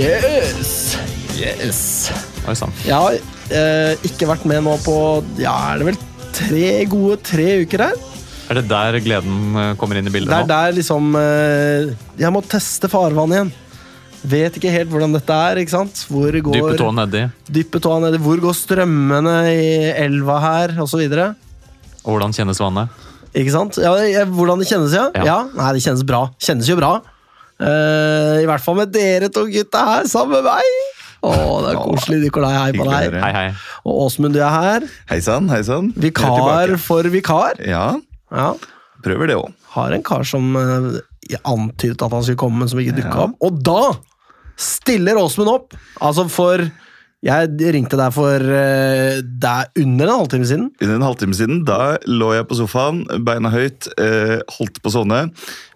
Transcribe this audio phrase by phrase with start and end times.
[0.00, 0.96] Yes!
[1.36, 1.80] Yes!
[2.48, 2.72] Oi sann.
[2.86, 3.16] Jeg har
[3.52, 4.94] eh, ikke vært med nå på
[5.40, 5.98] Ja, er det vel
[6.36, 7.98] tre gode tre uker her?
[8.50, 10.52] Er det der gleden eh, kommer inn i bildet Det er nå?
[10.54, 11.92] der liksom eh,
[12.22, 13.52] Jeg må teste farvann igjen.
[14.30, 15.60] Vet ikke helt hvordan dette er.
[15.62, 16.02] ikke sant?
[16.12, 17.22] Hvor går Dype tåa nedi.
[17.60, 18.18] dyppe tåa nedi.
[18.24, 21.00] Hvor går strømmene i elva her, osv.
[21.20, 22.92] Og hvordan kjennes vannet?
[23.36, 23.76] Ikke sant?
[23.80, 25.06] Ja, jeg- hvordan det kjennes, ja?
[25.16, 25.24] Ja.
[25.28, 25.38] ja?
[25.56, 26.26] Nei, det kjennes bra.
[26.40, 26.98] Kjennes jo bra.
[27.60, 30.96] Eh, I hvert fall med dere to gutta her sammen med meg.
[31.20, 32.18] Å, det er koselig.
[32.24, 33.16] Nikolai, hei på deg.
[33.20, 33.46] Hei, hei.
[33.84, 34.86] Og Åsmund, du er her.
[35.10, 35.90] Hei sann, hei sann.
[35.92, 37.60] Er Vikar for vikar.
[37.68, 37.98] Ja,
[38.32, 38.54] Ja.
[39.04, 39.50] prøver det òg.
[39.74, 40.96] Har en kar som uh,
[41.44, 43.26] antydet at han skulle komme, men som ikke dukka Ja.
[43.28, 43.36] opp.
[43.44, 43.80] Og da
[44.60, 45.76] stiller Åsmund opp!
[46.00, 46.64] Altså for
[47.20, 50.70] Jeg ringte deg for uh, Det er under en halvtime siden.
[50.80, 54.94] Under en halvtime siden da lå jeg på sofaen, beina høyt, eh, holdt på å
[54.94, 55.18] sovne.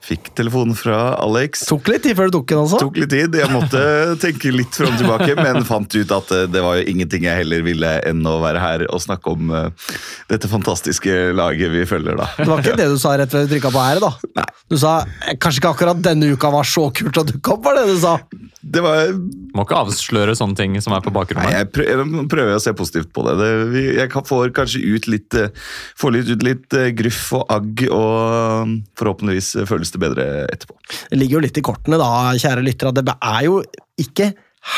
[0.04, 1.62] Fikk telefon fra Alex.
[1.64, 2.80] Tok litt tid før du tok den, altså.
[2.82, 3.36] Tok litt tid.
[3.40, 3.80] Jeg måtte
[4.24, 7.40] tenke litt fram og tilbake, men fant ut at eh, det var jo ingenting jeg
[7.40, 9.94] heller ville enn å være her og snakke om eh,
[10.28, 12.28] dette fantastiske laget vi følger, da.
[12.36, 14.32] Det var ikke det du sa rett før du trykka på ære, da.
[14.42, 14.46] Nei.
[14.68, 17.80] Du sa eh, kanskje ikke akkurat denne uka var så kult å dukke opp, var
[17.80, 18.18] det du sa?
[18.64, 19.10] Det var
[19.54, 22.72] Må ikke avsløre sånne ting som er på Nei, jeg prøver, jeg prøver å se
[22.76, 23.34] positivt på det.
[23.40, 25.52] det jeg kan, får kanskje ut litt, eh,
[26.00, 30.26] får litt, ut litt eh, gruff og agg, og mm, forhåpentligvis eh, føles det bedre
[30.48, 30.78] etterpå.
[31.12, 32.94] Det ligger jo litt i kortene, da, kjære lyttere.
[32.96, 33.60] Det er jo
[34.00, 34.32] ikke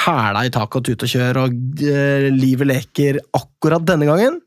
[0.05, 4.41] hæla i taket og tut og kjør, og eh, livet leker akkurat denne gangen.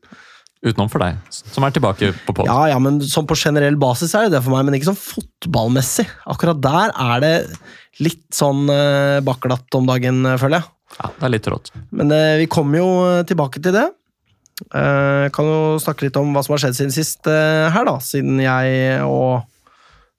[0.60, 2.48] Utenom for deg, som er tilbake på pod.
[2.50, 5.00] Ja, ja, men sånn på generell basis er det det for meg, men ikke sånn
[5.00, 6.04] fotballmessig.
[6.28, 7.34] Akkurat der er det
[8.00, 8.66] litt sånn
[9.26, 10.68] baklatt om dagen, eh, føler jeg.
[11.00, 11.70] Ja, det er litt rått.
[11.94, 13.86] Men eh, vi kommer jo eh, tilbake til det.
[14.74, 17.96] Eh, kan jo snakke litt om hva som har skjedd siden sist eh, her, da.
[18.04, 19.42] Siden jeg og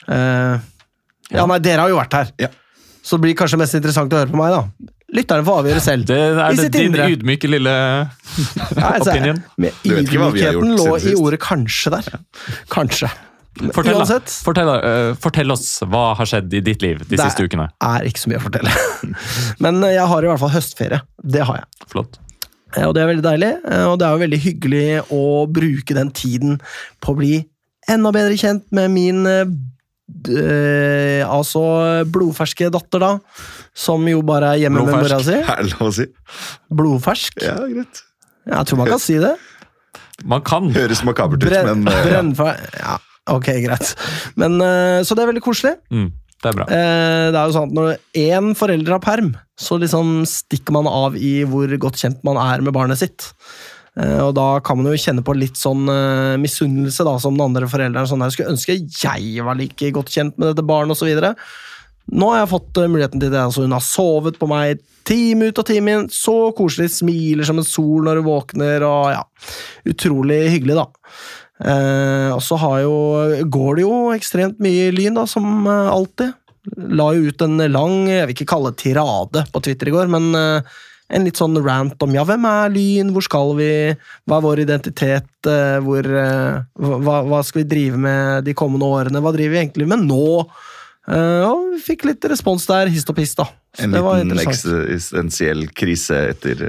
[0.07, 0.55] eh,
[1.31, 2.31] Ja, nei, dere har jo vært her.
[2.41, 2.49] Ja.
[3.03, 4.89] Så det blir kanskje mest interessant å høre på meg, da.
[5.11, 6.05] Lytterne får avgjøre selv.
[6.07, 7.09] Det er det din indre.
[7.11, 7.71] ydmyke lille
[8.79, 9.41] Ja, altså, opinion.
[9.59, 12.21] vi har ydmykheten lå i ordet 'kanskje' der.
[12.71, 13.09] Kanskje.
[13.75, 13.99] Fortell, da.
[14.05, 14.31] Uansett.
[14.45, 17.65] Fortell, uh, fortell oss hva har skjedd i ditt liv de siste ukene.
[17.75, 18.75] Det er ikke så mye å fortelle.
[19.63, 21.01] Men eh, jeg har i hvert fall høstferie.
[21.35, 21.87] Det har jeg.
[21.91, 22.15] Flott.
[22.77, 23.49] Eh, Og det er veldig deilig.
[23.89, 26.55] Og det er jo veldig hyggelig å bruke den tiden
[27.03, 27.33] på å bli
[27.91, 29.51] enda bedre kjent med min øh,
[30.31, 31.65] eh, altså
[32.07, 33.11] blodferske datter, da.
[33.75, 35.11] Som jo bare er hjemme med Blodfersk.
[35.11, 35.37] mora si.
[35.57, 36.07] Er lov å si?
[36.71, 37.43] Blodfersk.
[37.43, 38.03] Ja, greit.
[38.47, 39.35] Jeg tror man kan si det.
[40.23, 40.71] Man kan.
[40.75, 42.35] Høres makabert ut, Brenn, men
[42.79, 42.95] ja.
[43.29, 43.93] Ok, greit.
[44.35, 45.75] Men, eh, så det er veldig koselig.
[45.91, 46.07] Mm,
[46.41, 46.65] det er bra.
[46.69, 50.87] Eh, Det er jo sånn at Når én forelder har perm, så liksom stikker man
[50.87, 53.31] av i hvor godt kjent man er med barnet sitt.
[53.99, 55.85] Eh, Og Da kan man jo kjenne på litt sånn
[56.41, 58.07] misunnelse, da, som den andre forelderen.
[58.07, 61.35] Sånn, jeg skulle ønske jeg var like godt kjent med dette barnet, osv.
[62.11, 63.39] Nå har jeg fått muligheten til det.
[63.39, 66.07] altså Hun har sovet på meg time ut og time inn.
[66.09, 66.89] Så koselig.
[66.89, 68.81] Smiler som en sol når hun våkner.
[68.83, 69.21] og ja,
[69.87, 70.87] Utrolig hyggelig, da.
[71.61, 72.93] Eh, og så har jo,
[73.53, 76.33] går det jo ekstremt mye lyn, da, som eh, alltid.
[76.93, 80.09] La jo ut en lang, jeg vil ikke kalle det tirade på Twitter i går,
[80.13, 80.73] men eh,
[81.11, 83.69] en litt sånn rant om ja, hvem er Lyn, hvor skal vi,
[84.29, 88.87] hva er vår identitet, eh, hvor, eh, hva, hva skal vi drive med de kommende
[88.87, 90.21] årene, hva driver vi egentlig med nå?
[91.11, 93.49] Eh, og vi fikk litt respons der, hist og pist, da.
[93.75, 94.85] Så En det var liten interessant.
[94.85, 96.63] eksistensiell krise etter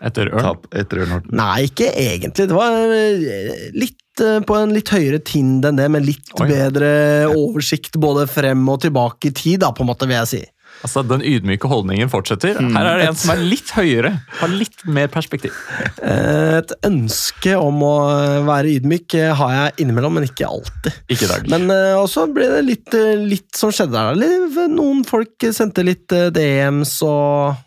[0.00, 0.46] Etter Ørn.
[0.46, 1.34] tap etter Ørn Horten.
[1.36, 2.46] Nei, ikke egentlig.
[2.48, 3.74] Det var eh,
[4.20, 6.48] litt eh, på en litt høyere tind enn det, med litt Oi.
[6.50, 6.92] bedre
[7.32, 10.42] oversikt både frem og tilbake i tid, da, på en måte, vil jeg si.
[10.80, 12.56] Altså, Den ydmyke holdningen fortsetter.
[12.56, 14.12] Her er det en som er litt høyere.
[14.38, 15.52] Har litt mer perspektiv.
[16.00, 21.00] Eh, Et ønske om å eh, være ydmyk har jeg innimellom, men ikke alltid.
[21.12, 21.48] Ikke dag.
[21.52, 21.68] Men
[22.00, 24.70] også ble det litt, litt som skjedde der.
[24.72, 27.58] Noen folk sendte litt DMs, og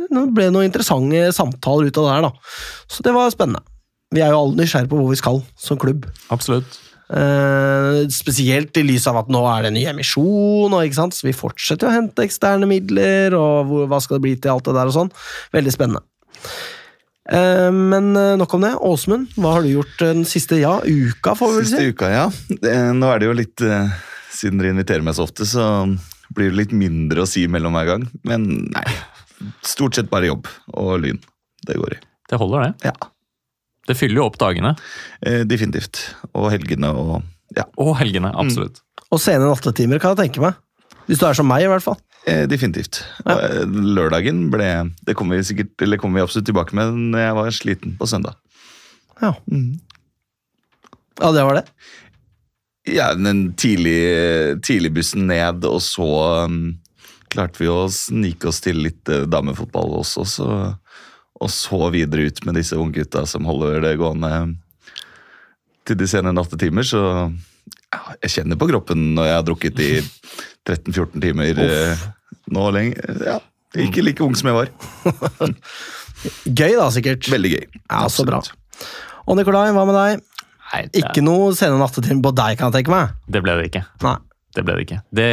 [0.00, 2.54] det ble noen interessante samtaler ut av det her, da.
[2.88, 3.66] Så det var spennende.
[4.10, 6.08] Vi er jo alle nysgjerrige på hvor vi skal som klubb.
[6.34, 6.78] Absolutt.
[7.10, 11.16] Uh, spesielt i lys av at nå er det en ny emisjon, og, ikke sant?
[11.16, 14.66] så vi fortsetter å hente eksterne midler, og hvor, hva skal det bli til alt
[14.66, 15.10] det der og sånn.
[15.54, 16.02] Veldig spennende.
[17.30, 18.72] Eh, men eh, nok om det.
[18.86, 22.26] Åsmund, hva har du gjort den siste ja, uka, får vi vel Siste uka, ja.
[22.94, 23.62] Nå er det jo litt
[24.34, 25.64] Siden dere inviterer meg så ofte, så
[26.34, 28.10] blir det litt mindre å si mellom hver gang.
[28.26, 28.86] Men nei.
[29.66, 31.18] Stort sett bare jobb og lyn.
[31.66, 32.04] Det går i.
[32.30, 32.92] Det holder, det.
[32.92, 33.10] Ja.
[33.88, 34.74] Det fyller jo opp dagene.
[35.24, 36.02] Eh, definitivt.
[36.34, 37.22] Og helgene og
[37.56, 37.64] ja.
[37.82, 38.30] Og helgene.
[38.38, 38.82] Absolutt.
[39.10, 40.58] Og sene nattetimer, kan jeg tenke meg.
[41.08, 41.98] Hvis du er som meg, i hvert fall.
[42.28, 43.00] Eh, definitivt.
[43.24, 47.24] Og, eh, lørdagen ble Det kommer vi sikkert, eller kommer vi absolutt tilbake med når
[47.24, 48.36] jeg var sliten på søndag.
[49.20, 49.80] Ja, Mm.
[51.20, 51.64] ja det var det.
[52.88, 56.78] Ja, den tidlig, bussen ned, og så um,
[57.28, 60.78] klarte vi å snike oss til litt uh, damefotball også, så,
[61.40, 64.32] og så videre ut med disse unggutta som holder det gående
[65.88, 67.02] til de sene nattetimer, så
[67.90, 69.92] ja, jeg kjenner på kroppen når jeg har drukket i
[70.68, 72.04] 13-14 timer eh,
[72.52, 73.16] nå lenge.
[73.24, 73.38] Ja,
[73.80, 74.70] ikke like ung som jeg var.
[76.60, 77.24] Gøy, da, sikkert.
[77.32, 77.62] Veldig gøy.
[77.88, 78.42] Ja, så bra.
[79.24, 80.18] Og Nikolai, hva med deg?
[80.70, 83.14] Nei, det, Ikke noe sene nattetimer på deg, kan jeg tenke meg.
[83.24, 83.86] det ble det ikke.
[84.04, 84.18] Nei.
[84.50, 84.98] Det ble det ikke.
[85.14, 85.26] Det,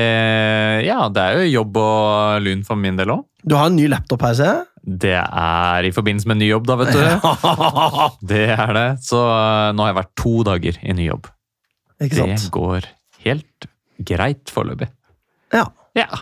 [0.85, 3.23] ja, det er jo jobb og lun for min del òg.
[3.43, 4.65] Du har en ny laptop her, ser jeg.
[4.87, 7.01] Det er i forbindelse med ny jobb, da, vet du.
[8.31, 8.85] Det er det.
[9.03, 11.27] Så eh, nå har jeg vært to dager i ny jobb.
[11.99, 12.43] Ikke sant?
[12.45, 12.87] Det går
[13.25, 13.67] helt
[14.07, 14.87] greit foreløpig.
[15.55, 15.65] Ja.
[15.97, 16.21] Ja.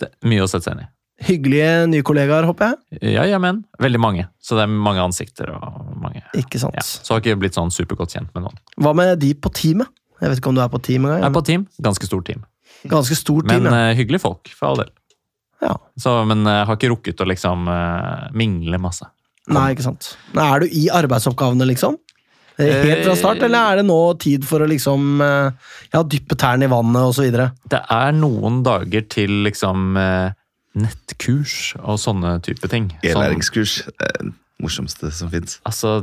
[0.00, 0.88] Det er mye å sette seg inn i.
[1.26, 3.00] Hyggelige nye kollegaer, håper jeg.
[3.16, 3.62] Ja, ja, men.
[3.80, 4.26] Veldig mange.
[4.44, 6.76] Så det er mange ansikter og mange Ikke sant.
[6.76, 6.84] ja.
[6.84, 8.58] Så har jeg ikke blitt sånn supergodt kjent med noen.
[8.84, 9.88] Hva med de på teamet?
[10.20, 11.34] Jeg vet ikke om du er på team Jeg er engang.
[11.36, 11.64] på team.
[11.84, 12.44] Ganske stort team.
[12.88, 13.80] Ganske stort team, Men ja.
[13.90, 14.92] eh, hyggelige folk, for all del.
[15.64, 15.74] Ja.
[15.96, 19.08] Så, men jeg har ikke rukket å liksom eh, mingle masse.
[19.52, 20.10] Nei, ikke sant.
[20.34, 21.96] Er du i arbeidsoppgavene, liksom?
[22.58, 26.02] Eh, Helt fra start, Eh, eller er det nå tid for å liksom eh, ja,
[26.02, 27.28] dyppe tærne i vannet osv.?
[27.68, 30.32] Det er noen dager til liksom eh,
[30.76, 32.90] nettkurs og sånne type ting.
[32.96, 33.78] Sånn, E-læringskurs.
[33.86, 34.32] Det det
[34.62, 35.60] morsomste som fins.
[35.68, 36.00] altså,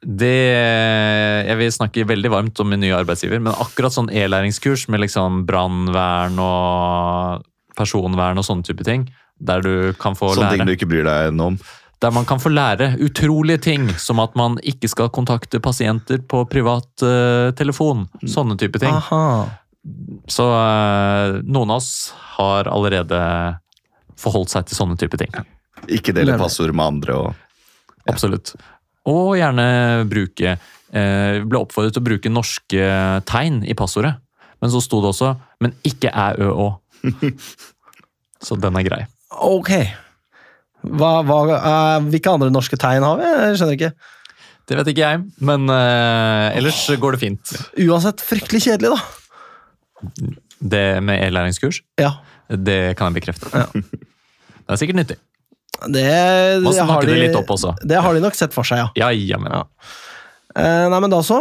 [0.00, 5.02] det Jeg vil snakke veldig varmt om min nye arbeidsgiver, men akkurat sånn e-læringskurs med
[5.02, 7.42] liksom brannvern og
[7.80, 9.08] personvern og sånne type ting,
[9.40, 11.60] der du kan få Sånne ting du ikke bryr deg noe om.
[12.00, 16.46] Der man kan få lære utrolige ting, som at man ikke skal kontakte pasienter på
[16.48, 18.06] privat uh, telefon.
[18.24, 18.94] Sånne type ting.
[18.96, 19.48] Aha.
[20.28, 21.90] Så uh, noen av oss
[22.38, 23.20] har allerede
[24.20, 25.32] forholdt seg til sånne type ting.
[25.92, 27.46] Ikke dele passord med andre og
[28.08, 28.54] Absolutt.
[29.08, 29.64] Og gjerne
[30.08, 32.88] bruke eh, Ble oppfordret til å bruke norske
[33.28, 34.16] tegn i passordet.
[34.60, 36.72] Men så sto det også 'men ikke æ, ø, å'.
[38.46, 39.02] Så den er grei.
[39.30, 39.72] Ok.
[40.80, 43.28] Hva, hva, uh, hvilke andre norske tegn har vi?
[43.28, 43.90] Jeg skjønner ikke.
[44.70, 47.52] Det vet ikke jeg, men uh, ellers går det fint.
[47.84, 50.30] Uansett fryktelig kjedelig, da.
[50.60, 52.14] Det med e-læringskurs, Ja.
[52.48, 53.50] det kan jeg bekrefte.
[53.54, 53.66] Ja.
[54.70, 55.16] Det er sikkert nyttig.
[55.90, 56.02] Det,
[56.62, 59.08] det, har de, det det har de nok sett for seg, ja.
[59.08, 59.08] Ja.
[59.10, 59.62] Ja.
[60.54, 61.40] Uh, nei, men da så.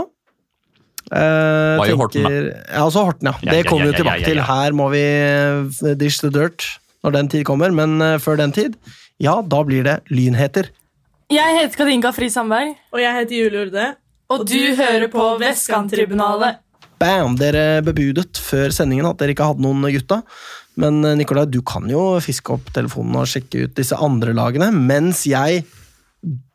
[1.09, 2.31] Eh, Var jo Horten, da.
[2.69, 3.35] Ja, også Horten, ja.
[3.41, 4.29] Ja, det ja, kommer vi ja, ja, tilbake ja, ja.
[4.29, 4.41] til.
[4.45, 6.65] Her må vi eh, dish the dirt
[7.05, 8.73] når den tid kommer, men uh, før den tid,
[9.23, 10.67] ja, da blir det lynheter.
[11.31, 13.85] Jeg heter Katinka Fri Sandberg, Og jeg heter Julie Urde.
[14.29, 16.59] og du hører på Vestkanttribunalet.
[16.99, 17.37] Bam!
[17.39, 20.19] Dere bebudet før sendingen at dere ikke hadde noen gutta.
[20.79, 25.23] Men Nikolai, du kan jo fiske opp telefonen og sjekke ut disse andre lagene, mens
[25.27, 25.63] jeg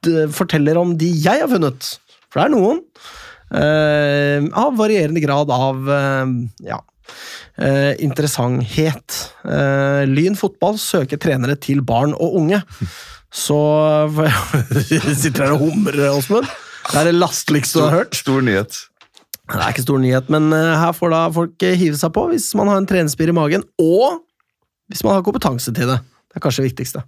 [0.05, 1.95] d forteller om de jeg har funnet.
[2.29, 2.83] For det er noen.
[3.55, 6.35] Eh, av varierende grad av eh,
[6.69, 6.81] ja,
[7.59, 9.19] eh, interessanthet.
[9.45, 12.63] Eh, Lyn fotball søker trenere til barn og unge.
[13.35, 13.59] Så
[15.23, 16.51] Sitter her og humrer, Åsmund.
[16.91, 18.19] Det er det lasteligste du har hørt.
[18.19, 18.77] Stor nyhet.
[19.45, 22.49] Det er ikke stor nyhet, men eh, her får da folk hive seg på hvis
[22.57, 24.23] man har en trenerspir i magen, og
[24.89, 25.99] hvis man har kompetanse til det.
[26.31, 27.05] Det er kanskje det viktigste.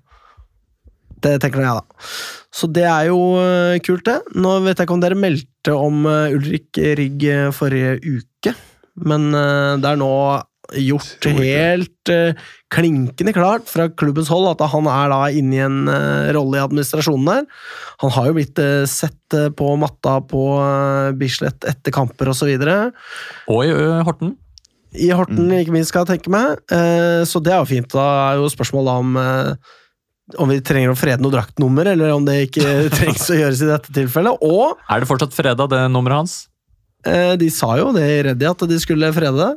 [1.26, 2.10] Det tenker nå jeg, da.
[2.56, 4.20] Så det er jo eh, kult, det.
[4.38, 8.54] Nå vet jeg ikke om dere meldte om eh, Ulrik Rigg eh, forrige uke,
[9.06, 10.12] men det er nå
[10.80, 12.10] gjort helt
[12.72, 15.90] klinkende klart fra klubbens hold at han er da inne i en
[16.34, 17.44] rolle i administrasjonen der.
[18.00, 20.46] Han har jo blitt sett på matta på
[21.20, 22.48] Bislett etter kamper osv.
[23.52, 23.76] Og i
[24.08, 24.32] Horten.
[24.96, 26.56] I Horten, ikke minst, skal jeg tenke meg.
[27.28, 27.92] Så det er jo fint.
[27.92, 29.20] Da er jo spørsmålet om
[30.34, 32.66] om vi trenger å frede noe draktnummer, eller om det ikke
[32.96, 34.42] trengs å gjøres i dette tilfellet.
[34.42, 36.36] Og Er det fortsatt freda, det nummeret hans?
[37.06, 39.52] eh, de sa jo det i Reddy at de skulle frede det.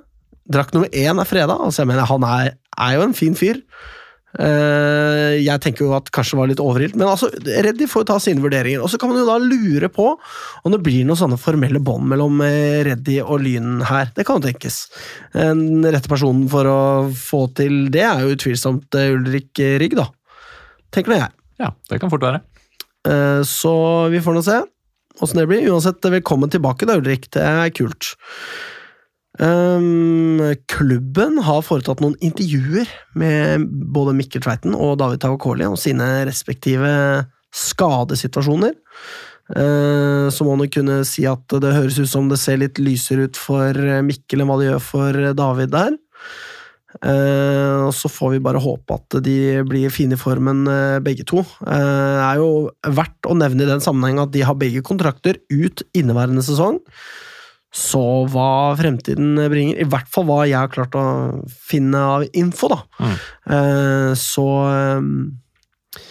[0.49, 1.55] Drakt nummer én er freda.
[1.57, 3.57] Altså, jeg mener, han er, er jo en fin fyr.
[4.37, 8.07] Eh, jeg tenker jo at kanskje det var litt overilt, men altså, Reddy får jo
[8.11, 8.81] ta sine vurderinger.
[8.85, 12.05] Og så kan man jo da lure på om det blir noen sånne formelle bånd
[12.11, 14.11] mellom eh, Reddy og Lyn her.
[14.13, 14.83] Det kan jo tenkes.
[15.33, 16.79] Den rette personen for å
[17.17, 20.05] få til det er jo utvilsomt Ulrik Rygg, da.
[20.95, 21.31] Tenker nå jeg.
[21.59, 22.41] Ja, det kan fort være.
[23.07, 23.73] Eh, Så
[24.11, 24.59] vi får nå se
[25.19, 25.67] åssen det blir.
[25.71, 27.29] Uansett, velkommen tilbake, da, Ulrik.
[27.33, 28.13] Det er kult.
[29.39, 36.07] Um, klubben har foretatt noen intervjuer med både Mikkel Tveiten og David Tavakoli om sine
[36.27, 36.91] respektive
[37.55, 38.75] skadesituasjoner.
[39.49, 43.29] Uh, så må man kunne si at det høres ut som det ser litt lysere
[43.29, 45.95] ut for Mikkel enn hva det gjør for David der.
[47.05, 51.23] Eh, og så får vi bare håpe at de blir fine i formen, eh, begge
[51.29, 51.43] to.
[51.61, 55.37] Eh, Det er jo verdt å nevne i den sammenheng at de har begge kontrakter
[55.51, 56.79] ut inneværende sesong.
[57.71, 58.01] Så
[58.33, 62.79] hva fremtiden bringer, i hvert fall hva jeg har klart å finne av info, da.
[62.97, 63.17] Mm.
[63.53, 66.01] Eh, så eh,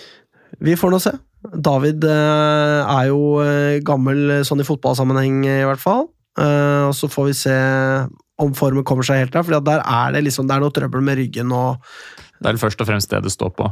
[0.61, 1.12] vi får nå se.
[1.54, 6.06] David eh, er jo eh, gammel sånn i fotballsammenheng, i hvert fall.
[6.38, 7.58] Eh, og så får vi se
[8.38, 11.04] om formen kommer seg helt der, for der er det liksom, det er noe trøbbel
[11.04, 11.83] med ryggen og
[12.38, 13.66] Det er vel først og fremst det det står på.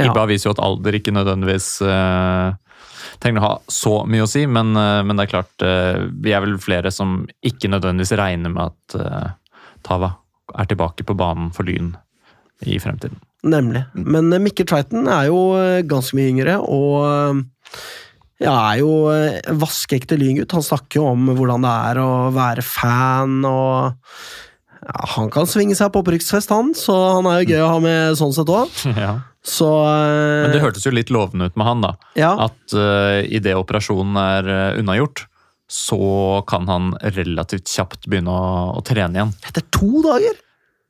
[0.00, 0.10] Ja.
[0.10, 2.48] IBA viser jo at alder ikke nødvendigvis eh,
[3.22, 6.34] trenger å ha så mye å si, men, eh, men det er klart eh, Vi
[6.34, 9.36] er vel flere som ikke nødvendigvis regner med at
[9.86, 10.14] Tava
[10.58, 11.94] er tilbake på banen for Lyn
[12.66, 13.20] i fremtiden.
[13.46, 13.86] Nemlig.
[13.94, 15.38] Men Mikkel Tveiten er jo
[15.88, 17.46] ganske mye yngre, og
[18.40, 20.54] ja, er jo eh, vaskeekte lyngutt.
[20.56, 23.96] Han snakker jo om hvordan det er å være fan, og
[24.80, 27.80] ja, han kan svinge seg på opprykksfest, han, så han er jo gøy å ha
[27.84, 28.72] med sånn sett òg.
[29.04, 29.18] ja.
[29.44, 31.94] Så eh, Men det hørtes jo litt lovende ut med han, da.
[32.18, 35.24] ja, At uh, idet operasjonen er uh, unnagjort,
[35.70, 39.34] så kan han relativt kjapt begynne å, å trene igjen.
[39.48, 40.40] Etter to dager!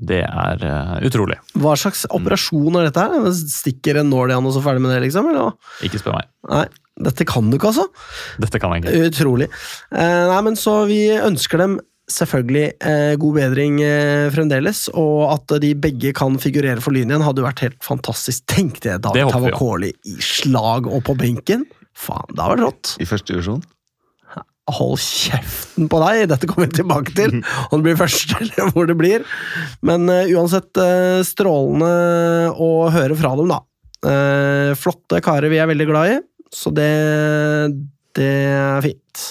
[0.00, 1.36] Det er uh, utrolig.
[1.60, 3.26] Hva slags operasjon er dette her?
[3.36, 5.28] Stikker en nål i han og så ferdig med det, liksom?
[5.30, 5.52] Eller?
[5.86, 6.30] Ikke spør meg.
[6.48, 6.64] Nei,
[7.04, 7.86] dette kan du ikke, altså.
[8.42, 9.08] Dette kan jeg ikke.
[9.10, 9.48] Utrolig.
[9.92, 11.78] Eh, nei, men så vi ønsker dem
[12.10, 17.24] selvfølgelig eh, god bedring eh, fremdeles, og at de begge kan figurere for Lyn igjen,
[17.26, 18.44] hadde jo vært helt fantastisk.
[18.50, 19.28] Tenk det, jo.
[19.30, 21.66] Tavakoli i slag og på benken.
[21.96, 22.96] Faen, det hadde vært rått.
[23.02, 23.62] I første divisjon.
[24.70, 27.40] Hold kjeften på deg, dette kommer vi tilbake til.
[27.70, 29.24] Om det blir første eller hvor det blir.
[29.86, 30.78] Men eh, uansett
[31.26, 33.64] strålende å høre fra dem, da.
[34.00, 36.20] Eh, flotte karer vi er veldig glad i,
[36.54, 36.88] så det,
[38.18, 39.24] det er fint.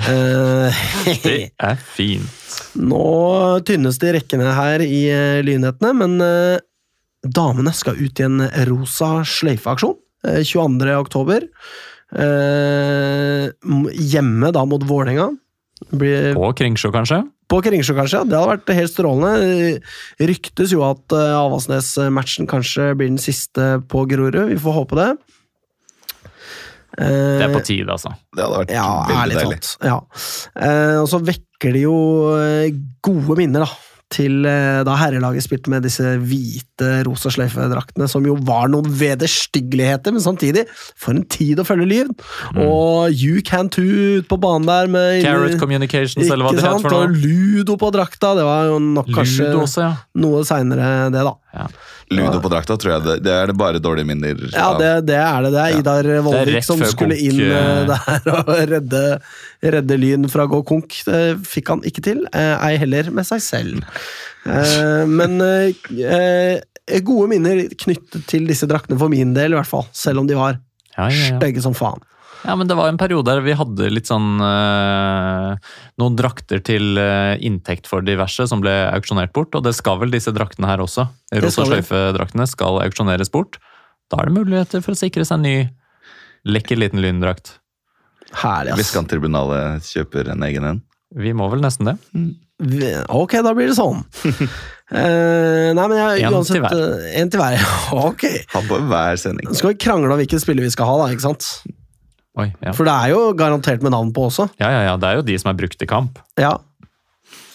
[0.00, 0.82] Eh,
[1.22, 2.52] Det er fint.
[2.80, 3.02] nå
[3.68, 6.58] tynnes det i rekkene her i eh, Lynhetene, men eh,
[7.22, 9.96] damene skal ut i en rosa sløyfeaksjon
[10.26, 10.94] eh, 22.
[10.96, 11.48] oktober.
[14.12, 15.30] Hjemme da mot Vålerenga.
[16.36, 17.22] På Kringsjå, kanskje?
[17.50, 18.20] På Kringsjå, kanskje.
[18.28, 19.80] Det hadde vært helt strålende.
[20.22, 24.36] Ryktes jo at Avaldsnes-matchen kanskje blir den siste på Grorud.
[24.52, 25.08] Vi får håpe det.
[26.98, 28.12] Eh, Det er på tide, altså.
[28.34, 29.62] Det hadde vært ja, veldig deilig.
[29.86, 30.00] Ja.
[30.60, 31.96] Eh, og så vekker det jo
[32.36, 32.68] eh,
[33.04, 33.88] gode minner, da.
[34.12, 40.12] Til eh, da herrelaget spilte med disse hvite rosa sløyfedraktene, som jo var noen vederstyggeligheter,
[40.12, 40.66] men samtidig,
[41.00, 42.10] for en tid å følge Lyn!
[42.60, 46.84] Og You Can Too ut på banen der med Carrot Communications, eller hva det sant?
[46.84, 46.92] het sant?
[46.92, 47.08] noe.
[47.08, 47.24] Og.
[47.24, 49.94] Ludo på drakta, det var jo nok kanskje også, ja.
[50.20, 51.66] noe seinere, det, da.
[52.16, 55.16] Ludo på drakta tror jeg det, det er det bare dårlige minner Ja, det, det
[55.18, 55.52] er det.
[55.54, 57.86] Det er Idar Vollvik som skulle konk, inn eh, eh.
[57.92, 59.02] der og redde,
[59.76, 60.98] redde Lyn fra å gå konk.
[61.08, 63.82] Det fikk han ikke til, eh, ei heller med seg selv.
[64.46, 65.38] Eh, Men
[67.06, 69.86] gode minner knyttet til disse draktene for min del, i hvert fall.
[69.96, 70.58] Selv om de var
[70.92, 71.36] Ja, ja, ja.
[71.38, 72.02] stygge som faen.
[72.42, 75.52] Ja, men det var en periode der vi hadde litt sånn øh,
[76.00, 80.14] Noen drakter til øh, inntekt for diverse som ble auksjonert bort, og det skal vel
[80.14, 81.06] disse draktene her også.
[81.42, 83.60] Rosa sløyfe-draktene skal auksjoneres bort.
[84.12, 85.56] Da er det muligheter for å sikre seg en ny
[86.48, 87.56] lekker liten lyndrakt.
[88.32, 88.78] Herlig, ass.
[88.78, 90.80] Hvis Vestkanttribunalet kjøper en egen en.
[91.12, 91.96] Vi må vel nesten det.
[93.12, 94.00] Ok, da blir det sånn.
[94.22, 97.06] Uh, nei, men jeg, En uansett til hver.
[97.20, 97.68] En til hver.
[98.12, 98.26] Ok.
[98.54, 99.50] Ha på hver sending.
[99.50, 101.12] Så skal vi krangle om hvilket spille vi skal ha, da.
[101.12, 101.48] ikke sant?
[102.40, 102.72] Oi, ja.
[102.72, 104.46] For det er jo garantert med navn på også.
[104.60, 104.92] ja, ja, ja.
[104.96, 106.20] Det er jo de som er brukt i kamp.
[106.40, 106.54] Ja,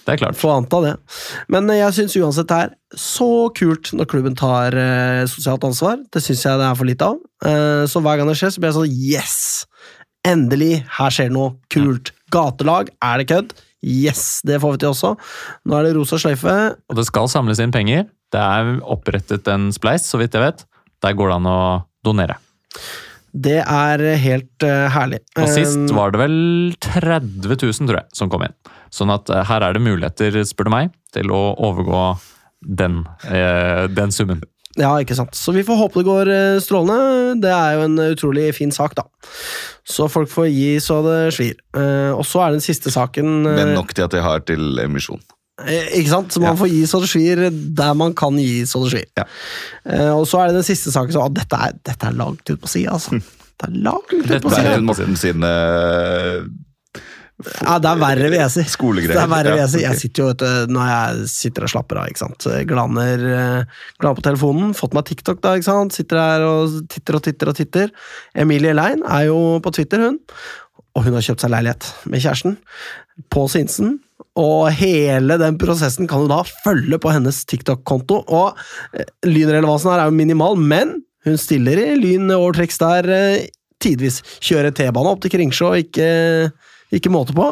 [0.08, 0.38] Det er klart.
[0.40, 0.92] Får anta det.
[1.52, 5.98] Men eh, jeg syns uansett det er så kult når klubben tar eh, sosialt ansvar.
[6.14, 7.18] Det syns jeg det er for lite av.
[7.44, 9.36] Eh, så hver gang det skjer, så blir jeg sånn Yes!
[10.28, 10.86] Endelig!
[10.98, 12.14] Her skjer det noe kult.
[12.32, 13.52] Gatelag, er det kødd?
[13.88, 15.12] Yes, det får vi til også.
[15.68, 16.56] Nå er det rosa sløyfe.
[16.90, 18.08] Og det skal samles inn penger.
[18.34, 20.64] Det er opprettet en spleis, så vidt jeg vet.
[21.04, 21.60] Der går det an å
[22.08, 22.40] donere.
[23.38, 25.22] Det er helt uh, herlig.
[25.38, 26.38] Og sist Eh, var det vel
[26.82, 28.56] 30 000, tror jeg, som kom inn.
[28.94, 32.04] Sånn at uh, her er det muligheter, spør du meg, til å overgå
[32.82, 34.42] den, uh, den summen.
[34.78, 35.34] Ja, ikke sant.
[35.38, 37.38] Så vi får håpe det går eh, strålende.
[37.42, 39.08] Det er jo en utrolig fin sak, da.
[39.88, 41.58] Så folk får gi så det svir.
[41.78, 44.78] Eh, og så er den siste saken eh, Men nok til at jeg har til
[44.84, 45.24] emisjon.
[45.66, 46.30] Eh, Ikke sant?
[46.32, 46.60] Så man Ja.
[46.60, 49.08] får gi strategier der man kan gi strategier.
[49.18, 49.24] Ja.
[49.86, 52.46] Eh, og så er det den siste saken så, ah, dette, er, dette er langt
[52.50, 53.18] ut på sida, altså.
[53.58, 55.52] Det er langt ut på siden Dette er Morten sine
[57.62, 58.64] Ja, det er verre, vil jeg si.
[58.66, 59.14] skolegreier.
[59.14, 59.82] Det er verre, vil jeg si.
[59.84, 62.48] Jeg sitter jo vet du, når jeg sitter og slapper av, ikke sant.
[62.66, 63.64] Glaner, eh,
[64.02, 64.72] glaner på telefonen.
[64.78, 65.94] Fått meg TikTok, da, ikke sant.
[65.94, 67.92] Sitter her og titter og titter og titter.
[68.36, 70.18] Emilie Lein er jo på Twitter, hun.
[70.98, 72.58] Og hun har kjøpt seg leilighet med kjæresten.
[73.30, 74.00] På Sinsen.
[74.38, 78.22] Og hele den prosessen kan du da følge på hennes TikTok-konto.
[78.28, 78.58] Og
[78.94, 83.48] eh, lynrelevansen her er jo minimal, men hun stiller i lyn overtrekks der eh,
[83.84, 84.22] tidvis.
[84.46, 86.10] Kjører T-bane opp til Kringsjå, ikke,
[86.96, 87.52] ikke måte på.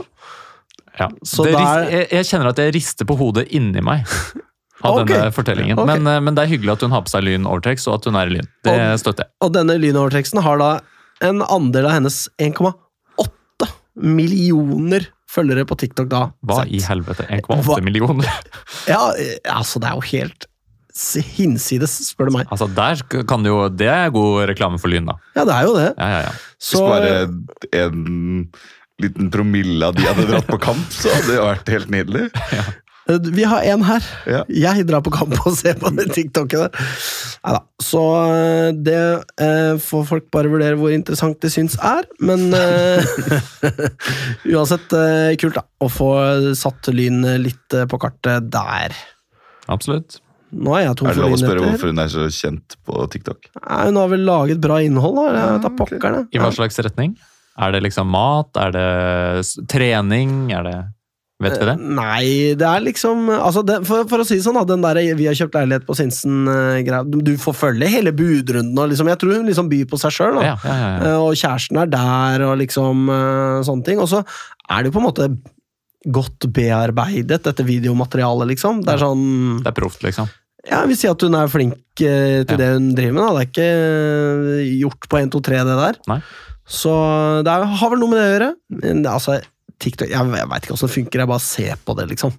[0.99, 1.09] Ja.
[1.09, 4.05] Der- jeg, jeg kjenner at jeg rister på hodet inni meg
[4.85, 5.09] av okay.
[5.11, 5.79] denne fortellingen.
[5.81, 5.89] Okay.
[5.95, 8.09] Men, eh, men det er hyggelig at hun har på seg Lyn Overtrex, og at
[8.11, 8.51] hun er i Lyn.
[8.67, 9.33] Det Og- støtter jeg.
[9.43, 10.71] Og denne lynoverteksten har da
[11.25, 16.25] en andel av hennes 1,8 millioner følgere på TikTok da.
[16.45, 16.73] Hva sett.
[16.73, 17.27] i helvete?
[17.41, 18.29] 1,8 millioner?
[18.91, 19.09] Ja,
[19.51, 20.47] altså det er jo helt
[21.35, 22.47] hinsides, spør du meg.
[22.53, 25.17] Altså, der kan jo Det er god reklame for Lyn, da.
[25.35, 25.89] Ja, det er jo det.
[25.97, 26.33] Ja, ja, ja.
[26.55, 28.47] Så Hvis bare en
[29.03, 32.29] liten promille av de hadde dratt på kamp, så hadde det vært helt nydelig.
[32.55, 32.69] eh,
[33.05, 34.05] vi har en her.
[34.25, 34.41] Ja.
[34.49, 36.69] Jeg drar på kamp og ser på de TikTokene.
[36.71, 36.93] der.
[37.45, 37.61] Neida.
[37.85, 38.01] Så
[38.33, 38.99] eh, det
[39.41, 43.05] eh, får folk bare vurdere hvor interessant det syns er, men eh,
[44.55, 45.65] Uansett eh, kult, da.
[45.85, 46.11] Å få
[46.57, 48.95] satt Lyn litt eh, på kartet der.
[49.69, 50.19] Absolutt.
[50.55, 53.49] Nå er Er det lov å spørre hvorfor hun er så kjent på TikTok?
[53.59, 55.47] Nei, Hun har vel laget bra innhold, da.
[55.59, 56.29] Da Ja, ok.
[56.31, 57.17] I hva slags retning?
[57.59, 58.55] Er det liksom mat?
[58.59, 60.51] Er det trening?
[60.55, 60.77] Er det
[61.45, 61.75] Vet vi det?
[61.97, 62.27] Nei,
[62.59, 65.27] det er liksom altså det, for, for å si det sånn, da, den der vi
[65.29, 68.77] har kjøpt leilighet på Sinsen-greia Du du får følge hele budrunden.
[68.81, 70.39] Og liksom, jeg tror hun liksom byr på seg sjøl.
[70.43, 71.17] Ja, ja, ja, ja.
[71.23, 74.01] Og kjæresten er der, og liksom eh, sånne ting.
[74.03, 75.29] Og så er det jo på en måte
[76.05, 78.83] godt bearbeidet, dette videomaterialet, liksom.
[78.85, 79.23] Det er sånn
[79.63, 80.29] Det er proft, liksom.
[80.65, 83.23] Ja, jeg vil si at hun er flink eh, til det hun driver med.
[83.25, 83.31] Da.
[83.33, 83.69] Det er ikke
[84.65, 85.99] eh, gjort på 1, 2, 3, det der.
[86.09, 86.19] Nei.
[86.65, 86.93] Så
[87.45, 88.51] det er, har vel noe med det å gjøre.
[88.81, 89.37] Men altså,
[89.81, 92.33] TikTok, jeg, jeg veit ikke åssen det funker, jeg bare ser på det, liksom.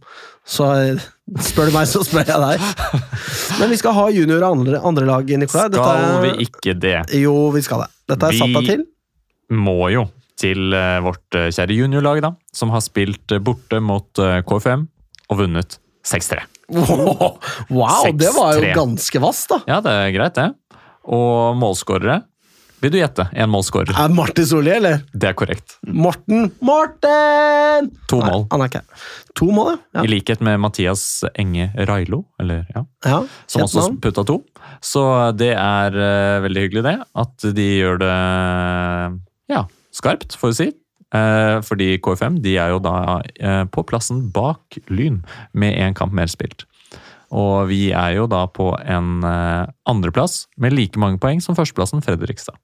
[0.47, 1.07] Så eh,
[1.49, 2.93] spør du meg, så spør jeg deg.
[3.61, 5.67] Men vi skal ha junior og andre, andre lag, Nikolai.
[5.73, 6.99] Dette Skal vi ikke det?
[7.21, 7.91] Jo, vi skal det.
[8.13, 8.79] Dette er satt av Vi-
[9.57, 10.07] Må jo
[10.41, 12.33] til eh, vårt eh, kjære juniorlag, da.
[12.57, 14.87] Som har spilt borte mot KFM
[15.33, 16.45] og vunnet 6-3.
[16.73, 17.37] Wow,
[17.71, 19.61] wow det var jo ganske vass, da.
[19.71, 20.81] Ja, det er greit, det.
[21.07, 22.23] Og målskårere
[22.83, 23.25] Vil du gjette?
[23.33, 23.95] En målskårer.
[23.97, 25.01] Er Martin Solli, eller?
[25.17, 25.79] Det er korrekt.
[25.89, 27.89] Morten Morten!
[28.11, 28.45] To Nei, mål.
[28.53, 29.07] han er ikke her.
[29.41, 30.05] To mål, ja.
[30.05, 31.05] I likhet med Mathias
[31.41, 33.23] Enge Railo, eller ja, ja.
[33.49, 34.43] som også putta to.
[34.85, 35.03] Så
[35.37, 36.97] det er uh, veldig hyggelig, det.
[37.25, 38.15] At de gjør det
[39.53, 39.65] ja,
[39.97, 40.71] skarpt, får vi si.
[41.15, 45.23] Uh, fordi KFM de er jo da uh, på plassen bak Lyn,
[45.57, 46.67] med én kamp mer spilt.
[47.35, 52.05] Og vi er jo da på en eh, andreplass med like mange poeng som førsteplassen
[52.05, 52.55] Fredrikstad.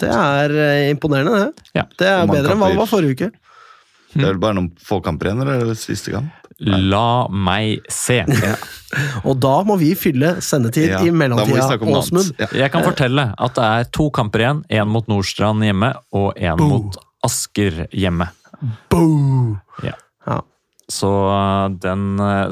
[0.00, 1.70] Det er eh, imponerende, det.
[1.76, 1.84] Ja.
[1.98, 3.30] Det er bedre enn hva det var forrige uke.
[4.10, 6.32] Det er vel bare noen få kamper igjen, eller er det siste kamp?
[6.60, 8.18] La meg se.
[9.28, 12.34] Og da må vi fylle sendetid Ja, i mellomtida, Åsmund.
[12.40, 12.50] Ja.
[12.64, 14.64] Jeg kan fortelle at det er to kamper igjen.
[14.68, 18.28] Én mot Nordstrand hjemme, og én mot Asker hjemme.
[18.92, 19.56] Boo!
[19.84, 19.94] Ja.
[20.90, 21.10] Så,
[21.82, 22.06] den,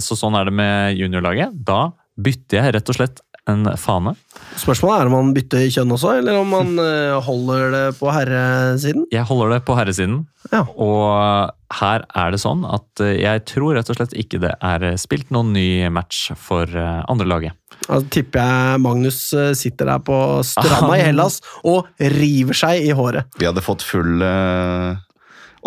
[0.04, 1.56] så sånn er det med juniorlaget.
[1.66, 4.12] Da bytter jeg rett og slett en fane.
[4.60, 9.06] Spørsmålet er om man bytter kjønn også, eller om man eh, holder det på herresiden.
[9.14, 10.18] Jeg holder det på herresiden,
[10.52, 10.64] Ja.
[10.76, 15.32] og her er det sånn at jeg tror rett og slett ikke det er spilt
[15.34, 17.08] noen ny match for andrelaget.
[17.08, 17.56] andre laget.
[17.88, 22.92] Da tipper jeg Magnus eh, sitter der på stranda i Hellas og river seg i
[22.96, 23.28] håret.
[23.40, 24.96] Vi hadde fått full eh,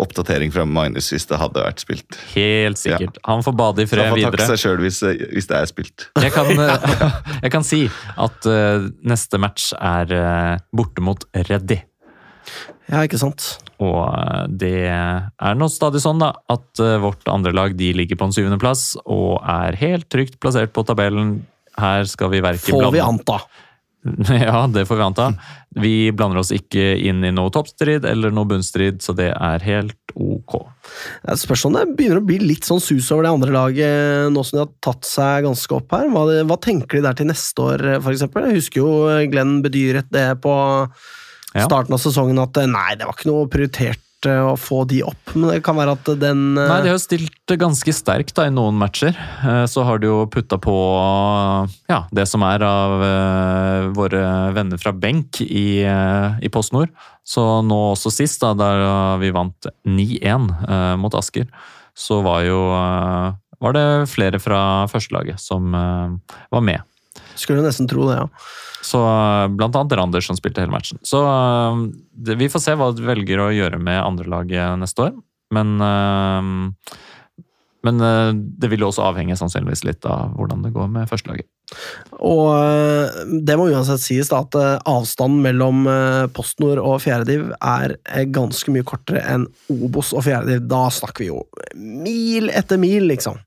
[0.02, 2.18] oppdatering fra Magnus hvis det hadde vært spilt.
[2.34, 3.20] Helt sikkert.
[3.28, 5.00] Han får bade i Så han får takke seg sjøl hvis,
[5.32, 6.08] hvis det er spilt.
[6.22, 7.84] Jeg kan, eh, jeg kan si
[8.16, 11.80] at uh, neste match er uh, borte mot Reddy.
[12.90, 13.54] Ja, ikke sant?
[13.82, 18.18] Og eh, det er nå stadig sånn da, at eh, vårt andre lag de ligger
[18.20, 21.40] på en syvendeplass og er helt trygt plassert på tabellen.
[21.78, 23.38] Her skal vi verken Får vi blande anta.
[24.46, 25.26] Ja, det får vi anta.
[25.78, 29.96] Vi blander oss ikke inn i noe toppstrid eller noe bunnstrid, så det er helt
[30.12, 30.58] ok.
[30.58, 34.44] Spørsmålet spørs om det begynner å bli litt sånn sus over det andre laget, nå
[34.44, 36.10] som de har tatt seg ganske opp her.
[36.12, 38.50] Hva, hva tenker de der til neste år, for eksempel?
[38.50, 38.94] Jeg husker jo
[39.32, 40.56] Glenn bedyret det på
[41.52, 45.00] starten av sesongen at eh, nei, det var ikke noe prioritert eh, å få de
[45.06, 48.34] opp, men det kan være at den eh, Nei, de har jo stilt ganske sterkt
[48.38, 49.16] da, i noen matcher.
[49.42, 50.74] Eh, Så har de jo putta på
[51.90, 54.22] ja, det som er av eh, våre
[54.56, 56.92] venner fra benk i, eh, i Post Nord.
[57.26, 61.48] Så nå også sist, da, der vi vant 9-1 eh, mot Asker,
[61.94, 63.32] så var jo eh,
[63.62, 66.82] var det flere fra førstelaget som eh, var med.
[67.38, 68.28] Skulle nesten tro det, ja.
[68.82, 71.00] Så eh, Blant annet Randers som spilte hele matchen.
[71.06, 75.16] Så eh, det, Vi får se hva du velger å gjøre med andrelaget neste år.
[75.52, 76.98] Men, eh,
[77.86, 81.48] men eh, det vil også avhenge sannsynligvis litt av hvordan det går med førstelaget.
[82.22, 87.48] Og eh, det må uansett sies da, at eh, avstanden mellom eh, PostNord og fjerdediv
[87.58, 90.66] er eh, ganske mye kortere enn Obos og fjerdediv.
[90.70, 91.42] Da snakker vi jo
[91.76, 93.40] mil etter mil, liksom.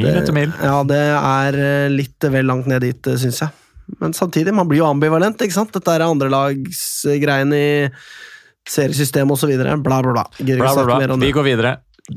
[0.00, 0.50] Mil etter mil.
[0.58, 3.63] Ja, det er eh, litt vel langt ned dit, syns jeg.
[4.00, 5.72] Men samtidig, man blir jo ambivalent, ikke sant?
[5.74, 7.72] Dette er andrelagsgreiene i
[8.68, 9.76] seriesystem og så videre.
[9.84, 10.24] Bla, bla, bla.
[10.38, 11.16] Bla, bla, bla.
[11.20, 11.74] Vi går videre.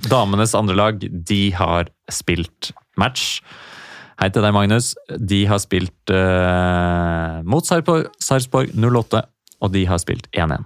[0.08, 3.42] Damenes andrelag, de har spilt match.
[4.18, 4.94] Hei til deg, Magnus.
[5.20, 9.22] De har spilt uh, mot Sarpsborg, Sarpsborg 08,
[9.62, 10.66] og de har spilt 1-1.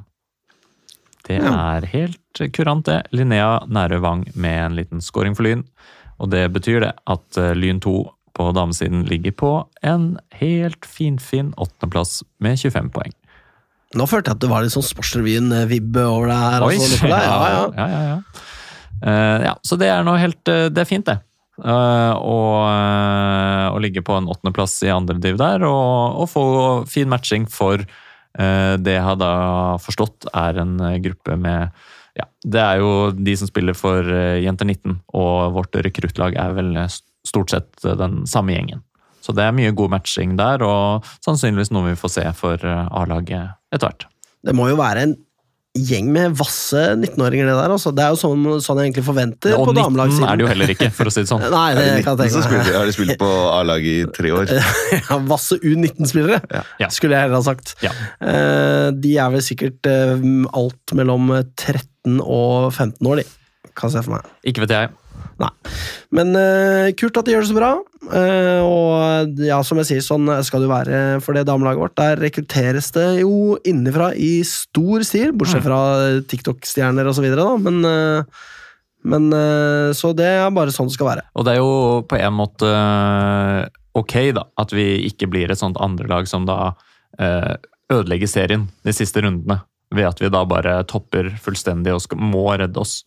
[1.27, 1.51] Det Ja.
[1.77, 3.01] er helt kurant, det.
[3.13, 5.65] Linnea Nærø Wang med en liten scoring for Lyn.
[6.21, 7.93] Og det betyr det at eh, Lyn 2
[8.37, 9.51] på damesiden ligger på
[9.85, 13.15] en helt finfin åttendeplass med 25 poeng.
[13.97, 16.63] Nå følte jeg at det var litt sånn Sportsrevyen-vibb over det her.
[16.63, 17.63] Oi, Altså, ja, ja.
[17.75, 18.47] ja, ja, ja.
[19.01, 21.17] Uh, ja, så det er nå helt uh, Det er fint, det.
[21.61, 22.55] Uh, og,
[23.75, 26.45] å ligge på en åttendeplass i andre div der, og, og få
[26.89, 27.83] fin matching for
[28.31, 29.29] det jeg har da
[29.83, 31.73] forstått er en gruppe med
[32.15, 34.07] ja, Det er jo de som spiller for
[34.39, 36.69] Jenter 19, og vårt rekruttlag er vel
[37.27, 38.83] stort sett eh, den samme gjengen.
[39.21, 42.87] Så det er mye god matching der, og sannsynligvis noe vi får se for eh,
[43.01, 44.07] A-laget etter hvert.
[44.41, 45.19] Det må jo være en
[45.77, 47.71] gjeng med vasse 19-åringer, det der.
[47.71, 47.93] Altså.
[47.95, 50.73] Det er jo sånn, sånn jeg egentlig forventer Og på 19 er det jo heller
[50.73, 51.45] ikke, for å si det sånn.
[51.53, 52.71] Nei, det kan jeg tenke meg.
[52.75, 53.29] Har de spilt på
[53.59, 54.51] A-laget i tre år?
[54.97, 56.41] Ja, Vasse U19-spillere,
[56.81, 56.89] Ja.
[56.91, 57.77] Skulle jeg heller ha sagt.
[57.85, 57.93] Ja.
[58.19, 63.71] Eh, de er vel sikkert alt mellom 13 og 15 år, de.
[63.77, 64.27] Kan se for meg.
[64.43, 64.91] Ikke vet jeg.
[66.11, 67.71] Men uh, kult at de gjør det så bra.
[68.11, 71.97] Uh, og ja, som jeg sier, sånn skal det være for det damelaget vårt.
[71.99, 75.81] Der rekrutteres det jo innenfra i stor stil, bortsett fra
[76.31, 77.55] TikTok-stjerner videre, da.
[77.61, 78.49] Men, uh,
[79.01, 79.31] men
[79.97, 81.23] Så det er bare sånn det skal være.
[81.33, 82.67] Og det er jo på en måte
[83.97, 86.75] ok, da, at vi ikke blir et sånt andrelag som da
[87.91, 89.57] ødelegger serien de siste rundene.
[89.91, 93.01] Ved at vi da bare topper fullstendig og skal, må redde oss.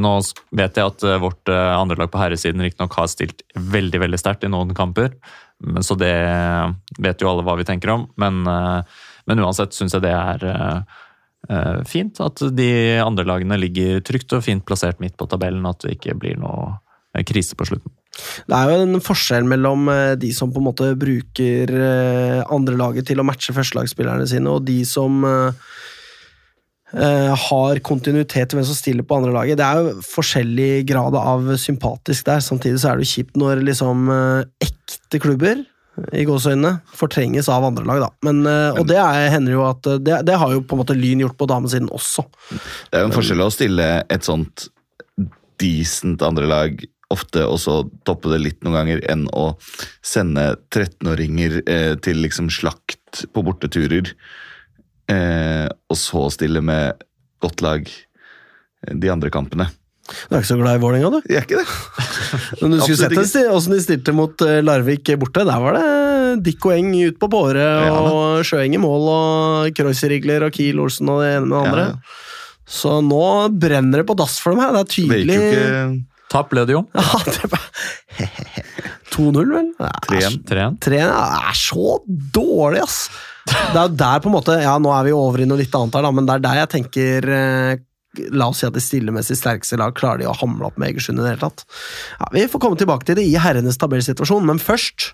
[0.00, 0.12] Nå
[0.54, 4.46] vet jeg at øh, vårt andre lag på herresiden riktignok har stilt veldig veldig sterkt
[4.46, 5.14] i noen kamper,
[5.86, 6.14] så det
[7.00, 8.08] vet jo alle hva vi tenker om.
[8.20, 10.42] Men, men uansett syns jeg det er
[11.88, 12.66] fint at de
[13.00, 16.74] andre lagene ligger trygt og fint plassert midt på tabellen, at det ikke blir noe
[17.22, 17.92] krise på slutten.
[18.46, 22.78] Det er jo en forskjell mellom eh, de som på en måte bruker andrelaget andre
[22.78, 25.93] laget til å matche førstelagsspillerne sine, og de som eh, eh,
[26.94, 29.58] har kontinuitet til hvem som stiller på andre laget.
[29.58, 32.42] Det er jo forskjellig grad av sympatisk der.
[32.44, 35.64] Samtidig så er det jo kjipt når liksom eh, ekte klubber
[36.14, 38.10] i gåseøynene fortrenges av andre lag, da.
[38.26, 40.82] Men, eh, og det er, hender jo at eh, det, det har jo på en
[40.82, 42.26] måte Lyn gjort på damesiden også.
[42.50, 44.68] Det er jo en forskjell å stille et sånt
[45.62, 46.82] decent andrelag
[47.14, 49.52] ofte og så toppe det litt noen ganger, enn å
[50.04, 54.14] sende 13-åringer eh, til liksom slakt på borteturer,
[55.12, 57.00] eh, og så stille med
[57.44, 59.68] godt lag eh, de andre kampene.
[60.04, 61.30] Du er ikke så glad i Vålerenga, du?
[61.32, 61.68] Jeg er ikke det.
[62.60, 65.46] Men du skulle sett åssen de stilte mot eh, Larvik borte.
[65.48, 69.76] Der var det Dick og Eng ut på båre, Ja, og Sjøeng i mål, og
[69.78, 71.86] Kreuzerigler og Kiel Olsen og det ene med det andre.
[71.94, 72.18] Ja,
[72.74, 73.22] Så nå
[73.60, 74.74] brenner det på dass for dem her.
[74.76, 75.64] Det er tydelig ikke
[76.34, 76.82] Tap ble det jo.
[76.98, 77.64] Ja, det var
[79.14, 79.68] 2-0, vel?
[79.78, 80.38] Er 3-1.
[80.50, 80.78] 3-1.
[80.82, 81.98] 3 Det er så
[82.34, 83.04] dårlig, ass!
[83.44, 85.74] Det er jo der på en måte Ja, nå er vi over i noe litt
[85.76, 87.82] annet her, da, men det er der jeg tenker eh,
[88.32, 91.18] La oss si at de stillemessig sterkeste lag klarer de å hamle opp med Egersund
[91.18, 91.64] i det hele tatt.
[92.20, 95.12] Ja, Vi får komme tilbake til det i herrenes tabellsituasjon, men først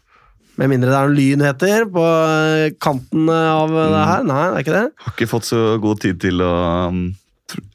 [0.60, 4.24] Med mindre det er noen lynheter på eh, kanten av det her.
[4.28, 4.82] Nei, det er ikke det.
[5.06, 6.50] Har ikke fått så god tid til å
[6.90, 6.98] um,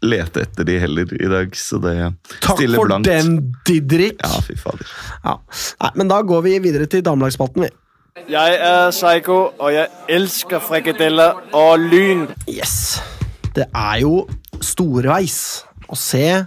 [0.06, 1.96] lete etter de heller i dag, så det
[2.44, 4.20] Takk stiller for den, Didrik!
[4.22, 4.92] Ja, fy fader.
[5.24, 5.40] Ja.
[5.82, 7.72] Nei, men da går vi videre til damelagsspalten, vi.
[8.16, 12.22] Jeg er Psycho, og jeg elsker frikadeller og lyn.
[12.48, 13.02] Yes.
[13.52, 14.22] Det er jo
[14.64, 16.46] storeveis å se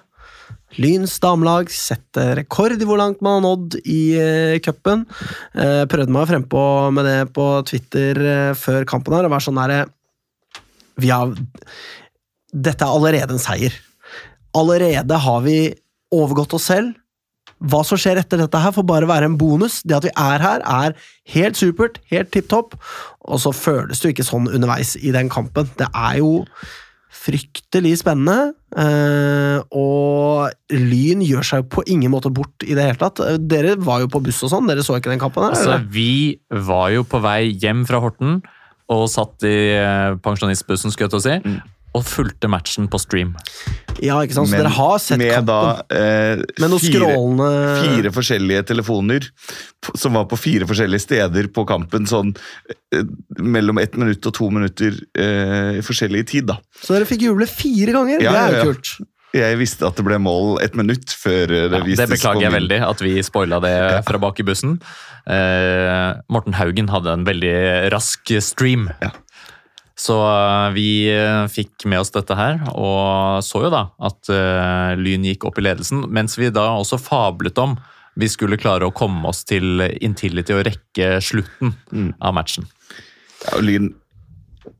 [0.81, 5.05] Lyns damelag sette rekord i hvor langt man har nådd i uh, cupen.
[5.53, 6.63] Eh, prøvde meg frempå
[6.95, 9.81] med det på Twitter eh, før kampen her, og være sånn herre
[11.03, 11.35] Vi har
[12.53, 13.77] Dette er allerede en seier.
[14.57, 15.59] Allerede har vi
[16.15, 16.95] overgått oss selv.
[17.59, 19.81] Hva som skjer etter dette her, får bare være en bonus.
[19.83, 20.95] Det at vi er her, er
[21.35, 22.77] helt supert, helt tipp topp.
[23.27, 25.71] Og så føles det jo ikke sånn underveis i den kampen.
[25.79, 26.45] Det er jo
[27.19, 33.01] fryktelig spennende, eh, og Lyn gjør seg jo på ingen måte bort i det hele
[33.01, 33.21] tatt.
[33.25, 35.45] Eh, Dere var jo på buss og sånn, dere så ikke den kampen?
[35.45, 35.57] her?
[35.57, 35.89] Altså, eller?
[35.93, 38.39] vi var jo på vei hjem fra Horten
[38.89, 41.59] og satt i eh, pensjonistbussen, skulle jeg til å si,
[41.99, 43.35] og fulgte matchen på stream.
[43.99, 44.49] Ja, ikke sant?
[44.49, 47.51] Så Men dere har sett med kampen da eh, med noen fire, skrålende
[47.83, 49.29] fire forskjellige telefoner
[49.99, 52.33] som var på fire forskjellige steder på kampen, sånn
[52.95, 53.05] eh,
[53.43, 56.59] mellom ett minutt og to minutter eh, i forskjellig tid, da.
[56.83, 58.23] Så dere fikk juble fire ganger?
[58.23, 58.67] Ja, det er jo ja.
[58.73, 59.15] kult.
[59.37, 62.55] Jeg visste at det ble mål et minutt før det Ja, vistes det beklager jeg
[62.55, 63.77] veldig, at vi spoila det
[64.09, 64.79] fra bak i bussen.
[65.29, 67.57] Eh, Morten Haugen hadde en veldig
[67.93, 68.89] rask stream.
[69.05, 69.13] Ja.
[69.99, 74.93] Så eh, vi eh, fikk med oss dette her, og så jo da at eh,
[75.01, 76.05] Lyn gikk opp i ledelsen.
[76.15, 77.75] Mens vi da også fablet om
[78.19, 82.13] vi skulle klare å komme oss til Intility og rekke slutten Mm.
[82.23, 82.67] av matchen.
[83.45, 83.93] Ja, Lyn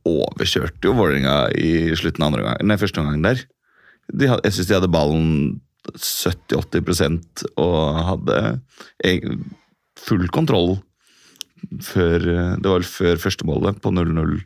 [0.07, 3.43] overkjørte jo Vålerenga i slutten av gang, nei, første omgang der.
[4.11, 5.29] De hadde, jeg syns de hadde ballen
[5.95, 8.39] 70-80 og hadde
[9.99, 10.77] full kontroll
[11.83, 14.39] før Det var vel før første målet, på 0-0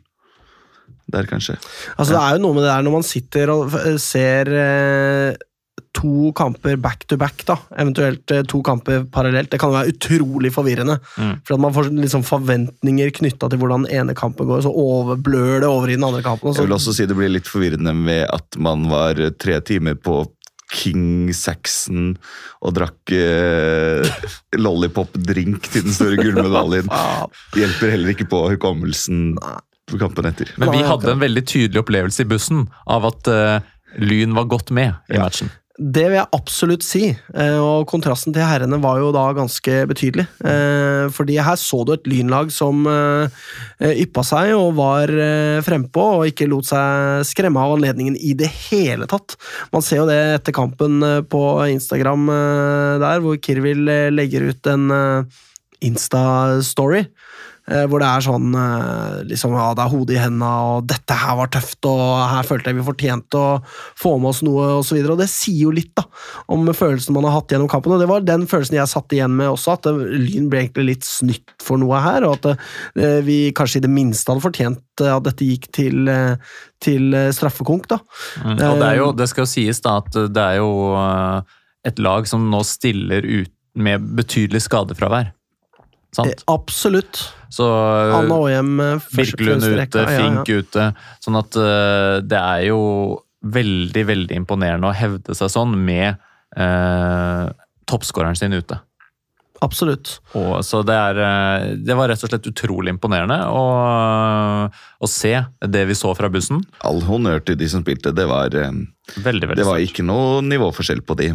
[1.12, 1.58] der, kanskje.
[1.96, 5.42] Altså, det er jo noe med det der når man sitter og ser eh,
[5.94, 10.50] to kamper back to back, da, eventuelt eh, to kamper parallelt, det kan være utrolig
[10.54, 10.98] forvirrende.
[11.16, 11.34] Mm.
[11.46, 15.62] For at man får liksom forventninger knytta til hvordan den ene kampen går, så overblør
[15.62, 16.50] det over i den andre kampen.
[16.50, 19.98] og Jeg vil også si det blir litt forvirrende med at man var tre timer
[19.98, 20.24] på
[20.74, 22.14] King Saxon
[22.64, 24.02] og drakk eh,
[24.64, 26.90] lollipop-drink til den store gullmedaljen.
[26.90, 27.28] Ja,
[27.60, 29.36] Hjelper heller ikke på hukommelsen
[29.90, 30.48] på kampen etter.
[30.56, 33.58] Men vi hadde en veldig tydelig opplevelse i bussen av at uh,
[34.00, 35.26] Lyn var godt med i Ja.
[35.28, 35.50] matchen.
[35.74, 40.22] det vil jeg absolutt si, eh, og kontrasten til herrene var jo da ganske betydelig.
[40.46, 42.86] Eh, Fordi her så du et lynlag som
[43.82, 45.10] yppa seg og var
[45.66, 49.34] frempå, og ikke lot seg skremme av anledningen i det hele tatt.
[49.72, 52.26] Man ser jo det etter kampen på Instagram
[53.02, 53.82] der, hvor Kirvil
[54.14, 55.26] legger ut en
[55.84, 57.06] Insta-story.
[57.70, 61.18] Eh, Hvor det er sånn eh, liksom, ja, Det er hodet i hendene, og 'dette
[61.18, 63.60] her var tøft', og 'her følte jeg vi fortjente å
[64.00, 64.98] få med oss noe', osv.
[64.98, 66.04] Og, så og det sier jo litt da
[66.48, 67.94] om følelsen man har hatt gjennom kampen.
[67.94, 70.86] Og det var den følelsen jeg satt igjen med også, at eh, Lyn ble egentlig
[70.92, 72.58] litt snytt for noe her, og at
[73.24, 76.10] vi kanskje i det minste hadde fortjent at dette gikk til,
[76.82, 77.98] til straffekonk, da.
[78.44, 78.52] Mm.
[78.52, 80.70] Og det, er jo, det skal jo sies da at det er jo
[81.84, 85.32] et lag som nå stiller ut med betydelig skadefravær.
[86.14, 86.46] Eh, Sant?
[86.50, 87.20] Absolutt.
[87.52, 90.22] Så Anna Aahjem eh, Birkelund ute, rekka, ja, ja.
[90.22, 90.88] Fink ute.
[91.24, 92.80] Sånn at uh, det er jo
[93.44, 96.16] veldig, veldig imponerende å hevde seg sånn med
[96.56, 97.50] uh,
[97.90, 98.80] toppskåreren sin ute.
[99.64, 100.18] Absolutt.
[100.36, 103.62] Og, så det, er, eh, det var rett og slett utrolig imponerende å,
[104.68, 105.32] å se
[105.64, 106.60] det vi så fra bussen.
[106.84, 108.12] All honnør til de som spilte.
[108.16, 108.74] Det var, eh,
[109.14, 111.30] Veldig, veldig det var ikke noe nivåforskjell på de,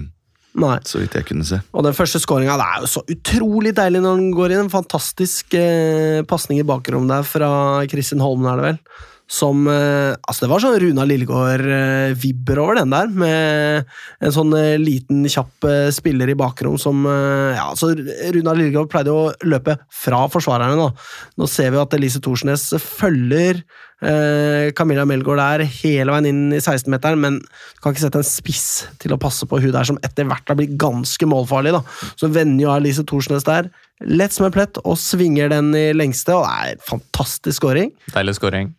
[0.57, 0.79] Nei.
[0.87, 1.59] så vidt jeg kunne se.
[1.73, 4.63] Og den første skåringa er jo så utrolig deilig når den går inn.
[4.65, 7.51] En fantastisk eh, pasning i bakrommet der fra
[7.91, 8.81] Kristin Holmen, er det vel.
[9.29, 13.91] Som eh, Altså, det var sånn Runa Lillegård-vibber over den der, med
[14.25, 17.91] en sånn eh, liten, kjapp eh, spiller i bakrom som eh, Ja, altså,
[18.33, 20.89] Runa Lillegård pleide å løpe fra forsvarerne, nå.
[21.37, 23.61] Nå ser vi at Elise Thorsnes følger
[24.01, 28.27] eh, Camilla Melgaard der hele veien inn i 16-meteren, men du kan ikke sette en
[28.27, 28.67] spiss
[29.01, 31.75] til å passe på hun der som etter hvert har blitt ganske målfarlig.
[31.77, 31.83] da.
[32.19, 33.69] Så vender jo Elise Thorsnes der,
[34.05, 37.93] lett som en plett, og svinger den i lengste, og det er fantastisk scoring.
[38.15, 38.73] Deilig skåring.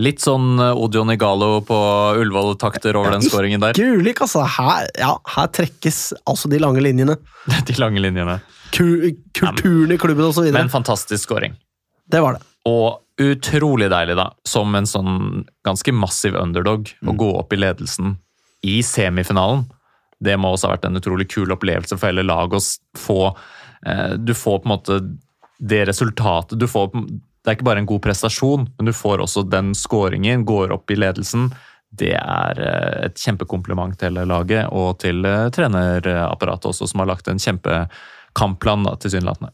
[0.00, 1.76] Litt sånn Odio Odion Igalo på
[2.20, 3.74] Ullevål-takter over den skåringen der.
[3.76, 4.46] Ikke ulik, altså.
[4.48, 5.98] Her, ja, her trekkes
[6.30, 7.18] altså de lange linjene.
[7.68, 8.38] De lange linjene.
[8.72, 10.62] Ku- Kulturen i klubben og så videre.
[10.62, 11.56] Men fantastisk skåring.
[12.10, 12.42] Det var det.
[12.70, 18.14] Og utrolig deilig, da, som en sånn ganske massiv underdog, å gå opp i ledelsen
[18.64, 19.66] i semifinalen.
[20.20, 23.18] Det må også ha vært en utrolig kul opplevelse for hele laget å få
[23.88, 24.98] eh, Du får på en måte
[25.60, 27.06] det resultatet du får på-
[27.40, 30.92] Det er ikke bare en god prestasjon, men du får også den scoringen, går opp
[30.92, 31.48] i ledelsen.
[31.90, 37.30] Det er eh, et kjempekompliment til laget, og til eh, trenerapparatet også, som har lagt
[37.32, 39.50] en kjempekampplan, tilsynelatende.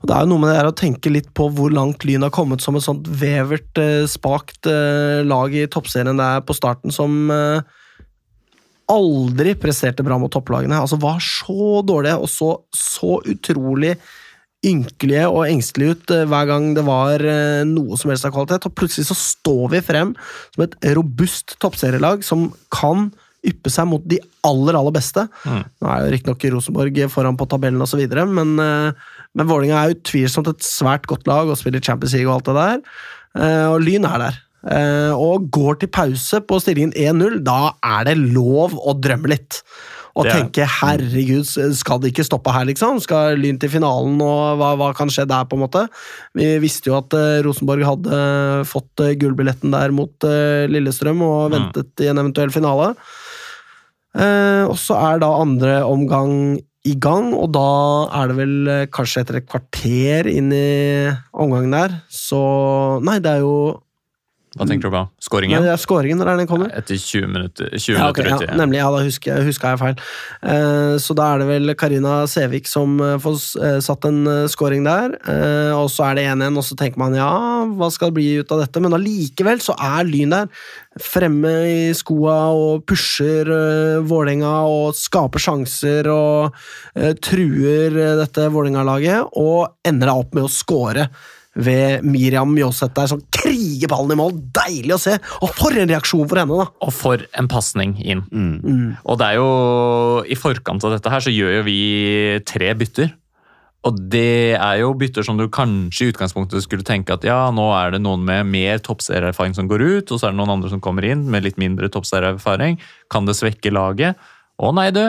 [0.00, 2.26] Og det er jo noe med det her å tenke litt på hvor langt Lyn
[2.26, 7.30] har kommet som et sånt vevert, eh, spakt lag i toppserien der på starten som
[8.88, 10.80] aldri presterte bra mot topplagene.
[10.80, 13.94] Altså var så dårlige og så så utrolig
[14.66, 18.66] ynkelige og engstelige ut eh, hver gang det var eh, noe som helst av kvalitet.
[18.66, 20.14] Og plutselig så står vi frem
[20.54, 23.08] som et robust toppserielag som kan
[23.46, 24.18] yppe seg mot de
[24.48, 25.22] aller, aller beste.
[25.46, 25.62] Mm.
[25.62, 28.02] Nå er jo riktignok Rosenborg foran på tabellen osv.,
[28.34, 32.40] men, eh, men Vålerenga er utvilsomt et svært godt lag og spiller Champions League og
[32.40, 32.84] alt det der.
[33.68, 34.38] Og Lyn er der.
[35.14, 37.36] Og går til pause på stillingen 1-0.
[37.46, 39.60] Da er det lov å drømme litt.
[40.18, 41.46] Og Det er- tenke 'herregud,
[41.78, 42.98] skal det ikke stoppe her', liksom?
[43.00, 45.84] Skal Lyn til finalen, og hva, hva kan skje der, på en måte?
[46.34, 51.52] Vi visste jo at eh, Rosenborg hadde fått eh, gullbilletten der mot eh, Lillestrøm og
[51.52, 51.54] Mm.
[51.54, 52.96] ventet i en eventuell finale.
[54.18, 58.86] Eh, og så er da andre omgang i gang, og da er det vel eh,
[58.86, 63.80] kanskje etter et kvarter inn i omgangen der, så Nei, det er jo
[64.58, 65.04] Hva tenker du på?
[65.48, 66.18] Men Skåringen?
[66.18, 66.70] når er den kommer.
[66.78, 68.78] Etter 20 minutter, 20 Ja, okay, minutter ja, nemlig.
[68.78, 69.98] Ja, da husker huska jeg feil.
[70.54, 74.68] Eh, så da er det vel Karina Sævik som eh, får eh, satt en skåring
[74.68, 75.16] scoring der.
[75.28, 77.28] Eh, og så er det 1-1, og så tenker man ja,
[77.78, 78.80] hva skal det bli ut av dette?
[78.80, 80.48] Men allikevel så er Lyn der.
[80.98, 86.54] Fremme i skoa og pusher eh, Vålerenga og skaper sjanser og
[86.94, 91.08] eh, truer eh, dette Vålerenga-laget, og ender da opp med å score
[91.58, 94.36] ved Miriam Mjåseth der, som kriger ballen i mål.
[94.54, 95.16] Deilig å se!
[95.42, 96.68] Og for en reaksjon for henne, da!
[96.86, 98.24] Og for en pasning inn.
[98.30, 98.98] Mm.
[99.02, 99.48] Og det er jo
[100.28, 101.80] I forkant av dette her så gjør jo vi
[102.48, 103.10] tre bytter.
[103.86, 107.68] Og det er jo bytter som du kanskje i utgangspunktet skulle tenke at ja, nå
[107.76, 110.72] er det noen med mer toppserieerfaring som går ut, og så er det noen andre
[110.72, 112.80] som kommer inn med litt mindre toppserieerfaring.
[113.12, 114.18] Kan det svekke laget?
[114.58, 115.06] Å nei, du.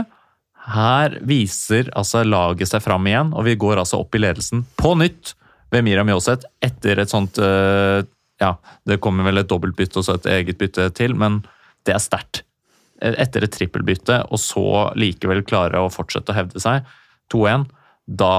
[0.70, 4.94] Her viser altså laget seg fram igjen, og vi går altså opp i ledelsen på
[5.02, 5.34] nytt
[5.72, 8.02] ved Mira Mjåseth etter et sånt eh,
[8.42, 8.54] Ja,
[8.88, 11.42] det kommer vel et dobbeltbytte og så et eget bytte til, men
[11.86, 12.44] det er sterkt
[13.00, 14.64] etter et trippelbytte, og så
[15.00, 16.84] likevel klare å fortsette å hevde seg.
[17.32, 17.64] 2-1.
[18.20, 18.32] Da,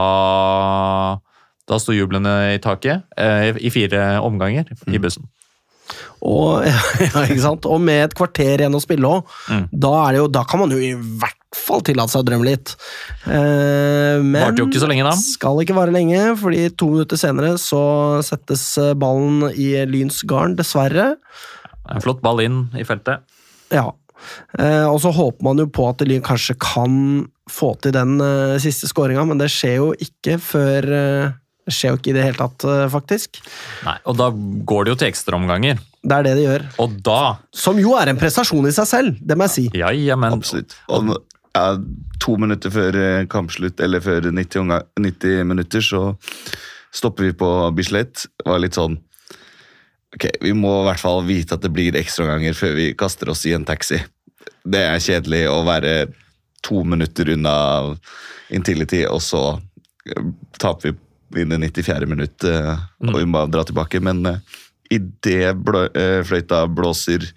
[1.71, 5.25] da sto jublene i taket eh, i fire omganger i bussen.
[6.21, 6.67] Og,
[7.05, 7.65] ja, ikke sant?
[7.67, 9.65] og med et kvarter igjen å spille òg, Mm.
[9.73, 9.95] da,
[10.31, 12.75] da kan man jo i hvert fall tillate seg å drømme litt.
[13.27, 15.15] Eh, men Varte jo ikke så lenge da.
[15.19, 17.83] skal ikke vare lenge, fordi to minutter senere så
[18.27, 21.15] settes eh, ballen i Lyns garn, dessverre.
[21.91, 23.25] En flott ball inn i feltet.
[23.75, 23.89] Ja.
[24.59, 26.97] Eh, og så håper man jo på at Lyn kanskje kan
[27.51, 31.31] få til den eh, siste skåringa, men det skjer jo ikke før eh,
[31.67, 33.41] Det skjer jo ikke i det hele tatt, faktisk.
[33.87, 35.81] Nei, og da går det jo til ekstraomganger.
[36.01, 36.63] Det er det det gjør.
[36.83, 37.19] Og da
[37.55, 39.65] Som jo er en prestasjon i seg selv, det må jeg si.
[39.79, 40.75] Ja, ja, men Absolutt.
[40.89, 41.13] Og
[41.57, 41.65] ja,
[42.23, 46.03] to minutter før eh, kampslutt, eller før 90, omga- 90 minutter, så
[46.95, 48.27] stopper vi på Bislett.
[48.39, 48.99] Det var litt sånn
[50.11, 53.45] Ok, vi må i hvert fall vite at det blir ekstraomganger før vi kaster oss
[53.47, 54.01] i en taxi.
[54.67, 55.93] Det er kjedelig å være
[56.67, 57.53] to minutter unna
[58.51, 59.45] Intility, og så
[60.11, 60.97] eh, taper
[61.31, 62.11] vi inn i 94.
[62.11, 62.75] minutt, eh,
[63.07, 64.01] og vi må dra tilbake.
[64.03, 64.59] Men uh,
[64.91, 65.55] idet
[66.27, 67.29] fløyta blåser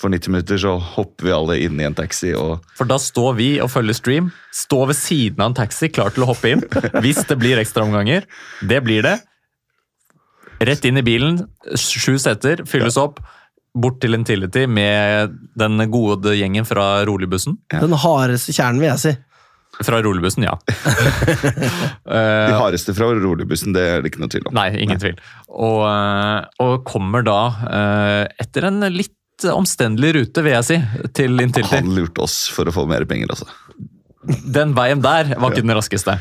[0.00, 3.34] for 90 minutter, så hopper vi alle inn i en taxi og For da står
[3.36, 6.64] vi og følger stream, står ved siden av en taxi klar til å hoppe inn
[7.04, 8.24] hvis det blir ekstraomganger.
[8.70, 9.18] Det blir det.
[10.60, 11.42] Rett inn i bilen,
[11.76, 13.20] sju seter, fylles opp.
[13.70, 17.60] Bort til Intility med den gode gjengen fra roligbussen.
[17.70, 19.12] Den hardeste kjernen, vil jeg si.
[19.86, 20.56] Fra roligbussen, ja.
[20.66, 21.70] De
[22.10, 24.56] Eh, hardeste fra roligbussen, det er det ikke noe tvil om.
[24.56, 25.14] Nei, ingen tvil.
[25.48, 27.38] Og, eh, og kommer da,
[27.70, 29.14] eh, etter en litt
[29.48, 30.78] omstendelig rute, vil jeg si,
[31.16, 31.80] til Intility.
[31.80, 33.48] Han lurte oss for å få mer penger, altså.
[34.44, 36.18] Den veien der var ikke den raskeste.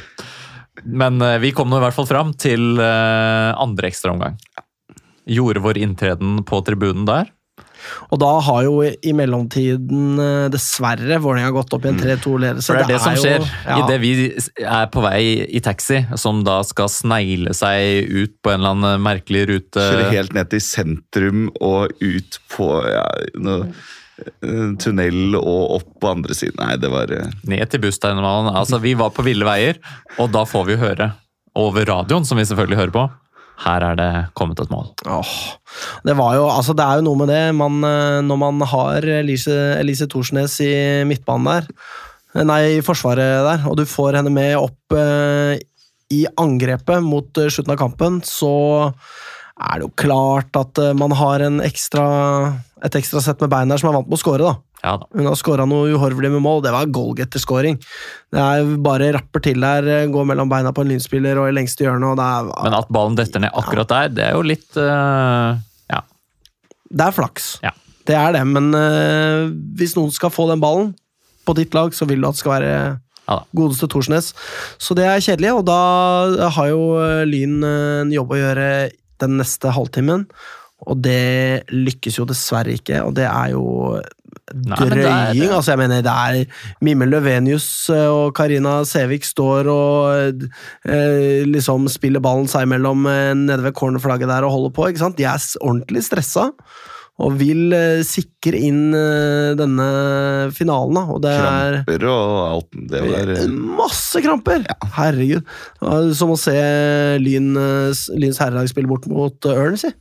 [0.86, 4.38] Men eh, vi kom nå i hvert fall fram til eh, andre ekstraomgang.
[5.30, 7.34] Gjorde vår inntreden på tribunen der.
[8.10, 12.76] Og da har jo i mellomtiden eh, dessverre Vålerenga gått opp i en 3-2-ledelse.
[12.76, 13.78] Det er det, som jo- skjer ja.
[13.84, 14.12] idet vi
[14.66, 19.06] er på vei i taxi, som da skal snegle seg ut på en eller annen
[19.06, 19.86] merkelig rute.
[19.86, 23.06] Kjøre helt ned til sentrum og ut på ja,
[23.40, 23.72] noe,
[24.26, 26.60] eh, tunnel og opp på andre siden.
[26.62, 28.54] Nei, det var eh, Ned til bussterminalen.
[28.56, 29.82] Altså, vi var på ville veier,
[30.20, 31.14] og da får vi høre
[31.60, 33.10] over radioen, som vi selvfølgelig hører på.
[33.60, 34.88] Her er det kommet et mål.
[35.10, 35.32] Åh,
[36.08, 39.56] det jo, altså det er jo noe med det man, eh, Når man har Elise,
[39.80, 40.72] Elise Thorsnes i
[41.08, 41.68] midtbanen der,
[42.36, 45.60] eh, nei, i forsvaret der, og du får henne med opp eh,
[46.16, 48.54] i angrepet mot eh, slutten av kampen, så
[49.60, 52.06] er det jo klart at man har ekstra,
[52.86, 54.69] et ekstra sett med bein der som er vant med å score, da.
[54.84, 55.08] Ja da.
[55.12, 56.62] Hun har skåra noe uhorvelig med mål.
[56.64, 57.80] Det var goalgetter-scoring.
[58.32, 61.56] Det er bare rapper til der, eh, går mellom beina på en lynspiller og i
[61.56, 62.14] lengste hjørne.
[62.14, 65.60] og det er, Men at ballen detter ned akkurat der, det er jo litt uh,
[65.92, 66.02] Ja.
[66.90, 67.60] Det er flaks.
[67.64, 67.72] Ja.
[68.08, 70.96] Det er det, men uh, hvis noen skal få den ballen
[71.46, 72.74] på ditt lag, så vil du at det skal være
[73.30, 74.34] Ja godeste Thorsnes.
[74.82, 76.98] Så det er kjedelig, og da har jo
[77.30, 78.90] Lyn en jobb å gjøre
[79.22, 80.26] den neste halvtimen.
[80.88, 84.00] Og det lykkes jo dessverre ikke, og det er jo
[84.54, 85.54] Nei, drøying.
[85.54, 90.46] altså jeg mener, det er Mimel Løvenius øh, og Karina Sevik står og
[90.90, 94.88] eh, liksom spiller ballen seg imellom øh, nede ved cornerflagget der og holder på.
[94.88, 95.20] ikke sant?
[95.20, 96.50] De er ordentlig stressa
[97.20, 99.88] og vil eh, sikre inn øh, denne
[100.56, 100.96] finalen.
[100.96, 102.80] da, og det er kramper og alt.
[102.94, 103.02] Det
[103.36, 104.64] eh, Masse kramper!
[104.96, 105.44] Herregud.
[106.16, 106.56] Som å se
[107.20, 107.52] Lyn,
[108.20, 109.92] Lyns herrelag spille bort mot Ørn, si.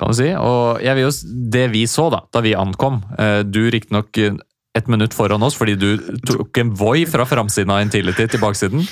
[0.00, 0.30] Kan du si.
[0.34, 1.12] Og jeg vil jo,
[1.56, 4.38] det vi så da, da vi ankom eh, Du riktignok eh,
[4.78, 5.88] et minutt foran oss fordi du
[6.28, 8.84] tok en Voi fra framsiden av Intility til baksiden.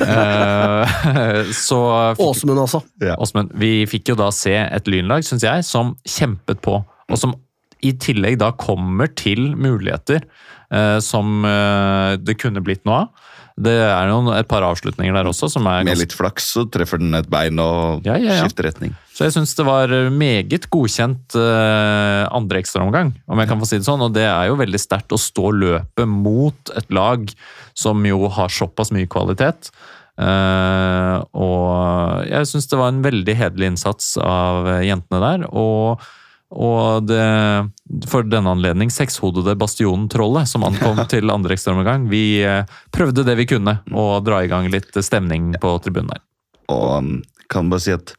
[0.00, 0.94] Eh,
[1.68, 1.80] så
[2.16, 2.80] Åsmund, altså.
[3.16, 6.80] Åsmund, vi fikk jo da se et lynlag, syns jeg, som kjempet på.
[7.06, 7.36] Og som
[7.84, 13.32] i tillegg da kommer til muligheter eh, som eh, det kunne blitt noe av.
[13.56, 17.00] Det er noen, et par avslutninger der også som er Med litt flaks så treffer
[17.00, 18.44] den et bein og Ja, ja, ja.
[18.44, 18.92] skifter retning.
[19.16, 23.78] Så jeg syns det var meget godkjent uh, andre ekstraomgang, om jeg kan få si
[23.80, 24.02] det sånn.
[24.04, 27.24] Og det er jo veldig sterkt å stå løpet mot et lag
[27.72, 29.70] som jo har såpass mye kvalitet.
[30.20, 35.46] Uh, og jeg syns det var en veldig hederlig innsats av jentene der.
[35.48, 36.04] Og,
[36.52, 37.24] og det,
[38.12, 42.04] for denne anledning, sekshodede Bastionen-trollet som ankom til andre ekstraomgang.
[42.12, 46.24] Vi uh, prøvde det vi kunne, å dra i gang litt stemning på tribunen der.
[46.76, 47.10] Og um,
[47.48, 48.12] kan bare si at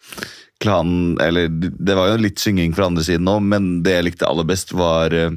[0.64, 4.28] klanen Eller det var jo litt synging fra andre siden òg, men det jeg likte
[4.30, 5.32] aller best, var eh,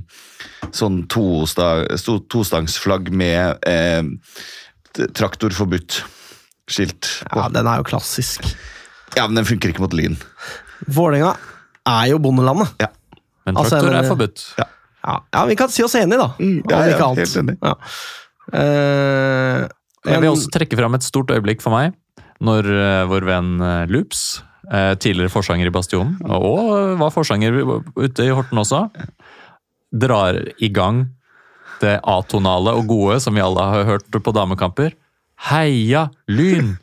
[0.72, 4.02] sånn tostangsflagg med eh,
[5.14, 6.02] 'traktor forbudt'
[6.70, 7.40] skilt på.
[7.40, 8.44] Ja, Den er jo klassisk.
[9.16, 10.16] Ja, men den funker ikke mot Lyn.
[10.86, 11.32] Vålerenga
[11.88, 12.70] er jo bondelandet.
[13.46, 14.42] Men Altså, traktor altså, er forbudt.
[14.60, 14.66] Ja,
[15.32, 16.28] ja, vi kan si oss enige, da.
[16.38, 17.18] Mm, ja, Om ja, annet.
[17.24, 17.56] helt enig.
[17.64, 17.74] Ja.
[18.60, 19.66] Eh,
[20.10, 21.96] Jeg vil også trekke fram et stort øyeblikk for meg,
[22.40, 24.40] når uh, vår venn uh, Loops,
[24.70, 27.56] tidligere forsanger i Bastionen, og var forsanger
[27.98, 28.84] ute i Horten også,
[29.90, 31.08] drar i gang
[31.80, 34.92] det atonale og gode som vi alle har hørt på damekamper.
[35.50, 36.74] Heia Lyn!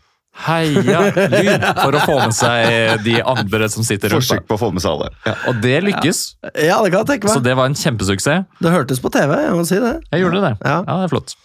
[0.47, 1.63] Heia Lyn!
[1.79, 4.25] For å få med seg de andre som sitter rundt.
[4.25, 5.11] Forsøk på å få med seg alle.
[5.25, 5.35] Ja.
[5.51, 6.21] Og det lykkes,
[6.65, 7.35] Ja, det kan jeg tenke meg.
[7.37, 8.47] så det var en kjempesuksess.
[8.61, 9.93] Det hørtes på TV, jeg må si det.
[10.11, 10.55] Jeg gjorde det.
[10.65, 10.79] Ja.
[10.81, 11.37] Ja, det er flott.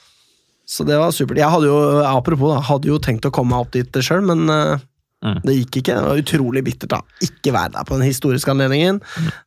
[0.72, 1.36] Så det var supert.
[1.40, 1.78] Jeg hadde jo,
[2.09, 4.80] apropos, da, hadde jo tenkt å komme meg opp dit sjøl, men eh,
[5.23, 5.39] Mm.
[5.45, 5.97] det gikk ikke.
[5.97, 7.01] Det var utrolig bittert, da.
[7.23, 9.01] Ikke vær der på den historiske anledningen.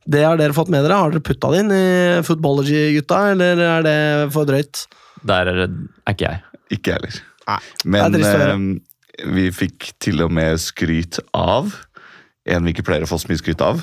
[0.07, 0.99] Det har dere fått med dere.
[1.03, 1.85] Har dere putta det inn i
[2.25, 3.97] Footballogy-gutta, eller er det
[4.35, 4.85] for drøyt?
[5.25, 6.43] Der er er ikke jeg.
[6.77, 7.19] Ikke jeg heller.
[7.45, 7.59] Nei.
[7.95, 11.75] Men eh, vi fikk til og med skryt av
[12.45, 13.81] en vi ikke pleier å få så mye skryt av.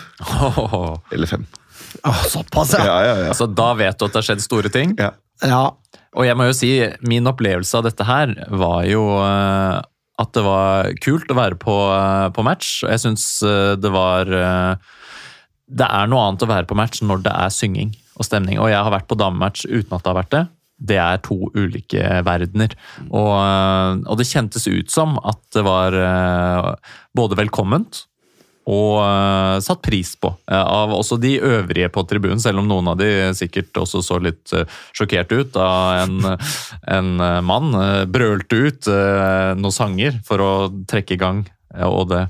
[1.14, 1.44] Eller fem.
[2.06, 2.84] Oh, såpass, ja.
[2.86, 3.30] Ja, ja, ja.
[3.32, 4.96] Altså, da vet du at det har skjedd store ting.
[5.02, 5.12] ja.
[5.42, 5.64] ja.
[6.12, 6.68] Og jeg må jo si,
[7.08, 9.78] min opplevelse av dette her var jo eh,
[10.22, 12.80] at det var kult å være på, eh, på match.
[12.86, 14.74] Jeg syns eh, det var eh,
[15.72, 18.58] Det er noe annet å være på match når det er synging og stemning.
[18.60, 20.44] Og jeg har vært på damematch uten at det har vært det.
[20.82, 22.74] Det er to ulike verdener.
[23.08, 23.32] Og,
[24.02, 25.94] og det kjentes ut som at det var
[27.14, 28.02] både velkomment
[28.70, 32.92] og uh, satt pris på uh, av også de øvrige på tribunen, selv om noen
[32.92, 34.62] av de sikkert også så litt uh,
[34.94, 35.70] sjokkert ut da
[36.04, 36.20] en,
[36.96, 37.10] en
[37.42, 37.74] mann
[38.12, 38.92] brølte ut
[39.58, 40.52] noen sanger for å
[40.88, 41.44] trekke i gang,
[41.88, 42.26] og det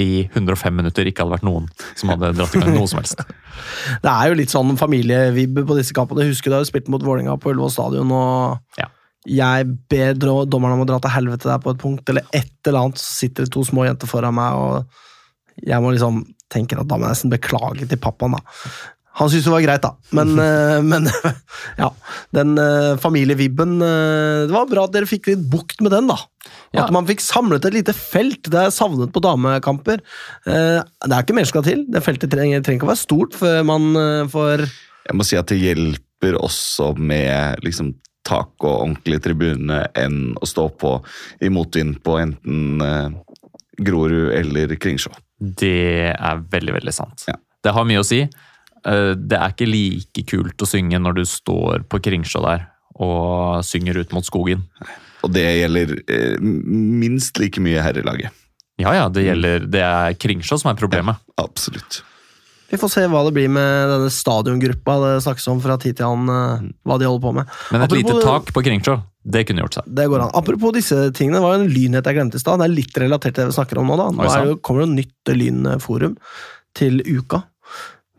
[0.00, 1.68] i 105 minutter ikke hadde vært noen
[1.98, 3.20] som hadde dratt i gang noe som helst.
[4.04, 6.24] Det er jo litt sånn familievibb på disse kampene.
[6.24, 8.88] Jeg husker da vi spilte mot Vålerenga på Ullevål stadion, og Ja.
[9.28, 12.86] jeg ber dommerne om å dra til helvete der på et punkt, eller et eller
[12.86, 15.11] annet, så sitter det to små jenter foran meg, og
[15.60, 18.66] jeg må liksom tenke at da må jeg nesten beklage til pappaen, da.
[19.20, 21.08] Han syntes det var greit, da, men, eh, men
[21.82, 21.90] ja.
[22.32, 26.16] Den uh, familievibben eh, Det var bra at dere fikk litt bukt med den, da.
[26.72, 26.86] Ja.
[26.86, 28.48] At man fikk samlet et lite felt.
[28.48, 30.00] Det er savnet på damekamper.
[30.48, 31.84] Eh, det er ikke mer skal til.
[31.92, 35.36] Det feltet trenger, trenger ikke å være stort før man eh, får Jeg må si
[35.36, 37.92] at det hjelper også med liksom,
[38.24, 40.94] tak og ordentlig tribune enn å stå på
[41.42, 43.20] i motvind på enten eh,
[43.82, 45.12] Grorud eller Kringsjå.
[45.42, 47.24] Det er veldig, veldig sant.
[47.28, 47.34] Ja.
[47.62, 48.20] Det har mye å si.
[48.22, 52.68] Eh, Det er ikke like kult å synge når du står på Kringsjå der
[53.02, 54.62] og synger ut mot skogen.
[55.24, 58.30] Og det gjelder eh, minst like mye herrelaget.
[58.80, 61.16] Ja, ja, det gjelder Det er Kringsjå som er problemet.
[61.38, 62.02] Absolutt.
[62.72, 66.06] Vi får se hva det blir med denne stadiongruppa det snakkes om fra tid til
[66.08, 66.30] annen.
[66.32, 67.46] eh, hva de holder på med.
[67.70, 69.86] Men et Apropos- lite tak på Kringsjå, det kunne gjort seg.
[69.86, 70.32] Det går an.
[70.34, 72.58] Apropos disse tingene, det var en lynhet jeg glemte i stad.
[72.58, 73.98] Det er litt relatert til det vi snakker om nå.
[74.00, 74.08] da.
[74.10, 76.16] Nå det kommer det jo nytt lynforum
[76.78, 77.44] til uka.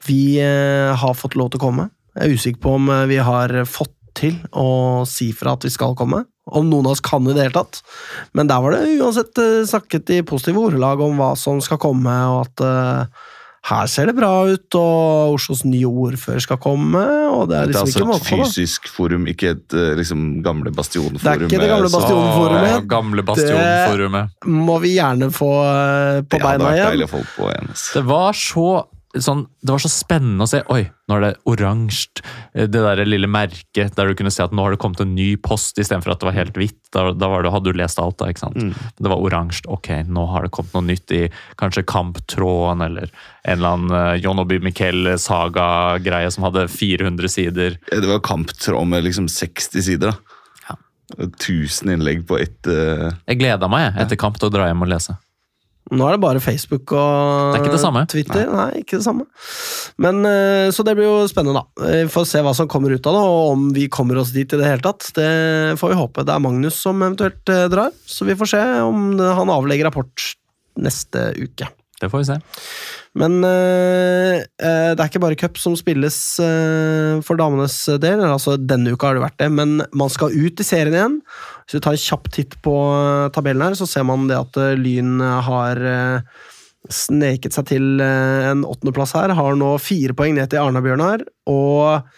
[0.07, 1.89] Vi eh, har fått lov til å komme.
[2.15, 5.73] Jeg er usikker på om eh, vi har fått til å si fra at vi
[5.73, 6.23] skal komme.
[6.43, 7.81] Om noen av oss kan i det hele tatt.
[8.37, 12.15] Men der var det uansett eh, snakket i positive ordelag om hva som skal komme,
[12.31, 12.65] og at
[13.63, 16.99] her ser det bra ut, og Oslos nye ordfører skal komme,
[17.31, 18.37] og det er Det er liksom altså ikke et måte på.
[18.37, 18.43] da.
[18.49, 21.21] fysisk forum, ikke et eh, liksom, gamle bastionforum.
[21.23, 21.93] Det er ikke det gamle bastionforumet.
[21.93, 22.73] bastion- Bastionforumet.
[22.73, 24.29] Ja, gamle Bastionforumet.
[24.43, 26.91] Det Må vi gjerne få eh, på Det hadde beina vært igjen.
[26.91, 27.71] deilig å få på igjen.
[27.93, 28.67] Det var så
[29.21, 30.63] sånn, det var så spennende å se.
[30.73, 32.23] Oi, nå er det oransje.
[32.53, 35.35] Det der lille merket der du kunne se at nå har det kommet en ny
[35.37, 36.79] post istedenfor at det var helt hvitt.
[36.95, 38.31] Da, da var det, hadde du lest alt, da.
[38.31, 38.77] ikke sant?
[38.97, 39.67] Det var oransje.
[39.73, 41.21] Ok, nå har det kommet noe nytt i
[41.61, 43.11] kanskje kamptråden eller
[43.43, 47.77] en eller annen uh, John Obi Miquel-saga-greie som hadde 400 sider.
[47.91, 50.13] Ja, Det var kamptråd med liksom 60 sider.
[50.13, 50.39] da.
[50.69, 50.79] Ja.
[51.27, 53.11] 1000 innlegg på ett uh...
[53.27, 55.17] Jeg gleda meg jeg, etter kamp til å dra hjem og lese.
[55.93, 57.57] Nå er det bare Facebook og
[58.01, 58.07] er.
[58.09, 58.49] Twitter.
[58.49, 58.69] Nei.
[58.81, 59.27] ikke det samme.
[60.01, 61.91] Men, eh, Så det blir jo spennende, da.
[62.03, 64.51] Vi får se hva som kommer ut av det, og om vi kommer oss dit
[64.51, 65.11] i det hele tatt.
[65.13, 66.25] Det får vi håpe.
[66.25, 70.33] Det er Magnus som eventuelt eh, drar, så vi får se om han avlegger rapport
[70.79, 71.69] neste uke.
[72.01, 72.37] Det får vi se.
[73.15, 78.23] Men eh, det er ikke bare cup som spilles eh, for damenes del.
[78.25, 81.19] altså Denne uka har det vært det, men man skal ut i serien igjen.
[81.73, 84.57] Hvis vi tar en kjapp titt på eh, tabellen her, så ser man det at
[84.61, 86.43] eh, Lyn har eh,
[86.85, 89.33] sneket seg til en åttendeplass her.
[89.33, 92.11] Har nå fire poeng ned til Arna-Bjørnar og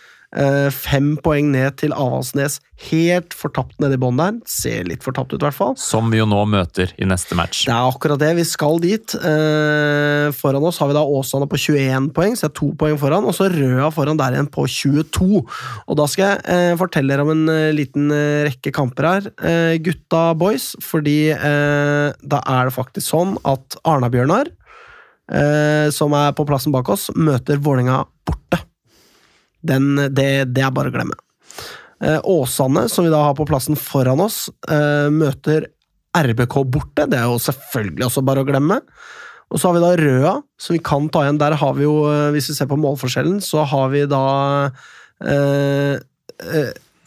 [0.76, 2.60] fem poeng ned til Avaldsnes.
[2.90, 4.36] Helt fortapt nede i bånn der.
[4.50, 5.76] Ser litt fortapt ut, i hvert fall.
[5.80, 7.64] Som vi jo nå møter i neste match.
[7.70, 8.34] Det er akkurat det.
[8.36, 9.16] Vi skal dit.
[9.16, 13.00] Eh, foran oss har vi da Åsane på 21 poeng, så det er to poeng
[13.00, 13.28] foran.
[13.30, 15.46] Og så Røa foran der igjen på 22.
[15.46, 19.32] Og da skal jeg eh, fortelle dere om en eh, liten eh, rekke kamper her.
[19.40, 24.52] Eh, gutta boys, fordi eh, da er det faktisk sånn at Arna-Bjørnar,
[25.32, 28.66] eh, som er på plassen bak oss, møter Vålerenga borte.
[29.66, 31.18] Den, det, det er bare å glemme.
[32.04, 35.70] Eh, Åsane, som vi da har på plassen foran oss, eh, møter
[36.16, 37.08] RBK borte.
[37.08, 38.82] Det er jo selvfølgelig også bare å glemme.
[39.54, 41.40] Og så har vi da Røa, som vi kan ta igjen.
[41.40, 44.26] Der har vi jo, eh, hvis vi ser på målforskjellen, så har vi da
[45.24, 46.02] eh,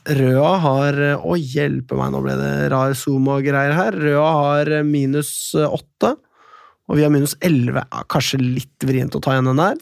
[0.08, 3.92] Røa har Å, hjelpe meg, nå ble det rar zoom og greier her.
[3.92, 6.14] Røa har minus åtte,
[6.88, 7.84] og vi har minus elleve.
[7.92, 9.76] Ja, kanskje litt vrient å ta igjen den der.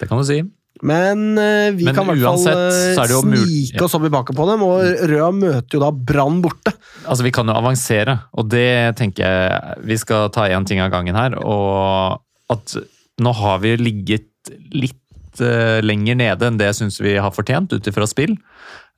[0.00, 0.42] Det kan du si.
[0.86, 3.42] Men eh, vi Men kan i hvert fall uansett eh, så er det jo mul-
[3.48, 6.74] snike oss opp i baken på dem, og Røa møter jo da Brann borte.
[7.04, 10.92] Altså, Vi kan jo avansere, og det tenker jeg Vi skal ta én ting av
[10.94, 11.34] gangen her.
[11.42, 12.20] Og
[12.54, 12.76] at
[13.18, 17.72] nå har vi ligget litt eh, lenger nede enn det jeg syns vi har fortjent
[17.74, 18.36] ut ifra spill.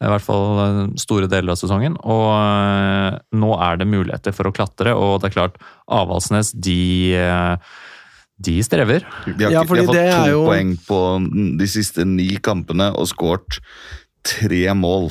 [0.00, 1.96] I hvert fall eh, store deler av sesongen.
[2.04, 5.58] Og eh, nå er det muligheter for å klatre, og det er klart
[5.90, 6.78] Avaldsnes, de
[7.18, 7.72] eh,
[8.41, 9.05] de strever.
[9.36, 11.01] De har, Ja, fordi de har fått to jo- poeng på
[11.59, 13.61] de siste ni kampene og skåret
[14.24, 15.11] tre mål.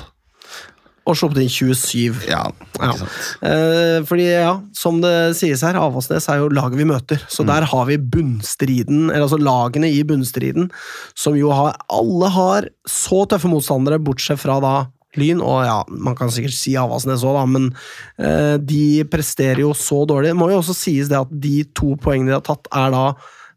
[1.09, 2.27] Og sluppet inn 27.
[2.29, 2.43] Ja,
[2.75, 2.91] ikke Ja.
[2.93, 3.37] sant?
[3.41, 7.17] Eh, fordi, ja, som det sies her, Avaldsnes er jo laget vi møter.
[7.27, 7.47] Så Mm.
[7.47, 10.69] der har vi bunnstriden, eller altså lagene i bunnstriden,
[11.15, 16.17] som jo har Alle har så tøffe motstandere, bortsett fra da Lyn, og ja, man
[16.17, 17.69] kan sikkert si Avaldsnes òg, da, men
[18.21, 20.33] eh, de presterer jo så dårlig.
[20.33, 23.05] Det må jo også sies det at de to poengene de har tatt, er da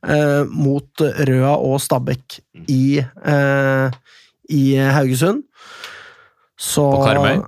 [0.09, 4.01] eh, mot Røa og Stabæk i, eh,
[4.49, 4.65] i
[4.97, 5.45] Haugesund.
[6.63, 7.41] Så, På Karmøy.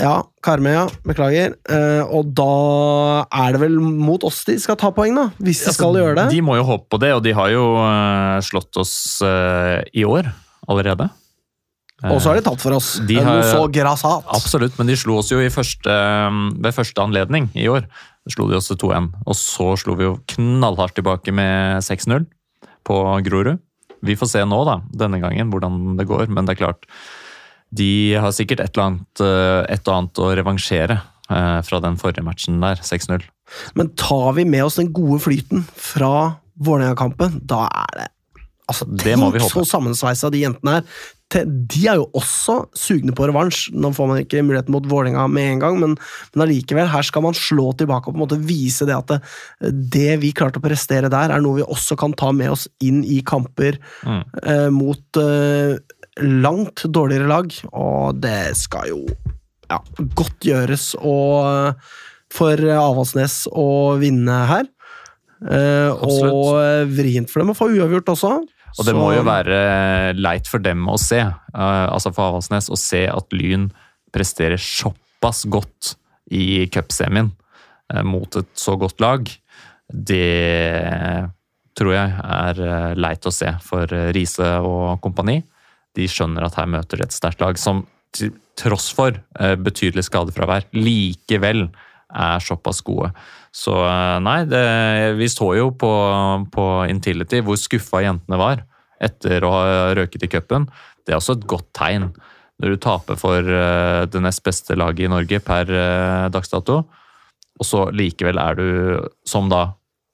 [0.00, 0.84] Ja, Karmøy, ja.
[1.04, 1.56] Beklager.
[1.68, 2.52] Eh, og da
[3.28, 5.26] er det vel mot oss de skal ta poeng, da.
[5.44, 6.30] Hvis de skal gjøre det.
[6.32, 8.94] De må jo håpe på det, og de har jo eh, slått oss
[9.26, 10.30] eh, i år
[10.72, 11.10] allerede.
[12.10, 12.98] Og så har de tatt for oss.
[13.06, 14.24] De Eh, Noe har- så grassat.
[14.26, 15.92] Absolutt, men de slo oss jo i første,
[16.60, 17.84] ved første anledning i år.
[18.28, 22.26] Slo de oss til 2-1, og så slo vi jo knallhardt tilbake med 6-0
[22.84, 23.58] på Grorud.
[24.02, 26.82] Vi får se nå, da, denne gangen, hvordan det går, men det er klart
[27.74, 31.00] De har sikkert et eller annet, eh, et og annet å revansjere
[31.30, 33.22] eh, fra den forrige matchen der, 6-0.
[33.74, 38.08] Men tar vi med oss den gode flyten fra Vålerenga-kampen, da er det
[38.68, 40.84] Altså, Det må vi Tenk så sammensveisa de jentene her.
[41.32, 43.70] De er jo også sugne på revansj.
[43.74, 45.96] Nå får man ikke muligheten mot Vålerenga med en gang, men,
[46.34, 49.20] men allikevel, her skal man slå tilbake og på en måte vise det at det,
[49.94, 53.02] det vi klarte å prestere der, er noe vi også kan ta med oss inn
[53.04, 54.22] i kamper Mm.
[54.42, 55.76] eh, mot eh,
[56.22, 59.00] langt dårligere lag, og det skal jo
[59.70, 59.78] ja,
[60.18, 61.78] godt gjøres og,
[62.32, 64.68] for Avaldsnes å vinne her.
[65.42, 68.32] Eh, og eh, vrient for dem å få uavgjort også.
[68.78, 72.70] Og det Så- må jo være leit for dem å se, eh, altså for Avaldsnes,
[72.70, 73.70] å se at Lyn
[74.12, 75.96] presterer såpass godt
[76.30, 77.32] i cupsemien
[77.92, 79.28] eh, mot et så godt lag.
[79.92, 81.30] Det
[81.74, 85.42] tror jeg er eh, leit å se for Riise og kompani.
[85.94, 90.64] De skjønner at her møter de et sterkt lag som til tross for betydelig skadefravær
[90.74, 91.70] likevel
[92.12, 93.12] er såpass gode.
[93.54, 94.62] Så eh, nei, det,
[95.18, 95.92] vi så jo på,
[96.52, 98.64] på Intility hvor skuffa jentene var
[99.02, 99.64] etter å ha
[99.98, 100.68] røket i cupen.
[101.02, 102.12] Det er også et godt tegn.
[102.62, 106.82] Når du taper for eh, det nest beste laget i Norge per dagsdato, dags dato,
[107.60, 108.68] og så likevel er du
[109.28, 109.66] som da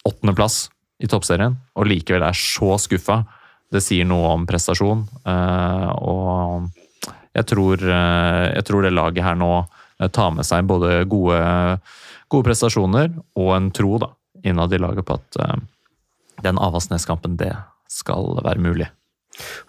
[0.08, 0.66] åttendeplass
[1.02, 3.22] i toppserien, og likevel er så skuffa.
[3.68, 5.04] Det sier noe om prestasjon.
[5.28, 6.68] eh, og
[7.36, 9.52] jeg tror, eh, jeg tror det laget her nå
[10.00, 11.40] eh, tar med seg både gode,
[12.28, 14.12] gode prestasjoner og en tro da,
[14.46, 15.56] innad i laget på at uh,
[16.44, 17.54] den Avaldsnes-kampen, det
[17.90, 18.86] skal være mulig.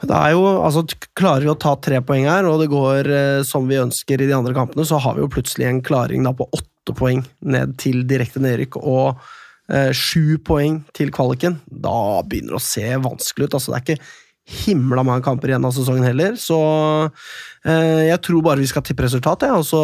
[0.02, 0.86] Det er jo, altså
[1.18, 4.30] Klarer vi å ta tre poeng her, og det går eh, som vi ønsker i
[4.30, 7.76] de andre kampene, så har vi jo plutselig en klaring da på åtte poeng ned
[7.82, 9.20] til direkte nedrykk og
[9.70, 11.60] eh, sju poeng til kvaliken.
[11.68, 13.60] Da begynner det å se vanskelig ut.
[13.60, 14.10] altså Det er ikke
[14.50, 16.60] himla mange kamper igjen av sesongen heller, så
[17.64, 19.82] eh, jeg tror bare vi skal tippe resultat, ja, og så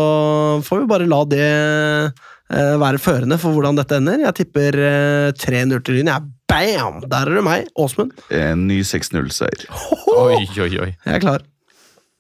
[0.65, 4.25] får vi bare la det eh, være førende for hvordan dette ender.
[4.25, 6.11] Jeg tipper eh, 3-0 til Lyn.
[6.13, 7.01] Jeg Bam!
[7.09, 8.13] Der er det meg, Åsmund.
[8.33, 9.65] En ny 6-0-seier.
[10.13, 10.91] Oi, oi, oi.
[10.93, 11.43] Jeg er klar.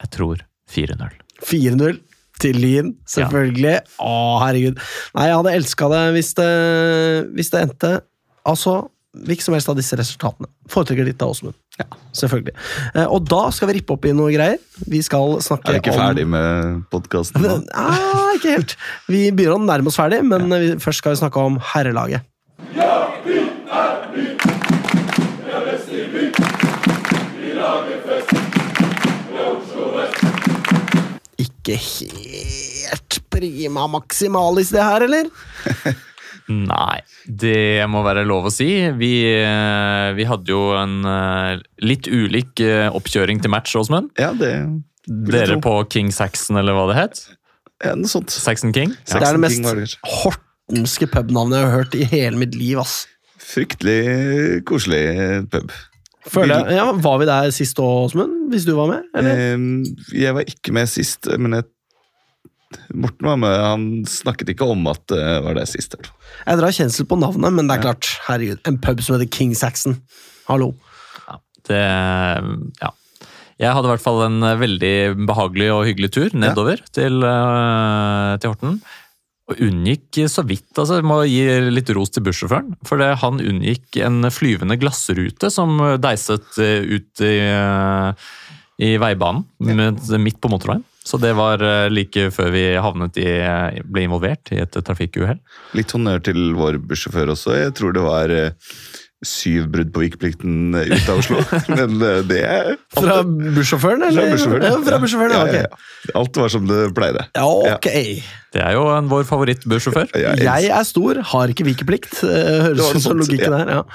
[0.01, 0.41] Jeg tror
[0.73, 1.13] 4-0.
[1.45, 2.01] 4-0
[2.41, 3.77] til Lyn, selvfølgelig.
[4.01, 4.81] Å, herregud.
[5.15, 6.49] Nei, jeg hadde elska det hvis, det
[7.37, 7.93] hvis det endte
[8.45, 8.75] Altså,
[9.23, 10.49] hvilket som helst av disse resultatene.
[10.71, 11.55] Foretrekker ditt da, Åsmund.
[11.79, 11.87] Ja,
[12.17, 12.55] selvfølgelig.
[12.93, 14.59] Eh, og da skal vi rippe opp i noe greier.
[14.91, 17.57] Vi skal snakke om Er du ikke om ferdig med podkasten nå?
[17.73, 18.77] Ah, ikke helt.
[19.09, 22.25] Vi begynner å nærme oss ferdig, men vi, først skal vi snakke om herrelaget.
[31.45, 35.31] Ikke helt prima maximalis, det her, eller?
[36.51, 38.67] Nei, det må være lov å si.
[38.99, 44.11] Vi, eh, vi hadde jo en eh, litt ulik eh, oppkjøring til match, Åsmund.
[44.21, 47.23] Ja, Dere på King Saxon, eller hva det het?
[47.83, 48.31] ja, noe sånt.
[48.33, 48.93] Saxon King?
[49.05, 53.03] Det er det mest hortenske pubnavnet jeg har hørt i hele mitt liv, ass.
[53.45, 55.03] Fryktelig koselig
[55.53, 55.73] pub.
[56.25, 58.47] Føler jeg, ja, Var vi der sist òg, Åsmund?
[58.49, 59.03] Hvis du var med?
[59.13, 59.41] Eller?
[59.53, 59.83] Ehm,
[60.13, 61.67] Jeg var ikke med sist, men jeg,
[62.93, 63.55] Morten var med.
[63.61, 65.97] Han snakket ikke om at det var det sist.
[65.97, 69.55] Jeg drar kjensel på navnet, men det er klart, herregud, en pub som heter King
[69.57, 69.99] Saxon.
[70.49, 70.73] Hallo.
[71.65, 71.81] Det,
[72.81, 72.91] ja.
[73.55, 74.95] Jeg hadde i hvert fall en veldig
[75.29, 78.79] behagelig og hyggelig tur nedover til, eh, til Horten.
[79.45, 82.73] Og unngikk så vidt altså jeg Må gi litt ros til bussjåføren.
[82.87, 88.27] For det, han unngikk en flyvende glassrute som deiset eh, ut i, eh,
[88.83, 90.19] i veibanen ja.
[90.19, 90.83] midt på motorveien.
[91.05, 93.29] Så det var eh, like før vi havnet i,
[93.85, 95.37] ble involvert i et trafikkuhell.
[95.77, 97.57] Litt honnør til vår bussjåfør også.
[97.59, 98.55] Jeg tror det var eh,
[99.25, 101.41] syv brudd på vikeplikten eh, ut av Oslo.
[101.77, 104.65] Men eh, det er Fra bussjåføren, Fra bussjåføren.
[104.65, 106.11] Ja, fra bussjåføren, ja, Ja, ja, ja.
[106.19, 107.25] Alt var som det pleide.
[107.37, 107.89] Ja, ok.
[108.55, 110.13] Det er jo en, vår favorittbussjåfør.
[110.15, 112.21] Jeg Jeg er stor, har ikke vikeplikt.
[112.23, 113.63] Eh, Høres ut som logikken ja.
[113.63, 113.73] her.
[113.81, 113.87] ja.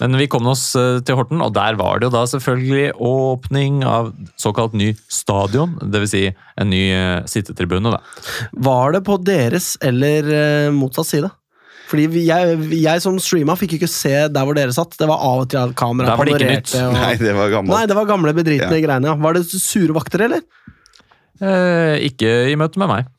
[0.00, 3.82] Men vi kom oss eh, til Horten, og der var det jo da selvfølgelig åpning
[3.88, 4.10] av
[4.40, 5.76] såkalt ny stadion.
[5.82, 6.12] Dvs.
[6.12, 8.02] Si en ny eh, sittetribune, da.
[8.66, 11.30] Var det på deres eller eh, motsatt side?
[11.92, 14.96] Fordi jeg, jeg som streama, fikk ikke se der hvor dere satt.
[14.96, 16.74] Det var av og til at kameraet Der var det ikke nytt.
[16.80, 16.94] Og...
[16.96, 17.74] Nei, det var gammelt.
[17.74, 19.10] Nei, det var gamle bedritne greiene.
[19.10, 19.16] ja.
[19.26, 20.46] Var det sure vakter, eller?
[21.42, 23.10] Eh, ikke i møte med meg.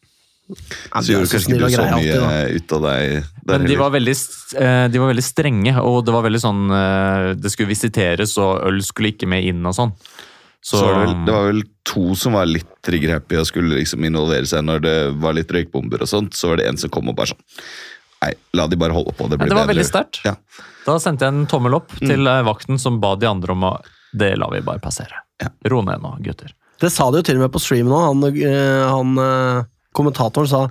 [0.50, 3.14] Ja, Så gjorde kanskje ikke du så mye alltid, ut av deg
[3.48, 4.16] der Men de var, veldig,
[4.60, 8.60] eh, de var veldig strenge, og det var veldig sånn eh, Det skulle visiteres, og
[8.68, 9.94] øl skulle ikke med inn og sånn.
[10.64, 14.04] Så var det, vel, det var vel to som var litt trigger-happy og skulle liksom
[14.08, 16.36] involvere seg når det var litt røykbomber og sånt.
[16.40, 17.44] Så var det en som kom og bare sånn
[18.24, 19.26] Nei, la de bare holde på.
[19.28, 19.74] Det Ja, blir det var bedre.
[19.74, 20.22] veldig sterkt.
[20.24, 20.36] Ja.
[20.86, 23.74] Da sendte jeg en tommel opp til eh, vakten som ba de andre om å
[24.16, 25.24] Det lar vi bare passere.
[25.44, 25.50] Ja.
[25.68, 26.52] Ro ned nå, gutter.
[26.80, 28.00] Det sa de jo til og med på stream nå.
[28.00, 29.66] Han, han
[29.96, 30.62] kommentatoren sa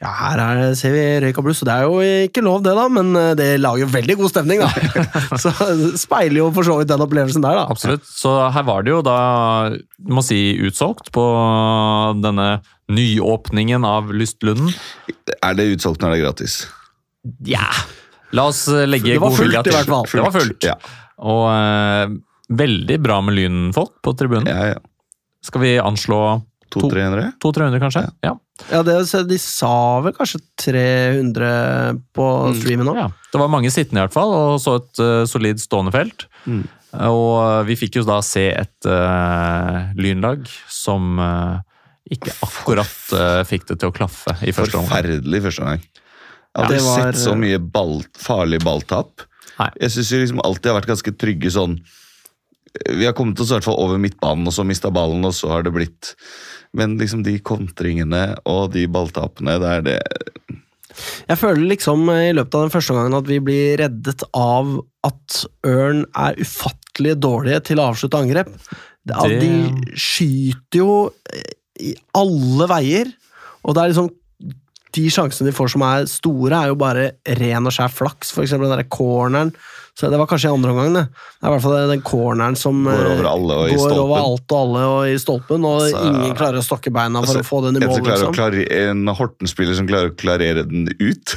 [0.00, 2.72] ja, her er, ser vi røyk og bluss, og det er jo ikke lov, det,
[2.78, 5.06] da, men eh, det lager veldig god stemning, da.
[5.42, 5.52] så
[6.00, 7.66] speiler jo for så vidt den opplevelsen der, da.
[7.74, 8.06] Absolutt.
[8.08, 9.16] Så her var det jo da,
[9.98, 11.24] du må si, utsolgt på
[12.24, 12.48] denne
[12.90, 14.72] nyåpningen av Lystlunden.
[15.42, 16.60] Er det utsolgt når det er gratis?
[17.46, 17.66] Ja!
[18.34, 19.78] La oss eh, legge Det var god vilje fullt, i til.
[19.78, 20.10] hvert fall.
[20.14, 20.66] Det var fullt.
[20.68, 20.76] Ja,
[21.30, 22.12] Og eh,
[22.62, 24.46] veldig bra med lynfolk på tribunen.
[24.50, 24.78] ja, ja.
[25.42, 26.16] Skal vi anslå
[26.70, 26.82] To.
[26.84, 27.30] 200-300?
[27.42, 28.00] 200-300, kanskje?
[28.22, 28.34] Ja.
[28.70, 28.94] Ja, det,
[29.30, 32.26] De sa vel kanskje 300 på
[32.60, 32.94] streamen nå?
[32.98, 33.08] ja.
[33.32, 36.24] Det var mange sittende, i hvert fall, og så et uh, solid stående felt.
[36.50, 36.64] Mm.
[37.06, 41.60] Og uh, vi fikk jo da se et uh, lynlag som uh,
[42.10, 44.90] ikke akkurat fikk det til å klaffe i første omgang.
[44.90, 45.84] Forferdelig første omgang.
[46.50, 49.22] Jeg har Ja, var- sett så mye ball, farlig balltap.
[49.60, 49.68] Nei.
[49.84, 51.76] Jeg syns liksom alltid har vært ganske trygge sånn
[52.96, 55.48] Vi har kommet oss i hvert fall over midtbanen, og så mista ballen, og så
[55.50, 56.12] har det blitt
[56.76, 59.98] Men liksom de kontringene og de balltapene, det er det
[61.28, 65.40] Jeg føler liksom i løpet av den første gangen at vi blir reddet av at
[65.66, 68.52] Ørn er ufattelig dårlige til å avslutte angrep.
[69.00, 70.94] Det, at De skyter jo
[71.80, 73.12] i alle veier,
[73.64, 74.10] og det er liksom
[74.96, 78.32] de sjansene de får som er store, er jo bare ren og skjær flaks.
[78.34, 79.52] For eksempel den der corneren.
[80.00, 81.02] Så det var kanskje i andre omgang, det.
[81.12, 83.98] Det er i hvert fall den corneren som Går eh, over alle og går stolpen.
[84.06, 87.34] over alt og alle og i stolpen, og så, ingen klarer å stokke beina for
[87.36, 88.00] Altså, å få den i mål.
[88.08, 88.32] Liksom.
[88.38, 91.36] klare, en Horten-spiller som klarer å klarere den ut.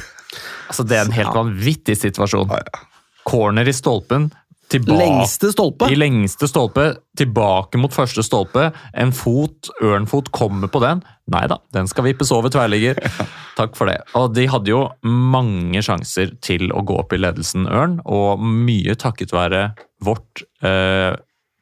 [0.70, 1.36] Altså, det er en helt Ja.
[1.42, 2.48] vanvittig situasjon.
[2.48, 2.82] Ja, ja.
[3.24, 4.30] Corner i stolpen.
[4.74, 5.88] Tilbake, Lengste stolpe.
[5.92, 6.86] I lengste stolpe,
[7.18, 8.68] tilbake mot første stolpe.
[8.98, 11.02] En fot, ørnfot, kommer på den.
[11.30, 12.98] Nei da, den skal vippes over tverrligger.
[13.58, 14.00] Takk for det.
[14.18, 18.96] Og de hadde jo mange sjanser til å gå opp i ledelsen, Ørn, og mye
[18.98, 19.68] takket være
[20.04, 21.14] vårt eh,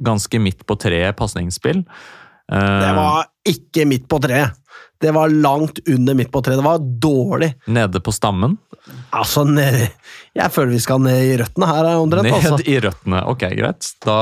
[0.02, 1.84] ganske midt på treet pasningsspill.
[2.50, 4.56] Eh, Det var ikke midt på treet.
[5.02, 6.60] Det var langt under midt på treet.
[6.60, 7.48] Det var dårlig.
[7.66, 8.56] Nede på stammen.
[9.14, 9.76] Altså, ned,
[10.34, 12.26] jeg føler vi skal ned i røttene her, omtrent.
[12.26, 12.58] Ned Altså.
[12.70, 13.20] i røttene.
[13.30, 13.88] Ok, greit.
[14.02, 14.16] Da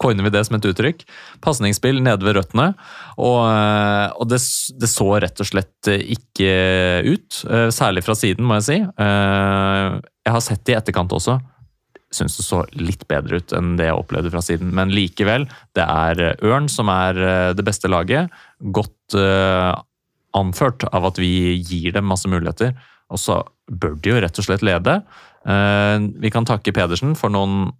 [0.00, 1.04] coiner vi det som et uttrykk.
[1.44, 2.70] Pasningsspill nede ved røttene.
[3.20, 4.40] Og, eh, og det,
[4.80, 6.52] det så rett og slett eh, ikke
[7.10, 7.42] ut.
[7.50, 8.78] eh, Særlig fra siden, må jeg si.
[8.84, 11.38] Eh, Jeg har sett det i etterkant også.
[12.10, 14.72] Syns det så litt bedre ut enn det jeg opplevde fra siden.
[14.74, 15.44] Men likevel,
[15.78, 18.32] det er eh, Ørn som er eh, det beste laget.
[18.74, 19.70] Godt eh,
[20.36, 22.74] anført av at vi gir dem masse muligheter.
[23.10, 25.00] Og så bør de jo rett og slett lede.
[25.46, 27.72] Eh, Vi kan takke Pedersen for noen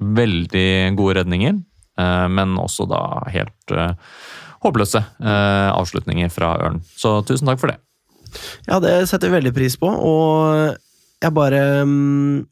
[0.00, 1.58] veldig gode redninger,
[2.00, 3.00] eh, men også da
[3.34, 3.92] helt eh,
[4.64, 6.80] håpløse avslutninger fra Ørn.
[6.96, 7.78] Så tusen takk for det.
[8.68, 10.76] Ja, det setter vi veldig pris på, og
[11.20, 12.44] jeg bare mm,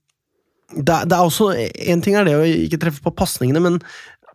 [0.82, 1.51] det, er- det er også
[1.88, 3.78] En ting er det å ikke treffe på pasningene, men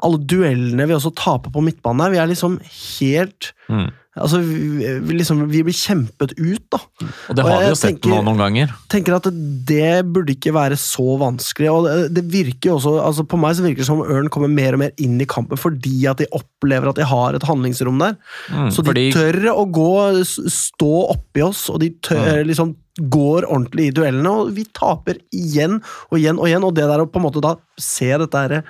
[0.03, 2.59] alle duellene vi også taper på midtbanen her, vi er liksom
[2.99, 3.89] helt Mm.
[4.13, 6.77] Altså, vi, liksom, vi blir kjempet ut, da.
[7.01, 8.73] Og det Og har vi jo sett tenker- nå noen ganger.
[8.87, 9.23] tenker at
[9.65, 11.71] det burde ikke være så vanskelig.
[11.73, 14.47] og Det, det virker jo også, altså På meg så virker det som Ørn kommer
[14.53, 17.97] mer og mer inn i kampen fordi at de opplever at de har et handlingsrom
[17.97, 18.15] der.
[18.53, 19.89] Mm, Så de fordi tør å gå,
[20.23, 22.75] stå oppi oss, og de tør, liksom
[23.09, 24.29] går ordentlig i duellene.
[24.29, 25.79] Og vi taper igjen
[26.11, 26.63] og igjen og igjen.
[26.63, 28.61] Og det der å på en måte da se dette her eh,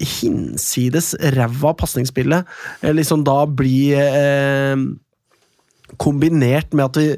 [0.00, 2.46] hinsides ræva pasningsspillet
[2.82, 4.84] eh, liksom da blir eh,
[6.02, 7.08] kombinert med at vi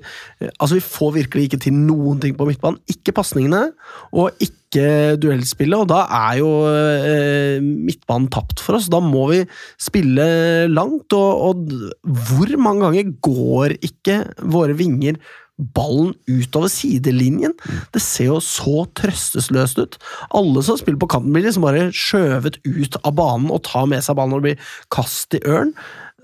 [0.60, 2.78] Altså, vi får virkelig ikke til noen ting på midtbanen.
[2.90, 3.72] Ikke pasningene,
[4.12, 8.86] og ikke duellspillet, og da er jo eh, midtbanen tapt for oss.
[8.92, 9.40] Da må vi
[9.82, 10.28] spille
[10.70, 15.18] langt, og, og hvor mange ganger går ikke våre vinger
[15.58, 17.54] ballen utover sidelinjen?
[17.94, 19.98] Det ser jo så trøstesløst ut.
[20.36, 24.04] Alle som spiller på kanten, blir liksom bare skjøvet ut av banen og tar med
[24.04, 25.74] seg ballen det blir kast i ørn.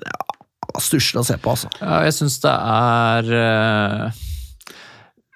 [0.04, 0.20] Ja,
[0.80, 1.68] Stusslig å se på, altså.
[1.78, 4.22] Ja, jeg syns det er eh,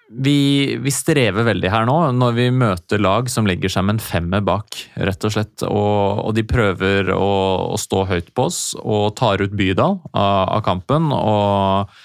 [0.08, 0.38] vi,
[0.80, 4.42] vi strever veldig her nå, når vi møter lag som legger seg med en femmer
[4.44, 5.64] bak, rett og slett.
[5.68, 7.30] Og, og de prøver å,
[7.74, 11.12] å stå høyt på oss og tar ut Bydal av, av kampen.
[11.14, 12.00] Og,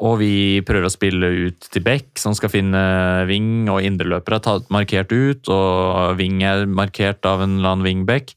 [0.00, 2.80] og vi prøver å spille ut til Beck, som skal finne
[3.28, 7.84] Ving, og indreløpere er tatt markert ut, og Ving er markert av en eller annen
[7.84, 8.32] wingback.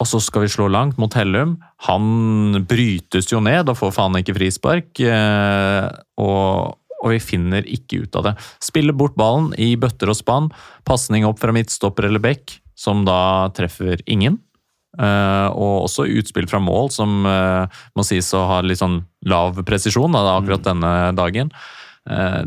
[0.00, 1.56] Og så skal vi slå langt mot Hellum.
[1.88, 4.90] Han brytes jo ned og får faen ikke frispark.
[5.00, 5.86] eh,
[6.20, 8.34] Og, og vi finner ikke ut av det.
[8.64, 10.50] Spiller bort ballen i bøtter og spann.
[10.88, 14.40] Pasning opp fra midtstopper eller bekk, som da treffer ingen.
[14.96, 19.58] Eh, og også utspill fra mål, som eh, må sies å ha litt sånn lav
[19.68, 21.50] presisjon da, akkurat denne dagen.
[22.08, 22.44] Eh,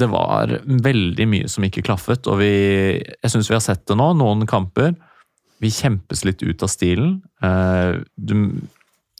[0.00, 2.50] det var veldig mye som ikke klaffet, og vi,
[3.00, 4.92] jeg syns vi har sett det nå, noen kamper.
[5.60, 7.16] Vi kjempes litt ut av stilen.
[8.14, 8.34] Du,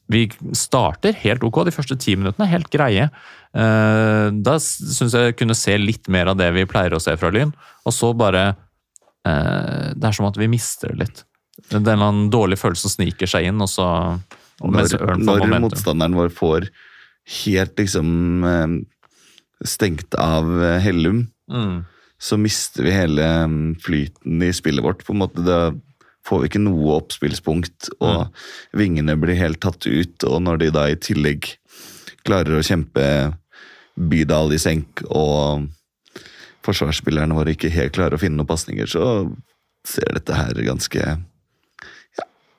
[0.08, 0.22] vi
[0.56, 3.08] starter helt ok, de første ti minuttene er helt greie.
[3.50, 7.50] Da syns jeg kunne se litt mer av det vi pleier å se fra Lyn.
[7.82, 8.54] Og så bare
[9.26, 11.22] Det er som at vi mister det litt.
[11.68, 13.86] Den eller annen følelse som sniker seg inn, og så
[14.60, 16.66] og Når, når motstanderen vår får
[17.44, 18.74] helt liksom eh,
[19.64, 21.84] stengt av eh, Hellum, Mm.
[22.14, 25.00] så mister vi hele mm, flyten i spillet vårt.
[25.02, 25.72] på en måte Da
[26.22, 28.28] får vi ikke noe oppspillspunkt, og
[28.76, 30.22] vingene blir helt tatt ut.
[30.28, 31.48] Og når de da i tillegg
[32.22, 33.34] klarer å kjempe
[33.96, 35.66] Bydal i senk, og
[36.62, 39.26] forsvarsspillerne våre ikke helt klarer å finne noen pasninger, så
[39.82, 41.16] ser dette her ganske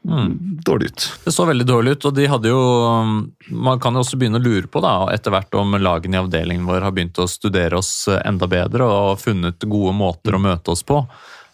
[0.04, 0.28] ja,
[0.66, 1.08] dårlig ut.
[1.24, 2.62] Det så veldig dårlig ut, og de hadde jo
[3.54, 6.66] Man kan jo også begynne å lure på da, etter hvert om lagene i avdelingen
[6.66, 10.82] vår har begynt å studere oss enda bedre og funnet gode måter å møte oss
[10.84, 11.04] på.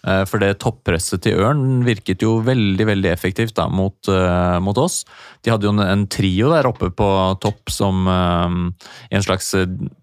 [0.06, 4.78] Eh, For det toppresset til Ørn virket jo veldig veldig effektivt da, mot, uh, mot
[4.80, 5.02] oss.
[5.44, 7.10] De hadde jo en, en trio der oppe på
[7.44, 8.48] topp som uh,
[9.10, 9.54] en slags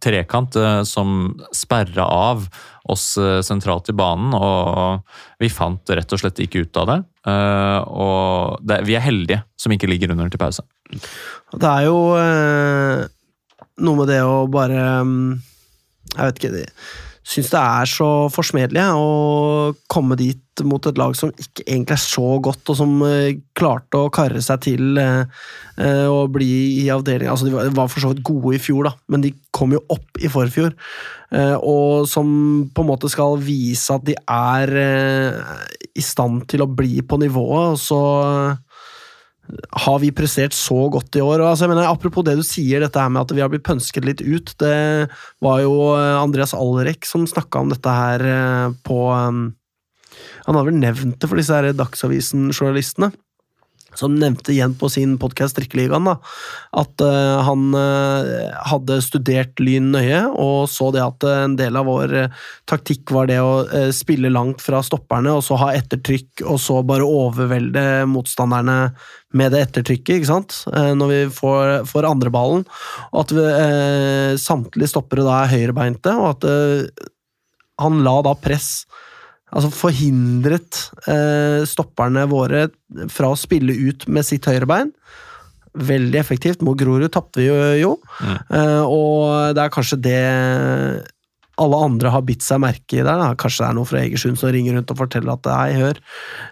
[0.04, 2.48] trekant uh, som sperra av
[2.84, 5.06] oss sentralt i banen, og
[5.40, 6.96] vi fant rett og slett ikke ut av det.
[7.96, 10.66] Og det, vi er heldige som ikke ligger under til pause.
[10.92, 11.96] Det er jo
[13.88, 15.32] noe med det å bare mm,
[16.12, 16.66] Jeg vet ikke det
[17.24, 22.02] Syns det er så forsmedelig å komme dit mot et lag som ikke egentlig er
[22.02, 25.24] så godt, og som eh, klarte å karre seg til eh,
[25.80, 26.50] eh, å bli
[26.82, 27.32] i avdelinga.
[27.32, 30.20] Altså, de var, for så vidt gode i fjor, da, men de kom jo opp
[30.20, 30.76] i forfjor.
[31.34, 32.28] Og som
[32.70, 34.70] på en måte skal vise at de er
[35.82, 38.02] i stand til å bli på nivået, og så
[39.84, 41.42] har vi prestert så godt i år?
[41.44, 44.22] Altså, mener, apropos det du sier, dette her med at vi har blitt pønsket litt
[44.24, 44.54] ut.
[44.60, 44.76] Det
[45.44, 49.50] var jo eh, Andreas Allerek som snakka om dette her eh, på um,
[50.46, 53.12] Han har vel nevnt det for disse her Dagsavisen-journalistene.
[53.94, 56.16] Som nevnte igjen på sin podkast Trikkeligaen da,
[56.74, 57.76] at uh, han
[58.66, 62.16] hadde studert Lyn nøye og så det at en del av vår
[62.66, 63.62] taktikk var det å
[63.94, 68.80] spille langt fra stopperne og så ha ettertrykk og så bare overvelde motstanderne
[69.34, 70.56] med det ettertrykket, ikke sant?
[70.70, 72.62] når vi får, får andreballen.
[73.10, 73.46] Og at vi,
[74.40, 76.46] samtlige stoppere da er høyrebeinte, og at
[77.82, 78.84] han la da press
[79.54, 80.80] altså forhindret
[81.10, 82.66] eh, stopperne våre
[83.12, 84.90] fra å spille ut med sitt høyrebein.
[85.74, 86.62] Veldig effektivt.
[86.66, 87.92] Mot Grorud tapte vi jo, jo.
[88.20, 88.36] Mm.
[88.58, 90.20] Eh, og det er kanskje det
[91.60, 93.04] alle andre har bitt seg merke i det.
[93.06, 93.28] Da.
[93.38, 96.00] Kanskje det er noe fra Egersund som ringer rundt og forteller at hei, hør,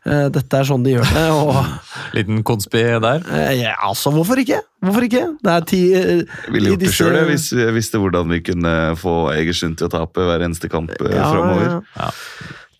[0.06, 1.24] eh, dette er sånn de gjør det.
[1.34, 1.58] Og,
[2.16, 3.24] Liten konspi der.
[3.32, 4.60] eh, ja, altså, hvorfor ikke?
[4.82, 5.24] Hvorfor ikke?
[5.42, 8.30] Det er ti eh, Jeg ville gjort gjort det disse- sjøl hvis vi visste hvordan
[8.36, 11.80] vi kunne få Egersund til å tape hver eneste kamp Ja, framover.
[11.98, 12.10] ja.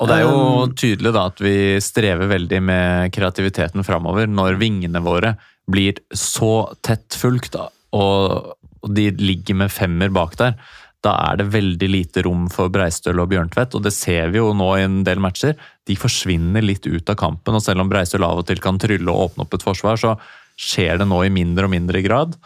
[0.03, 1.53] Og det er jo Um, tydelig da at vi
[1.85, 5.37] strever veldig med kreativiteten framover når vingene våre
[5.70, 8.57] blir så tett fulgt, da, og
[8.91, 10.57] de ligger med femmer bak der.
[11.03, 14.53] Da er det veldig lite rom for Breistøl og Bjørntvedt, og det ser vi jo
[14.55, 15.57] nå i en del matcher.
[15.89, 19.11] De forsvinner litt ut av kampen, og selv om Breistøl av og til kan trylle
[19.11, 20.15] og åpne opp et forsvar, så
[20.61, 22.37] skjer det nå i mindre og mindre grad.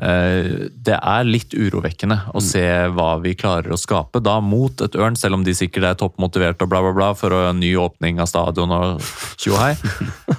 [0.00, 2.62] Eh, Det er litt urovekkende å se
[2.94, 6.62] hva vi klarer å skape da mot et Ørn, selv om de sikkert er toppmotivert
[6.62, 9.04] og bla, bla, bla for en ny åpning av stadion og
[9.36, 9.74] tjohei.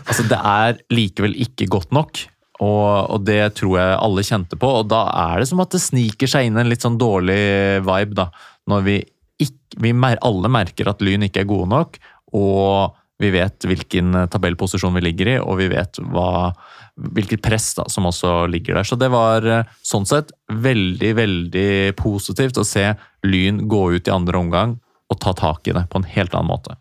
[0.10, 2.24] Altså, det er likevel ikke godt nok.
[2.60, 5.80] Og, og det tror jeg alle kjente på, og da er det som at det
[5.80, 7.39] sniker seg inn en litt sånn dårlig
[7.88, 8.28] vibe, da.
[8.70, 8.97] Når vi,
[9.39, 12.01] ikke, vi mer, alle merker at Lyn ikke er gode nok,
[12.36, 16.51] og vi vet hvilken tabellposisjon vi ligger i, og vi vet hva,
[16.99, 18.88] hvilket press da, som også ligger der.
[18.88, 22.86] Så det var eh, sånn sett veldig, veldig positivt å se
[23.28, 24.78] Lyn gå ut i andre omgang
[25.10, 26.78] og ta tak i det på en helt annen måte.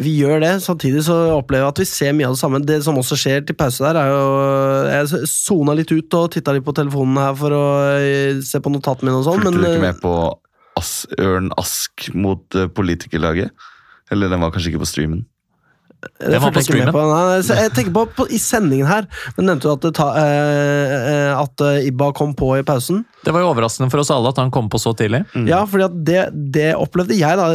[0.00, 2.60] Vi gjør det, samtidig så opplever jeg at vi ser mye av det samme.
[2.64, 4.20] Det som også skjer til pause der, er jo
[4.88, 7.64] Jeg sona litt ut og titta litt på telefonen her for å
[7.98, 10.14] eh, se på notatene mine og sånn, Fulgte du ikke eh, med på
[10.80, 13.52] As Ørn Ask mot eh, politikerlaget?
[14.10, 15.26] Eller den var kanskje ikke på streamen?
[16.00, 16.92] Det var på jeg streamen.
[16.94, 17.04] på.
[17.10, 20.08] Nei, så jeg tenker på, på I sendingen her men nevnte du at, det ta,
[20.20, 23.04] eh, eh, at eh, Ibba kom på i pausen.
[23.24, 25.22] Det var jo overraskende for oss alle at han kom på så tidlig.
[25.48, 26.22] Ja, fordi at det,
[26.56, 27.36] det opplevde jeg.
[27.36, 27.50] da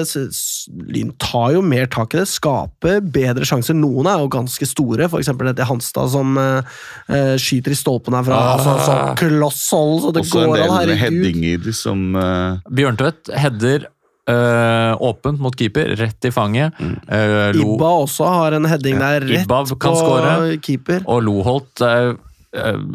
[0.93, 3.77] Lyn tar jo mer tak i det, skaper bedre sjanser.
[3.77, 5.31] Noen er jo ganske store, f.eks.
[5.41, 6.77] dette Hanstad som eh,
[7.09, 8.37] eh, skyter i stolpen herfra.
[8.37, 8.53] Ah.
[8.55, 13.33] Altså, så kloss hold, så det Også en går an, del headinger som eh, Bjørntvedt
[13.33, 13.89] header
[14.31, 16.77] øh, åpent mot keeper, rett i fanget.
[16.79, 20.57] Uh, Lo, Ibba også har en heading der rett Ibba kan på score.
[20.65, 21.05] keeper.
[21.05, 22.13] og Loholt uh,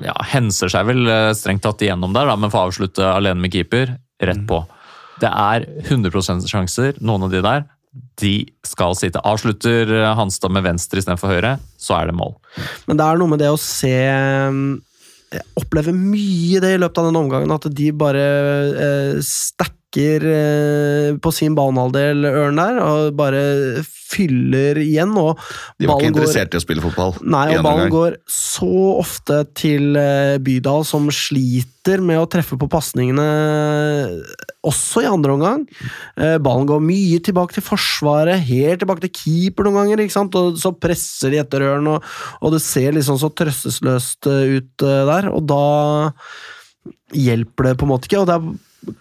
[0.05, 3.97] ja, henser seg vel strengt tatt igjennom der, da, men får avslutte alene med keeper.
[4.21, 4.63] Rett på.
[5.21, 7.65] Det er 100 sjanser, noen av de der.
[8.21, 8.35] De
[8.67, 9.21] skal sitte.
[9.27, 12.37] Avslutter Hanstad med venstre istedenfor høyre, så er det mål.
[12.89, 17.11] Men det er noe med det å se Jeg opplever mye det i løpet av
[17.11, 18.25] den omgangen, at de bare
[18.87, 19.21] eh,
[19.91, 25.13] stacker eh, på sin banehalvdel, Ørn der, og bare fyller igjen.
[25.19, 25.39] Og
[25.79, 27.15] De var ikke ikke går- i å spille fotball.
[27.23, 32.69] Nei, og ballen går så ofte til eh, Bydal, som sliter med å treffe på
[32.71, 33.25] pasningene
[34.63, 35.67] også i andre omgang.
[36.17, 40.35] Eh, Ballen går mye tilbake til forsvaret, helt tilbake til keeper noen ganger, ikke sant?
[40.35, 42.05] og så presser de etter Ørn, og,
[42.43, 45.65] og det ser liksom så trøstesløst eh, ut eh, der, og da
[47.17, 48.21] hjelper det på en måte ikke.
[48.23, 48.51] og det er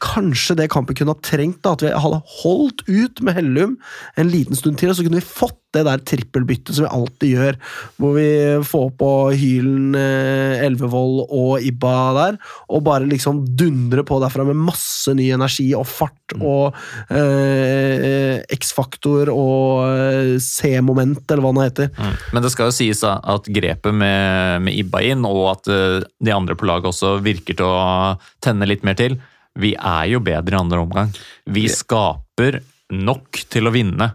[0.04, 3.80] Kanskje det kampen kunne ha trengt, da, at vi hadde holdt ut med Hellum
[4.20, 7.34] en liten stund til, og så kunne vi fått det der trippelbyttet som vi alltid
[7.36, 7.58] gjør,
[8.02, 8.30] hvor vi
[8.66, 12.38] får på Hylen, Elvevoll Elvevold og Ibba der,
[12.70, 16.76] og bare liksom dundre på derfra med masse ny energi og fart og
[17.10, 21.92] eh, X-faktor og eh, C-moment, eller hva det heter.
[22.34, 26.00] Men det skal jo sies da, at grepet med, med Ibba inn, og at eh,
[26.20, 29.20] de andre på laget også virker til å tenne litt mer til.
[29.60, 31.12] Vi er jo bedre i andre omgang.
[31.46, 32.62] Vi skaper
[32.96, 34.14] nok til å vinne.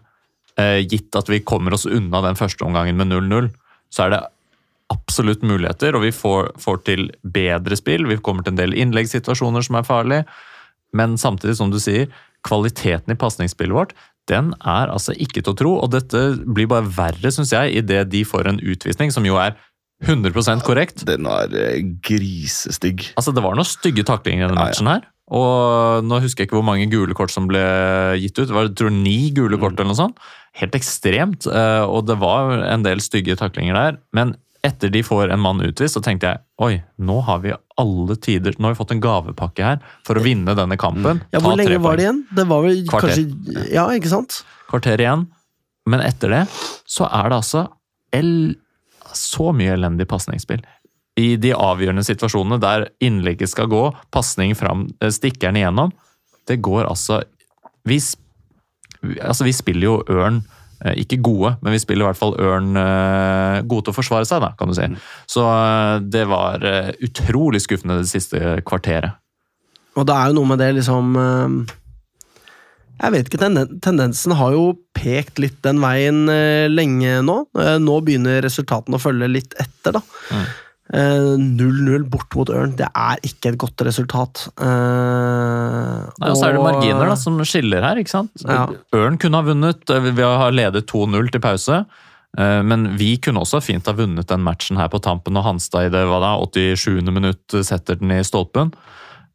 [0.61, 3.51] Eh, gitt at vi kommer oss unna den første omgangen med 0-0,
[3.90, 4.22] så er det
[4.92, 8.07] absolutt muligheter, og vi får, får til bedre spill.
[8.07, 10.26] Vi kommer til en del innleggssituasjoner som er farlige.
[10.95, 12.11] Men samtidig, som du sier,
[12.47, 13.95] kvaliteten i pasningsspillet vårt
[14.30, 15.72] den er altså ikke til å tro.
[15.84, 19.57] Og dette blir bare verre, syns jeg, idet de får en utvisning som jo er
[20.05, 21.05] 100% korrekt.
[21.09, 23.11] Den var eh, grisestygg.
[23.18, 25.05] Altså, Det var noen stygge taklinger i denne matchen her.
[25.33, 27.61] Og nå husker jeg ikke hvor mange gule kort som ble
[28.20, 28.49] gitt ut.
[28.51, 30.18] Det var jeg tror ni gule kort eller noe sånt.
[30.61, 31.47] Helt ekstremt.
[31.49, 33.97] eh, Og det var en del stygge taklinger der.
[34.12, 38.16] Men etter de får en mann utvist, så tenkte jeg oi, nå har vi alle
[38.16, 41.20] tider Nå har vi fått en gavepakke her for å vinne denne kampen.
[41.33, 42.22] Ja, Hvor lenge var det igjen?
[42.33, 43.16] Det var vel Kvarter.
[43.16, 44.43] kanskje Ja, ikke sant?
[44.70, 45.27] Kvarter igjen.
[45.87, 46.45] Men etter det
[46.89, 47.66] så er det altså
[48.12, 48.55] el
[49.14, 50.62] så mye elendig pasningsspill.
[51.21, 53.85] I de avgjørende situasjonene der innlegget skal gå,
[54.15, 55.93] pasning fram, stikkeren igjennom.
[56.49, 57.21] Det går altså
[57.87, 58.01] vi,
[59.21, 60.41] altså vi spiller jo Ørn
[60.85, 64.29] eh, ikke gode, men vi spiller i hvert fall Ørn eh, gode til å forsvare
[64.29, 64.89] seg, da, kan du si.
[65.31, 69.21] Så eh, det var eh, utrolig skuffende det siste kvarteret.
[69.95, 71.77] Og det er jo noe med det, liksom eh,
[73.05, 73.53] Jeg vet ikke,
[73.85, 77.41] tendensen har jo pekt litt den veien eh, lenge nå.
[77.61, 80.03] Eh, Nå begynner resultatene å følge litt etter, da.
[80.33, 80.45] Mm.
[80.93, 84.43] Eh, 0-0 bort mot Ørn, det er ikke et godt resultat.
[84.61, 87.97] Uh, Nei, og så er det marginer da, som skiller her.
[88.03, 88.35] ikke sant?
[88.45, 88.66] Ja.
[88.93, 91.78] Ørn kunne ha vunnet vi ved å ha ledet 2-0 til pause.
[92.37, 95.89] Uh, Men vi kunne også fint ha vunnet den matchen her på tampen når Hanstad
[95.89, 97.01] i det hva da, 87.
[97.09, 98.74] minutt setter den i stolpen.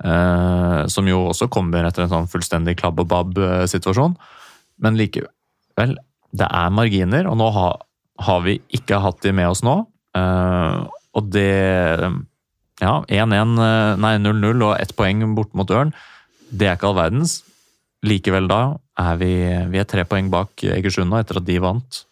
[0.06, 4.14] Uh, Som jo også kommer etter en sånn fullstendig klabb og babb-situasjon.
[4.80, 5.98] Men likevel,
[6.32, 7.82] det er marginer, og nå har,
[8.22, 9.74] har vi ikke hatt de med oss nå.
[10.16, 10.78] eh,
[11.20, 11.48] Og det
[12.80, 15.92] Ja, 1-1, eh, nei 0-0 og ett poeng bort mot Ørn.
[16.50, 17.42] Det er ikke all verdens.
[18.08, 19.34] Likevel da er vi,
[19.68, 22.04] vi er tre poeng bak Egersund nå, etter at de vant.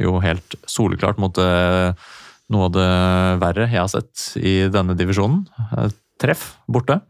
[0.00, 1.92] Jo helt soleklart mot eh,
[2.52, 2.88] noe av det
[3.42, 5.44] verre jeg har sett i denne divisjonen.
[5.76, 7.00] Eh, Treff borte.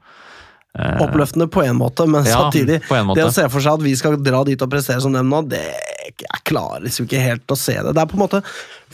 [0.75, 3.21] Eh, Oppløftende på en måte, men Ja, samtidig måte.
[3.21, 5.45] Det å se for seg at vi skal dra dit og prestere som dem nå,
[5.47, 5.63] det
[6.05, 7.93] jeg klarer liksom ikke helt å se det.
[7.97, 8.41] Det er på en måte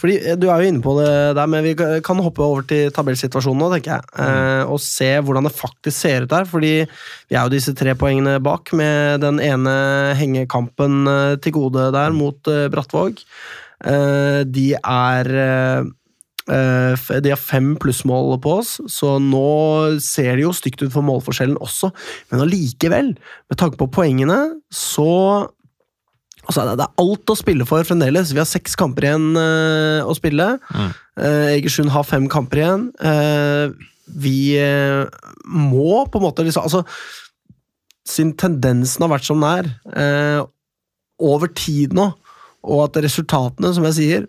[0.00, 1.74] fordi eh, Du er jo inne på det der, men vi
[2.06, 4.06] kan hoppe over til tabellsituasjonen nå, tenker jeg.
[4.24, 6.48] eh, Og se hvordan det faktisk ser ut der.
[6.48, 9.74] Fordi vi er jo disse tre poengene bak, med den ene
[10.16, 13.20] hengekampen eh, til gode der mot eh, Brattvåg.
[13.84, 15.32] Eh, De er
[16.50, 21.60] De har fem plussmål på oss, så nå ser det jo stygt ut for målforskjellen
[21.62, 21.92] også.
[22.32, 23.12] Men allikevel,
[23.52, 24.38] med tanke på poengene,
[24.74, 25.46] så
[26.50, 28.34] altså det, er alt å spille for fremdeles.
[28.34, 30.52] Vi har seks kamper igjen uh, å spille.
[30.74, 30.90] Mm.
[31.20, 32.86] Uh, Egersund har fem kamper igjen.
[32.98, 33.70] Uh,
[34.10, 34.58] vi
[35.46, 36.80] må på en måte liksom Altså,
[38.10, 40.48] siden tendensen har vært som den er
[41.22, 42.08] over tid nå,
[42.66, 44.26] og at resultatene, som jeg sier,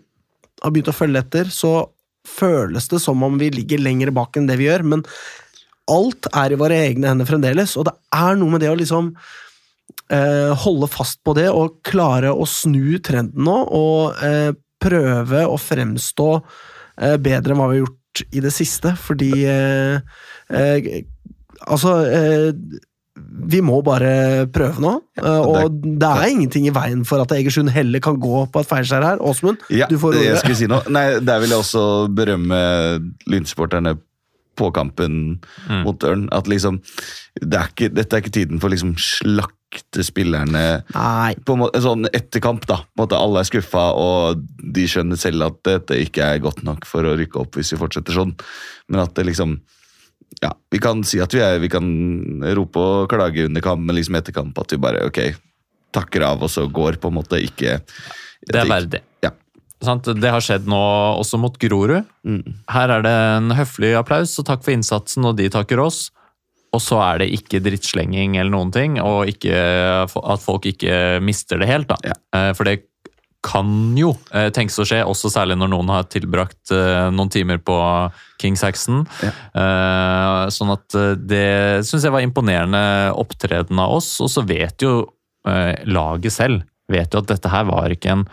[0.62, 1.88] har begynt å følge etter, så
[2.28, 5.02] føles det som om vi ligger lenger bak enn det vi gjør, men
[5.90, 9.10] alt er i våre egne hender fremdeles, og det er noe med det å liksom
[10.62, 16.28] holde fast på det og klare å snu trenden nå, og eh, prøve å fremstå
[17.00, 20.00] eh, bedre enn hva vi har gjort i det siste, fordi eh,
[20.52, 20.88] eh,
[21.62, 22.48] Altså eh,
[23.46, 27.70] vi må bare prøve nå, eh, og det er ingenting i veien for at Egersund
[27.70, 29.20] heller kan gå på et feilskjær her.
[29.22, 30.40] Åsmund, Ja, du får jeg ordet.
[30.42, 30.82] skulle si noe.
[30.90, 32.58] Nei, Der vil jeg også berømme
[33.30, 33.94] lynsupporterne
[34.56, 35.82] på kampen Mm.
[35.86, 36.28] mot Ørn.
[36.32, 36.80] At liksom,
[37.40, 41.34] det er ikke, Dette er ikke tiden for liksom slakte spillerne Nei.
[41.46, 42.66] på en måte, sånn etter kamp.
[42.66, 42.82] da.
[42.96, 44.42] På en måte Alle er skuffa, og
[44.72, 47.78] de skjønner selv at dette ikke er godt nok for å rykke opp hvis vi
[47.80, 48.34] fortsetter sånn.
[48.88, 49.60] Men at det liksom
[50.42, 53.96] ja, Vi kan si at vi er, vi kan rope og klage under kamp, men
[53.96, 55.34] liksom etter kamp at vi bare ok,
[55.92, 57.36] takker av og så går, på en måte.
[57.40, 57.80] Ikke
[58.48, 59.00] Det er verdig.
[59.22, 59.30] Ja.
[59.84, 60.06] Sant?
[60.06, 60.80] Det har skjedd nå
[61.18, 62.06] også mot Grorud.
[62.26, 62.42] Mm.
[62.70, 66.06] Her er det en høflig applaus og takk for innsatsen, og de takker oss.
[66.72, 69.52] Og så er det ikke drittslenging eller noen ting, og ikke,
[70.06, 71.92] at folk ikke mister det helt.
[72.06, 72.16] Ja.
[72.36, 72.78] Eh, For det
[73.42, 73.66] kan
[73.98, 77.76] jo eh, tenkes å skje, også særlig når noen har tilbrakt eh, noen timer på
[78.40, 79.02] King Saxon.
[79.20, 79.32] Ja.
[80.54, 84.14] Sånn at det syns jeg var imponerende opptreden av oss.
[84.22, 85.02] Og så vet jo
[85.42, 86.62] laget selv
[86.92, 88.24] vet jo at dette her var ikke en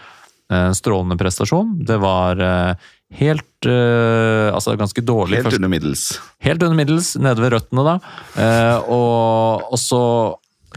[0.74, 1.76] strålende prestasjon.
[1.86, 2.90] Det var eh,
[3.20, 5.44] helt eh, Altså ganske dårlig.
[5.44, 6.10] Helt under middels.
[6.42, 7.96] Helt under middels, nede ved røttene, da.
[8.42, 10.04] Eh, og, og så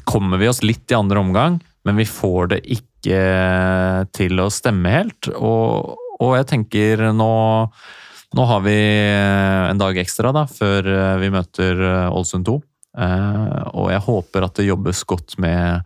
[0.09, 3.19] kommer vi oss litt i andre omgang, men vi får det ikke
[4.15, 5.29] til å stemme helt.
[5.35, 7.35] Og, og jeg tenker nå
[8.33, 12.55] Nå har vi en dag ekstra da, før eh, vi møter eh, Ålesund 2.
[12.97, 15.83] Eh, og jeg håper at det jobbes godt med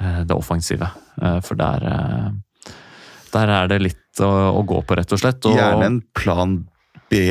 [0.00, 0.88] eh, det offensive.
[1.22, 2.26] Eh, for der, eh,
[3.34, 4.28] der er det litt å,
[4.58, 5.44] å gå på, rett og slett.
[5.46, 6.58] Og, Gjerne en plan
[7.10, 7.22] B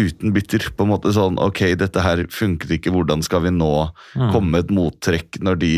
[0.00, 0.70] uten bytter.
[0.76, 3.72] På en måte sånn Ok, dette her funket ikke, hvordan skal vi nå
[4.32, 5.72] komme med et mottrekk når de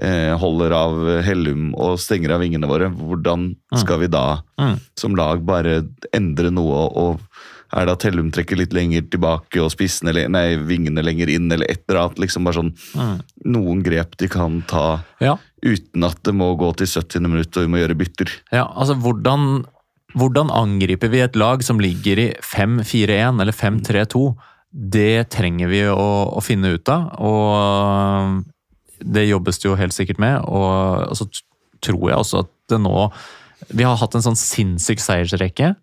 [0.00, 2.88] eh, holder av Hellum og stenger av vingene våre?
[2.92, 3.50] Hvordan
[3.82, 4.76] skal vi da Mm.
[4.94, 5.80] som lag bare
[6.14, 7.20] endre noe og
[7.72, 11.70] er det at Hellum trekker litt lenger tilbake og spissene, nei, vingene lenger inn, eller
[11.72, 12.18] et eller annet?
[12.26, 12.72] liksom bare sånn
[13.48, 15.38] Noen grep de kan ta Ja.
[15.64, 17.28] uten at det må gå til 70.
[17.28, 18.30] minutt og vi må gjøre bytter.
[18.52, 19.64] Ja, altså hvordan,
[20.14, 24.36] hvordan angriper vi et lag som ligger i 5-4-1 eller 5-3-2?
[24.72, 28.44] Det trenger vi å, å finne ut av, og
[29.02, 30.40] det jobbes det jo helt sikkert med.
[30.48, 31.26] Og, så
[31.82, 33.10] tror jeg også at det nå
[33.72, 35.74] Vi har hatt en sånn sinnssyk seiersrekke,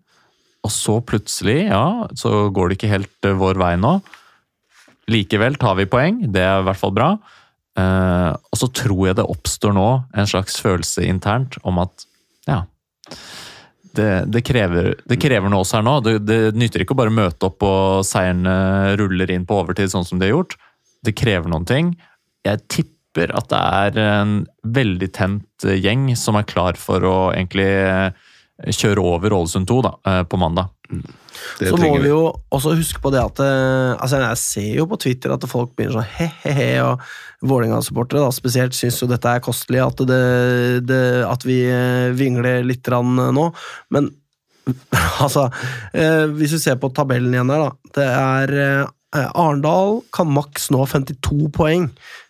[0.66, 3.96] og så plutselig, ja, så går det ikke helt eh, vår vei nå.
[5.10, 7.10] Likevel tar vi poeng, det er i hvert fall bra.
[7.80, 12.06] Eh, og så tror jeg det oppstår nå en slags følelse internt om at
[12.48, 12.64] ja,
[13.96, 15.98] det, det, krever, det krever noe oss her nå.
[16.04, 20.06] Det, det nytter ikke å bare møte opp og seierne ruller inn på overtid sånn
[20.06, 20.56] som de har gjort.
[21.06, 21.94] Det krever noen ting.
[22.46, 27.66] Jeg tipper at det er en veldig tent gjeng som er klar for å egentlig
[27.66, 28.28] eh,
[28.68, 30.70] kjøre over Ålesund 2 da, eh, på mandag.
[31.58, 34.86] Det Så må vi jo også huske på det at eh, altså Jeg ser jo
[34.90, 37.04] på Twitter at folk begynner sånn he-he-he, og
[37.46, 40.22] Vålerenga-supportere spesielt syns jo dette er kostelig, at, det,
[40.88, 43.46] det, at vi eh, vingler litt nå.
[43.94, 44.10] Men
[45.24, 45.48] altså
[45.96, 47.92] eh, Hvis vi ser på tabellen igjen her, da.
[47.96, 51.88] Det er Arendal kan maks nå 52 poeng.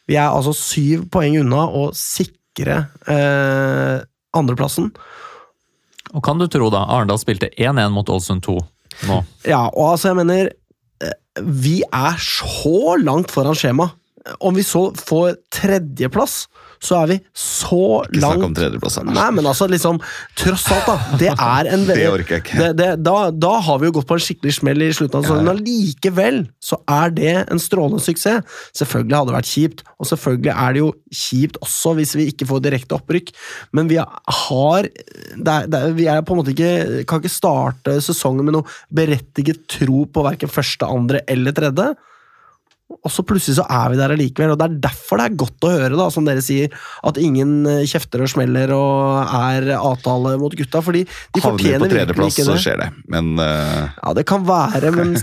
[0.09, 3.99] Vi er altså syv poeng unna å sikre eh,
[4.37, 4.89] andreplassen.
[6.16, 8.56] Og kan du tro da, Arendal spilte 1-1 mot Ålesund 2
[9.08, 9.20] nå.
[9.46, 13.90] Ja, og altså, jeg mener eh, Vi er så langt foran skjema.
[14.42, 16.42] Om vi så får tredjeplass,
[16.81, 18.99] så er vi så Ikke snakk om tredjeplass.
[19.03, 19.16] Anders.
[19.18, 20.01] Nei, men altså, liksom
[20.41, 21.18] Tross alt, da.
[21.20, 22.61] Det er en veldig Det orker jeg ikke.
[22.61, 25.26] det, det, da, da har vi jo gått på en skikkelig smell i slutten av
[25.28, 25.53] sesongen.
[25.53, 28.61] Allikevel så er det en strålende suksess.
[28.81, 32.49] Selvfølgelig hadde det vært kjipt, og selvfølgelig er det jo kjipt også hvis vi ikke
[32.49, 33.33] får direkte opprykk,
[33.76, 37.33] men vi har det er, det er, Vi er på en måte ikke kan ikke
[37.33, 41.91] starte sesongen med noe berettiget tro på verken første, andre eller tredje.
[42.91, 45.66] Og så plutselig så er vi der allikevel, og det er derfor det er godt
[45.66, 46.72] å høre, da, som dere sier,
[47.07, 51.74] at ingen eh, kjefter og smeller og er avtale mot gutta, fordi de Havner vi
[51.74, 52.91] Havner på tredjeplass, så skjer det.
[53.12, 53.95] Men uh...
[53.95, 55.14] Ja, det kan være, men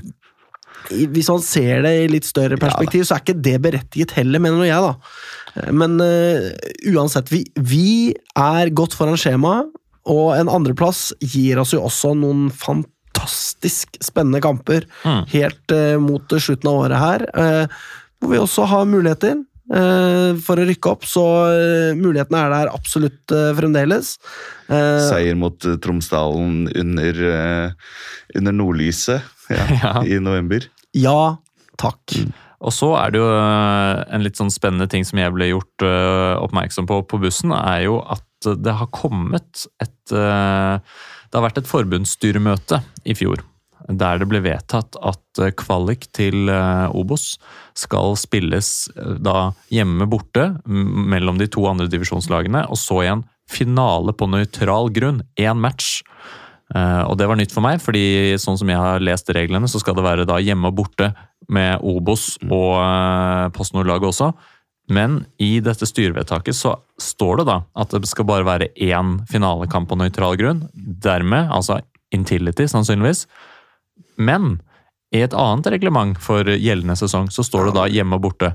[1.13, 4.67] hvis man ser det i litt større perspektiv, så er ikke det berettiget heller, mener
[4.67, 5.67] jeg, da.
[5.75, 6.47] Men uh,
[6.95, 9.59] uansett, vi, vi er godt foran skjema,
[10.07, 12.47] og en andreplass gir oss jo også noen
[13.17, 15.25] fantastisk spennende kamper Mm.
[15.31, 17.67] helt uh, mot slutten av året her, Uh,
[18.21, 19.43] hvor vi også har muligheter.
[19.69, 24.13] uh, for å rykke opp, så eh, mulighetene er der absolutt eh, fremdeles.
[24.69, 27.71] Eh, seier mot eh, Tromsdalen under, eh,
[28.39, 29.91] under nordlyset ja, Ja.
[30.07, 30.63] i november.
[30.95, 31.35] ja,
[31.77, 32.15] takk.
[32.63, 35.83] Og så er det jo en litt sånn spennende ting som jeg ble gjort
[36.47, 38.23] oppmerksom på på bussen, er jo at
[38.63, 40.15] det har kommet et
[41.27, 43.43] Det har vært et forbundsstyremøte i fjor.
[43.87, 47.37] Der det ble vedtatt at øh, kvalik til øh, Obos
[47.77, 54.11] skal spilles øh, da hjemme borte mellom de to andre divisjonslagene, og så igjen finale
[54.11, 55.21] på nøytral grunn.
[55.39, 56.01] Én match.
[56.75, 59.79] Eh, og det var nytt for meg, fordi sånn som jeg har lest reglene, så
[59.79, 61.13] skal det være da hjemme og borte
[61.47, 64.33] med Obos og uh, Post Nord-laget også.
[64.87, 69.89] Men i dette styrevedtaket så står det da at det skal bare være én finalekamp
[69.89, 70.63] på nøytral grunn.
[70.73, 71.81] Dermed, altså
[72.15, 73.25] Intility sannsynligvis.
[74.15, 74.61] Men
[75.15, 78.53] i et annet reglement for gjeldende sesong så står det da hjemme og borte.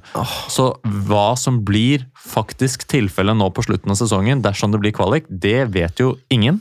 [0.53, 0.71] Så
[1.09, 5.71] hva som blir faktisk tilfellet nå på slutten av sesongen, dersom det blir kvalik, det
[5.73, 6.61] vet jo ingen.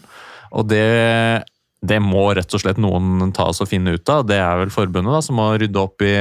[0.55, 1.43] Og det,
[1.83, 4.23] det må rett og slett noen ta oss og finne ut av.
[4.27, 6.13] Det er vel forbundet da, som må rydde opp i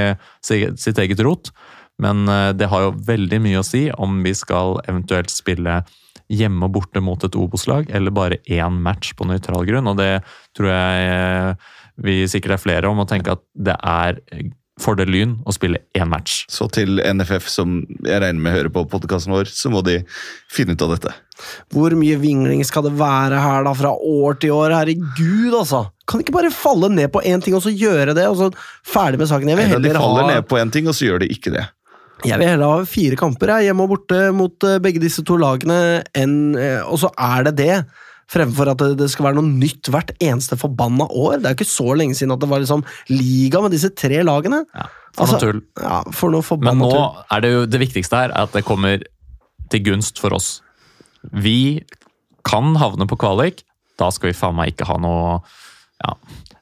[0.42, 1.52] sitt eget rot.
[2.00, 5.82] Men eh, det har jo veldig mye å si om vi skal eventuelt spille
[6.30, 9.90] hjemme og borte mot et Obos-lag, eller bare én match på nøytral grunn.
[9.90, 10.12] Og det
[10.56, 11.68] tror jeg eh,
[12.00, 14.20] vi sikkert er flere om å tenke at det er
[14.80, 16.44] fordel Lyn å spille én match.
[16.50, 19.98] Så til NFF, som jeg regner med hører på podkasten vår, så må de
[20.52, 21.12] finne ut av dette.
[21.72, 24.76] Hvor mye vingling skal det være her da, fra år til år?
[24.78, 25.86] Herregud, altså!
[26.10, 28.48] Kan ikke bare falle ned på én ting og så gjøre det, og så
[28.86, 29.52] ferdig med saken?
[29.52, 31.30] Jeg vil Eller de heller faller ha, ned på én ting, og så gjør de
[31.36, 31.68] ikke det.
[32.26, 35.38] Jeg vil heller ha fire kamper jeg, hjemme og borte mot eh, begge disse to
[35.40, 35.80] lagene,
[36.16, 37.76] enn, eh, og så er det det.
[38.30, 41.40] Fremfor at det, det skal være noe nytt hvert eneste forbanna år.
[41.40, 44.20] Det er jo ikke så lenge siden at det var liksom liga med disse tre
[44.26, 44.60] lagene.
[44.76, 44.86] Ja,
[45.16, 45.62] for noe tull.
[45.82, 47.24] Ja, for noe Men nå tull.
[47.34, 49.02] er det jo det viktigste her er at det kommer
[49.70, 50.60] til gunst for oss.
[51.34, 51.82] Vi
[52.46, 53.64] kan havne på kvalik.
[53.98, 55.40] Da skal vi faen meg ikke ha noe
[56.00, 56.14] ja,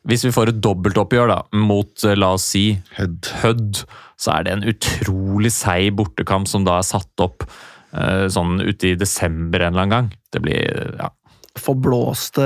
[0.09, 2.65] Hvis vi får et dobbeltoppgjør da, mot, eh, la oss si,
[2.97, 3.85] Hødd.
[4.19, 8.93] Så er det en utrolig seig bortekamp som da er satt opp eh, sånn ute
[8.93, 10.13] i desember en eller annen gang.
[10.35, 11.13] Det blir ja,
[11.59, 12.45] Forblåste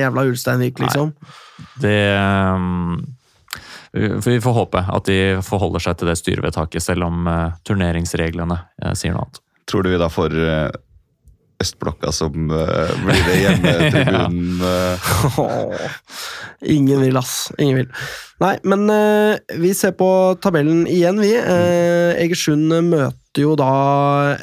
[0.00, 1.12] jævla Ulsteinvik, liksom.
[1.78, 2.96] Det um,
[3.92, 8.94] vi får håpe at de forholder seg til det styrevedtaket, selv om uh, turneringsreglene uh,
[8.98, 9.40] sier noe annet.
[9.68, 10.68] Tror du vi da får eh,
[11.60, 14.60] Østblokka som eh, blir det hjemmetribunen?
[14.64, 15.90] eh?
[16.66, 17.48] Ingen vil, ass.
[17.58, 17.90] Ingen vil.
[18.42, 20.08] Nei, men uh, vi ser på
[20.42, 21.32] tabellen igjen, vi.
[21.38, 23.72] Uh, Egersund møter jo da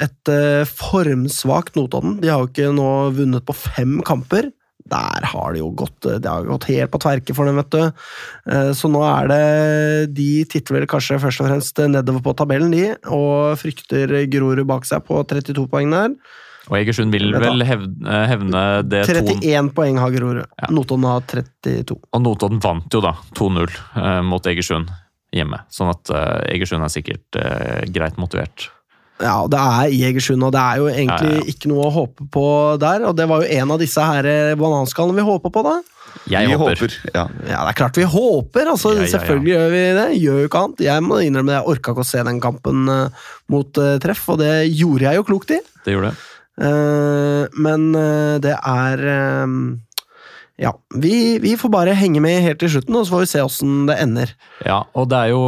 [0.06, 2.20] et uh, formsvakt Notodden.
[2.24, 4.48] De har jo ikke nå vunnet på fem kamper.
[4.86, 8.04] Der har det jo gått, det har gått helt på tverke for dem, vet du.
[8.78, 9.40] Så nå er det
[10.14, 14.86] De titter vel kanskje først og fremst nedover på tabellen, de, og frykter Grorud bak
[14.86, 16.14] seg på 32 poeng der.
[16.66, 20.44] Og Egersund vil vel hevne, hevne det to 31 poeng har Grorud.
[20.44, 20.70] Ja.
[20.74, 21.98] Notodden har 32.
[22.00, 24.90] Og Notodden vant jo da 2-0 eh, mot Egersund
[25.36, 28.70] hjemme, sånn at eh, Egersund er sikkert eh, greit motivert.
[29.24, 31.52] Ja, det er i Egersund, og det er jo egentlig Ja, ja, ja.
[31.54, 32.48] ikke noe å håpe på
[32.82, 33.06] der.
[33.08, 35.78] Og det var jo en av disse her eh, bananskallene vi håper på, da.
[36.32, 36.80] Jeg vi håper.
[36.80, 36.98] håper.
[37.14, 37.26] Ja.
[37.48, 38.70] Ja, det er klart vi håper!
[38.72, 39.12] altså Ja, ja, ja.
[39.16, 40.06] Selvfølgelig gjør vi det.
[40.20, 40.86] Gjør jo ikke annet.
[40.88, 44.24] Jeg må innrømme det, jeg orka ikke å se den kampen eh, mot uh, treff,
[44.34, 45.60] og det gjorde jeg jo klokt i.
[45.86, 46.24] Det gjorde det.
[46.56, 49.56] Eh, men eh, det er eh,
[50.64, 53.44] Ja, vi, vi får bare henge med helt til slutten, og så får vi se
[53.44, 54.32] åssen det ender.
[54.64, 55.44] Ja, og det er jo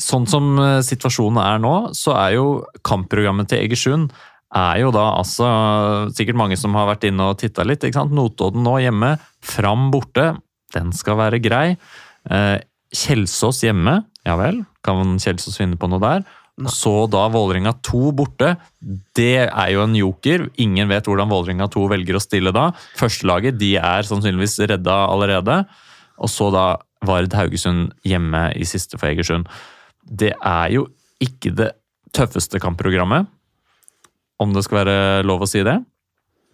[0.00, 2.46] Sånn som situasjonen er nå, så er jo
[2.84, 4.10] kampprogrammet til Egersund
[4.50, 5.46] er jo da altså
[6.10, 7.84] Sikkert mange som har vært inne og titta litt.
[7.86, 8.10] ikke sant?
[8.16, 9.12] Notodden nå hjemme.
[9.46, 10.32] Fram borte.
[10.74, 11.76] Den skal være grei.
[12.90, 14.00] Kjelsås hjemme.
[14.26, 16.26] Ja vel, kan Kjelsås finne på noe der?
[16.68, 18.54] Så da Vålerenga 2 borte.
[19.16, 20.48] Det er jo en joker.
[20.60, 22.70] Ingen vet hvordan Vålerenga 2 velger å stille da.
[22.98, 25.62] Førstelaget de er sannsynligvis redda allerede.
[26.20, 26.66] Og så da
[27.06, 29.48] Vard Haugesund hjemme i siste for Egersund.
[30.04, 30.88] Det er jo
[31.22, 31.70] ikke det
[32.16, 33.28] tøffeste kampprogrammet,
[34.40, 35.78] om det skal være lov å si det.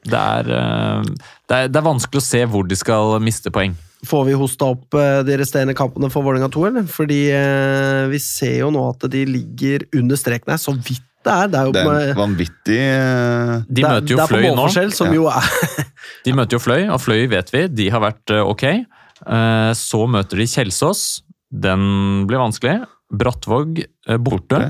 [0.07, 1.03] Det er, eh,
[1.49, 3.75] det er, det er vanskelig å se hvor de skal miste poeng.
[4.07, 6.87] Får vi hosta opp eh, de resterende kampene for Vålerenga 2, eller?
[6.91, 11.33] Fordi eh, vi ser jo nå at de ligger under streken her, så vidt det
[11.35, 11.49] er.
[11.51, 14.67] Det er jo Det er vanvittig eh, De det er, møter jo Fløy nå.
[14.95, 15.15] som Ja.
[15.19, 15.87] jo er
[16.27, 18.65] De møter jo Fløy, og Fløy vet vi, de har vært ok.
[18.71, 21.03] Eh, Så møter de Kjelsås.
[21.51, 22.77] Den blir vanskelig.
[23.11, 24.61] Brattvåg eh, borte.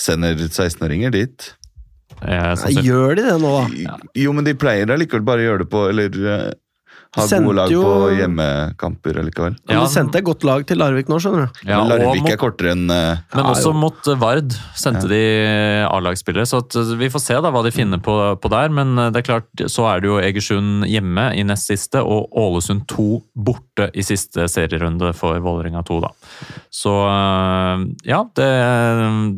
[0.00, 1.50] Sender 16-åringer dit.
[2.20, 3.94] Eh, Nei, Gjør de det nå, da?
[4.20, 6.50] Jo, men de pleier allikevel bare å gjøre det på Eller eh,
[7.16, 9.56] ha gode lag jo- på hjemmekamper allikevel.
[9.66, 11.60] Men Ja, de sendte et godt lag til Larvik nå, skjønner du.
[11.66, 15.08] ja, men og Larvik mot er kortere enn uh, Men også mot eh, Vard sendte
[15.10, 15.22] de
[15.90, 18.70] A-lagsspillere, så at eh, vi får se da hva de finner på, på der.
[18.70, 22.86] Men det er klart, så er det jo Egersund hjemme i nest siste, og Ålesund
[22.90, 26.12] 2 borte i siste serierunde for Vålerenga 2, da.
[26.70, 26.94] Så
[28.06, 28.50] ja, det,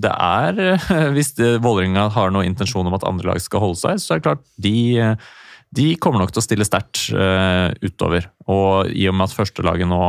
[0.03, 0.61] det er
[1.16, 1.32] Hvis
[1.62, 4.44] Vålerenga har noen intensjon om at andre lag skal holde seg, så er det klart
[4.61, 4.77] de
[5.73, 8.27] de kommer nok til å stille sterkt eh, utover.
[8.53, 10.01] Og i og med at førstelaget nå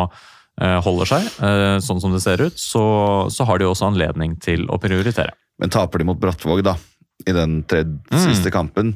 [0.61, 2.83] eh, holder seg, eh, sånn som det ser ut, så,
[3.31, 5.31] så har de også anledning til å prioritere.
[5.61, 6.75] Men taper de mot Brattvåg, da,
[7.27, 8.19] i den tredje, Mm.
[8.27, 8.95] siste kampen,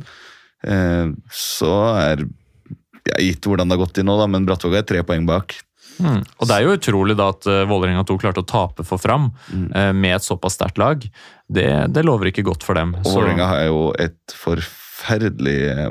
[0.68, 1.72] eh, så
[2.02, 2.26] er
[3.08, 5.56] ja, Gitt hvordan det har gått til nå, da, men Brattvåg er tre poeng bak.
[5.98, 6.20] Mm.
[6.38, 9.70] Og det er jo utrolig da at Vålerenga 2 klarte å tape for Fram Mm.
[9.74, 11.02] eh, med et såpass sterkt lag.
[11.50, 11.66] Det,
[11.96, 12.92] det lover ikke godt for dem.
[13.00, 15.88] Og Vålerenga har jo et forferdelig eh,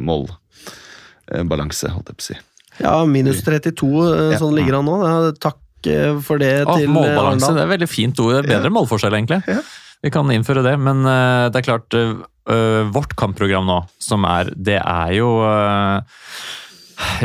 [1.32, 2.36] målbalanse, holdt jeg på å si.
[2.82, 4.39] Ja, minus 32, eh, Ja.
[4.39, 4.98] sånn ligger han nå.
[5.40, 7.55] Takk eh, for det Å, til eh, målbalanse, Arendal.
[7.57, 8.35] det er et veldig fint ord.
[8.44, 9.43] Er Bedre målforskjell, egentlig.
[9.48, 9.61] Ja.
[10.05, 12.12] Vi kan innføre det, men eh, det er klart eh,
[12.53, 16.20] eh, Vårt kampprogram nå, som er Det er jo eh,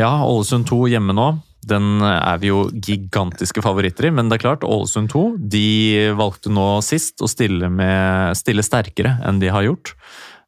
[0.00, 1.28] Ja, Ålesund 2 hjemme nå.
[1.62, 5.20] Den er vi jo gigantiske favoritter i, men det er klart, Ålesund 2
[5.52, 9.92] de valgte nå sist å stille, med, stille sterkere enn de har gjort.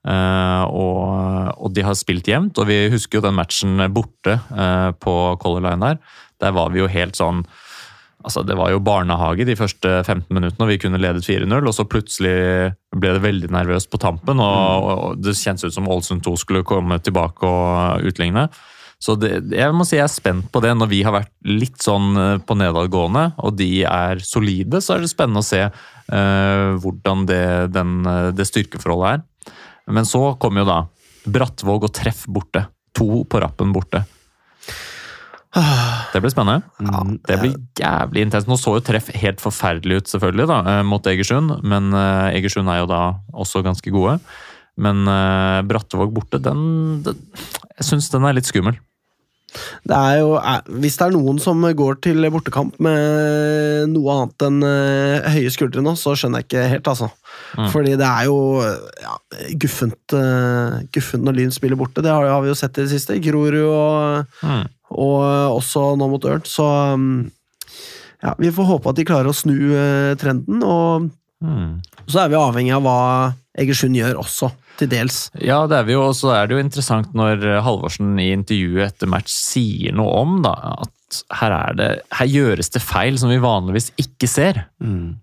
[0.05, 4.90] Eh, og, og de har spilt jevnt, og vi husker jo den matchen borte uh,
[5.01, 6.02] på Color Line der.
[6.44, 7.47] Der var vi jo helt sånn
[8.24, 11.59] Altså, Det var jo barnehage de første 15 minuttene, og vi kunne ledet 4-0.
[11.68, 12.36] Og så plutselig
[12.97, 16.64] ble det veldig nervøst på tampen, og, og det kjennes ut som Ålesund 2 skulle
[16.64, 18.47] komme tilbake og utligne.
[19.05, 20.72] Så det, jeg må si jeg er spent på det.
[20.78, 25.05] Når vi har vært litt sånn eh, på nedadgående, og de er solide, så er
[25.05, 27.44] det spennende å se uh, hvordan det,
[27.74, 29.24] den, eh, det styrkeforholdet er.
[29.90, 30.78] Men så kommer jo da
[31.24, 32.66] Brattvåg og Treff borte.
[32.94, 34.05] To på rappen borte.
[35.55, 36.62] Det blir spennende.
[37.27, 38.48] Det blir jævlig intenst.
[38.51, 41.61] Nå så jo treff helt forferdelig ut, selvfølgelig, da, eh, mot Egersund.
[41.62, 44.19] Men eh, Egersund er jo da også ganske gode.
[44.74, 47.20] Men Brattvåg Brattevåg borte, den, den
[47.77, 48.81] Jeg syns den er litt skummel.
[49.86, 54.44] Det er jo, er, hvis det er noen som går til bortekamp med noe annet
[54.48, 57.10] enn eh, høye skuldre nå, så skjønner jeg ikke helt, altså.
[57.59, 57.68] Mm.
[57.72, 58.39] Fordi det er jo
[59.05, 59.14] ja,
[59.62, 62.02] guffent, eh, guffent når Lyn spiller borte.
[62.05, 63.20] Det har, har vi jo sett i det siste.
[63.24, 64.64] Grorud og, Mm.
[64.94, 66.43] og også nå mot Ørn.
[66.47, 66.64] Så
[66.98, 67.31] mm,
[68.24, 70.62] ja, vi får håpe at de klarer å snu eh, trenden.
[70.64, 71.10] Og
[71.44, 71.82] Mm.
[72.09, 72.98] så er vi avhengig av hva
[73.60, 74.51] Egersund gjør også,
[74.81, 75.28] til dels.
[75.39, 78.89] Ja, det er vi jo, og så er det jo interessant når Halvorsen i intervjuet
[78.89, 83.31] etter match sier noe om da, at her, er det, her gjøres det feil som
[83.31, 84.64] vi vanligvis ikke ser.
[84.82, 85.14] Mm.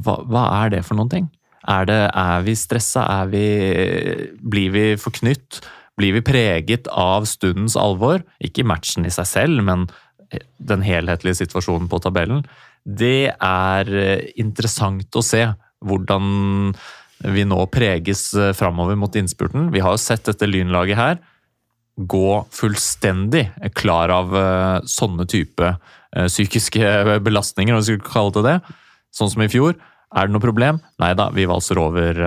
[0.00, 1.28] Hva, hva er det for noen ting?
[1.68, 3.04] Er, det, er vi stressa?
[3.20, 3.44] Er vi,
[4.40, 5.60] blir vi forknytt?
[6.00, 8.24] Blir vi preget av stundens alvor?
[8.44, 9.86] Ikke matchen i seg selv, men
[10.58, 12.42] den helhetlige situasjonen på tabellen.
[12.84, 15.46] Det er eh, interessant å se
[15.84, 16.72] hvordan
[17.24, 19.70] vi nå preges eh, framover mot innspurten.
[19.72, 21.16] Vi har jo sett dette lynlaget her
[21.94, 23.44] gå fullstendig
[23.78, 28.78] klar av eh, sånne type eh, psykiske belastninger, om vi skulle kalle det det.
[29.14, 29.76] Sånn som i fjor.
[30.14, 30.78] Er det noe problem?
[31.02, 32.18] Nei da, vi valser over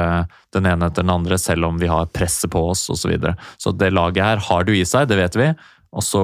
[0.51, 2.99] den ene etter den andre, selv om vi har presset på oss osv.
[2.99, 3.37] Så, videre.
[3.55, 5.47] så det laget her har jo i seg, det vet vi.
[5.95, 6.23] Og så,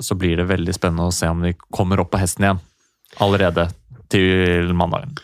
[0.00, 2.62] så blir det veldig spennende å se om vi kommer opp på hesten igjen
[3.24, 3.68] allerede
[4.12, 5.14] til mandagen.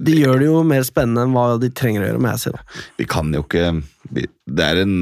[0.00, 2.52] De gjør det jo mer spennende enn hva de trenger å gjøre, må jeg si.
[3.00, 3.82] Vi kan jo ikke
[4.14, 4.96] Det er en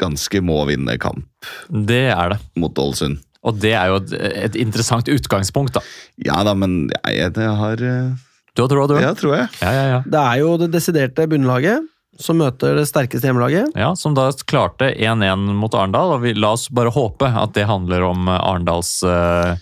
[0.00, 1.24] ganske må-vinne kamp
[1.70, 2.38] Det er det.
[2.58, 3.20] mot Ålesund.
[3.44, 4.12] Og det er jo et,
[4.48, 5.82] et interessant utgangspunkt, da.
[6.24, 8.14] Ja da, men jeg, jeg har eh,
[8.56, 8.94] Du har troa, du?
[9.02, 9.48] Ja, tror jeg.
[9.60, 9.84] ja, ja.
[9.96, 9.98] ja.
[10.06, 11.90] Det er jo det desiderte bunnlaget
[12.20, 13.72] som møter det sterkeste hjemmelaget.
[13.74, 16.12] Ja, Som da klarte 1-1 mot Arendal.
[16.14, 19.56] og vi, La oss bare håpe at det handler om Arendals uh,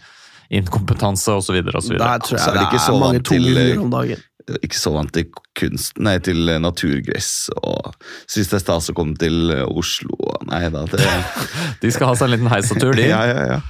[0.53, 1.59] inkompetanse osv.
[1.65, 4.23] Der tror Så jeg er det er, ikke er så mange tuller om dagen.
[4.59, 7.47] Ikke så vant til kunst, nei, til naturgress.
[7.63, 7.93] Og
[8.27, 10.19] syns det er stas å komme til Oslo.
[10.51, 11.05] Nei da, det
[11.85, 13.07] De skal ha seg en liten heisatur, de.
[13.15, 13.63] Ja, ja, ja.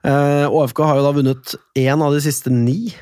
[0.00, 2.94] Uh, OFK har jo da vunnet én av de siste ni.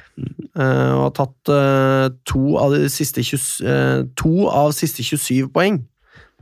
[0.59, 5.47] uh, og har tatt uh, to, av de siste 20, eh, to av siste 27
[5.55, 5.79] poeng.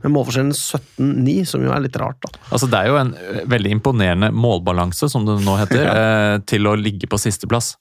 [0.05, 2.29] Med målforskjellen 17-9, som jo er litt rart, da.
[2.51, 6.39] Altså, det er jo en eh, veldig imponerende målbalanse, som det nå heter, ja.
[6.51, 7.73] til å ligge på sisteplass.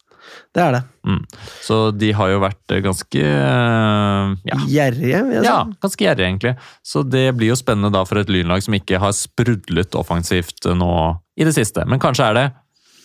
[0.56, 0.82] Det er det.
[1.06, 1.20] Mm.
[1.62, 5.50] Så de har jo vært eh, ganske eh, ja, Gjerrige, vil jeg si.
[5.50, 6.54] ja, ganske gjerrige, egentlig.
[6.86, 10.92] Så det blir jo spennende da for et lynlag som ikke har sprudlet offensivt nå
[11.36, 11.84] i det siste.
[11.88, 12.46] Men kanskje er det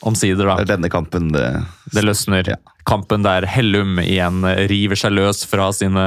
[0.08, 0.58] omsider, da.
[0.60, 1.48] Det er denne kampen det
[1.94, 2.48] Det løsner.
[2.56, 2.58] Ja.
[2.88, 4.42] Kampen der Hellum igjen
[4.72, 6.04] river seg løs fra sine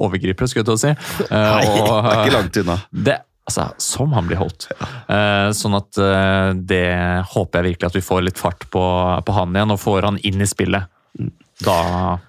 [0.00, 0.92] overgripere, skulle jeg til å si.
[1.26, 2.78] Eh, Nei, og, det er ikke langt unna.
[3.08, 3.18] det,
[3.50, 4.68] altså, som han blir holdt.
[4.72, 5.52] Ja.
[5.56, 6.84] sånn at eh, det
[7.34, 8.84] håper jeg virkelig at vi får litt fart på,
[9.26, 10.88] på han igjen, og får han inn i spillet.
[11.64, 11.78] Da,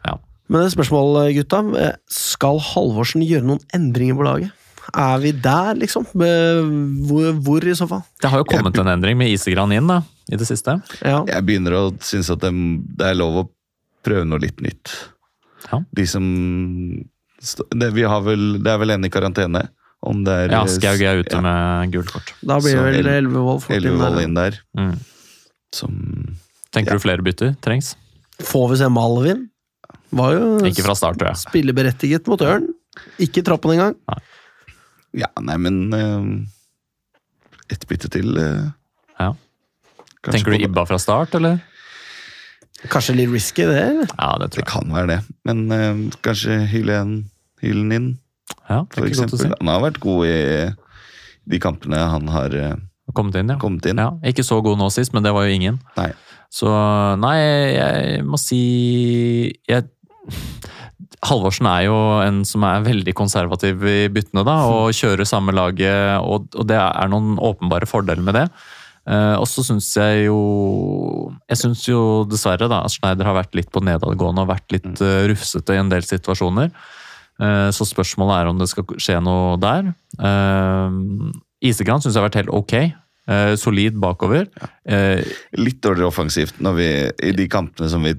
[0.07, 0.17] ja.
[0.47, 1.63] Men det er spørsmål, gutta.
[1.81, 4.53] eh, Skal Halvorsen gjøre noen endringer på laget?
[4.95, 6.05] Er vi der, liksom?
[6.15, 6.61] Eh,
[7.09, 8.05] Hvor, hvor i så fall?
[8.23, 10.01] Det har jo kommet en endring med Isegran inn da,
[10.31, 10.77] i det siste.
[11.05, 11.21] Ja.
[11.29, 12.51] Jeg begynner å synes at det,
[12.99, 13.49] det er lov å
[14.03, 14.91] prøve noe litt nytt.
[15.71, 15.81] Ja.
[15.95, 16.23] De som
[17.77, 19.67] det, vi har vel, det er vel en i karantene.
[20.07, 22.29] Om det er Ja, Skaug er ute ja, med gult kort.
[22.45, 24.19] Da blir det Så vel El- Elvevold fort inn der.
[24.21, 24.59] inn der.
[24.77, 24.97] Mm.
[25.73, 26.37] Som
[26.71, 26.97] Tenker Ja.
[26.97, 27.95] du flere bytter trengs?
[28.43, 29.49] Får vi se Malvin?
[30.13, 31.41] Var jo Ikke fra start, tror jeg.
[31.41, 32.67] spilleberettiget mot Ørn.
[33.19, 33.95] Ikke i troppen engang.
[35.17, 36.45] Ja, nei, men uh,
[37.69, 38.37] Ett bytte til.
[38.37, 38.71] eh, Ja.
[40.23, 41.59] Kanskje Tenker du Ibba fra start, eller?
[42.93, 43.79] Kanskje litt risky, det?
[43.81, 44.09] eller?
[44.17, 44.67] Ja, det tror jeg.
[44.67, 45.19] Det kan være det,
[45.49, 48.09] men uh, kanskje Hylen, en hylen inn,
[48.69, 49.15] Ja, det for å si.
[49.15, 49.55] eksempel.
[49.61, 50.37] Han har vært god i
[51.47, 52.75] de kampene han har uh,
[53.15, 53.55] Kommet inn, ja.
[53.57, 53.97] kommet inn.
[54.03, 54.11] ja.
[54.27, 55.77] Ikke så god nå sist, men det var jo ingen.
[55.97, 56.09] Nei.
[56.53, 56.67] Så
[57.19, 57.37] nei,
[57.73, 58.59] jeg må si
[59.67, 59.87] jeg,
[61.27, 66.19] Halvorsen er jo en som er veldig konservativ i byttene, da, og kjører samme laget,
[66.21, 68.45] og, og det er noen åpenbare fordeler med det.
[69.07, 70.37] Eh, og så syns jeg jo
[71.47, 74.99] Jeg syns jo dessverre da, at Schneider har vært litt på nedadgående og vært litt
[74.99, 76.73] uh, rufsete i en del situasjoner.
[77.39, 79.93] Uh, så spørsmålet er om det skal skje noe der.
[80.19, 81.31] Uh,
[81.63, 82.77] Isegran syns jeg har vært helt ok.
[83.59, 84.45] Solid bakover.
[84.87, 85.19] Eh,
[85.59, 86.85] Litt dårligere offensivt når vi,
[87.27, 88.13] i de kampene som vi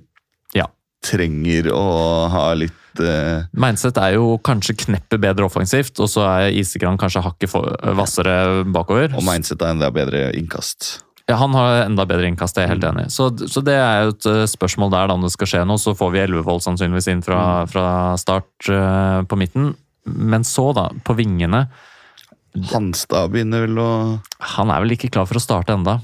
[0.52, 0.66] Ja.
[1.00, 1.84] trenger å
[2.28, 7.24] ha litt eh, Mindset er jo kanskje kneppet bedre offensivt, og så er Isegran kanskje
[7.24, 9.14] hakket for- hvassere bakover.
[9.16, 10.98] Og mindset er enda bedre innkast.
[11.28, 13.10] Ja, han har enda bedre innkast, det er helt enig.
[13.12, 15.80] Så, så det er jo et eh, spørsmål der, da, om det skal skje noe.
[15.80, 17.84] Så får vi Elvevold sannsynligvis inn fra, fra
[18.20, 19.74] start uh, på midten.
[20.08, 21.66] Men så, da, på vingene
[22.72, 23.90] Hanstad begynner vel å
[24.56, 25.98] Han er vel ikke klar for å starte enda.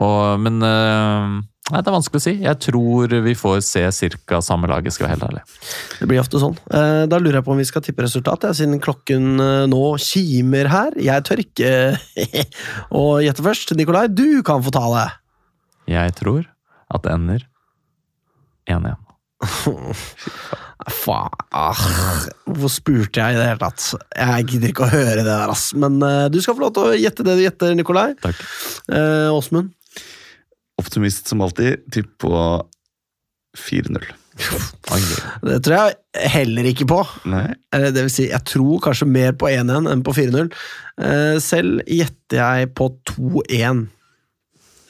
[0.00, 1.36] Og, men eh,
[1.66, 2.32] Nei, Det er vanskelig å si.
[2.44, 3.82] Jeg tror vi får se
[4.30, 4.38] ca.
[4.44, 5.42] samme laget, skal være helt ærlig.
[5.98, 6.54] Det blir ofte sånn.
[6.70, 9.80] Eh, Da lurer jeg på om vi skal tippe resultat, jeg, siden klokken eh, nå
[9.98, 10.94] kimer her.
[10.94, 11.72] Jeg tør ikke
[13.02, 13.74] å gjette først.
[13.78, 15.08] Nikolai, du kan få ta det.
[15.90, 16.46] Jeg tror
[16.94, 17.42] at det ender
[18.70, 19.02] 1-1.
[20.86, 21.30] Faen.
[22.46, 23.84] Hvorfor spurte jeg i det hele tatt?
[24.14, 25.68] Jeg gidder ikke å høre det der, ass.
[25.78, 28.12] Men eh, du skal få lov til å gjette det du gjetter, Nikolai.
[28.22, 28.38] Takk.
[28.92, 29.72] Eh, Åsmund?
[30.80, 31.84] Optimist som alltid.
[31.92, 32.32] Tipp på
[33.56, 34.04] 4-0.
[34.36, 36.98] Det tror jeg heller ikke på.
[37.32, 37.46] Nei.
[37.72, 40.50] Det vil si, jeg tror kanskje mer på 1-1 enn på 4-0.
[41.00, 43.86] Eh, selv gjetter jeg på 2-1.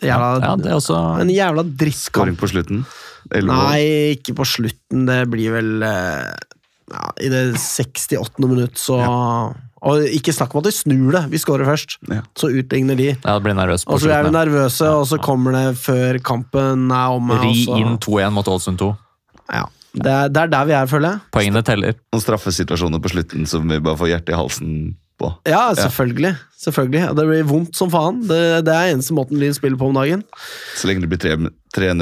[0.04, 2.10] Jævla, Ja, det er også En jævla drittkamp.
[2.10, 2.82] Skåring på slutten.
[3.30, 3.70] Elleve mål.
[3.70, 5.06] Nei, ikke på slutten.
[5.08, 6.34] Det blir vel eh,
[6.92, 8.42] ja, I det 68.
[8.46, 9.00] minutt, så
[9.86, 11.22] Og ikke snakk om at de snur det!
[11.30, 11.96] Vi scorer først.
[12.10, 12.22] Ja.
[12.38, 13.12] Så utligner de.
[13.14, 16.88] Ja, blir nervøs på Og så er vi nervøse, og så kommer det før kampen
[16.90, 17.38] er omme.
[17.44, 18.90] Ri inn 2-1 mot Ålesund 2.
[19.54, 19.64] Ja.
[19.96, 21.20] Det, er, det er der vi er, føler jeg.
[21.32, 21.94] Poengene teller.
[22.12, 24.72] Noen straffesituasjoner på slutten som vi bare får hjertet i halsen
[25.16, 25.30] på.
[25.48, 26.34] Ja, selvfølgelig.
[26.60, 27.04] selvfølgelig.
[27.16, 28.18] Det blir vondt som faen.
[28.28, 30.26] Det, det er eneste måten Lyn spiller på om dagen.
[30.76, 31.38] Så lenge det blir tre,
[31.72, 31.94] tre,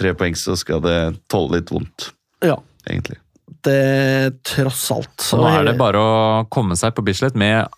[0.00, 0.96] tre poeng, så skal det
[1.32, 2.12] tåle litt vondt,
[2.46, 2.56] Ja.
[2.88, 3.18] egentlig.
[3.62, 5.14] Det tross alt.
[5.22, 6.16] Så nå er det bare å
[6.52, 7.68] komme seg på Bislett med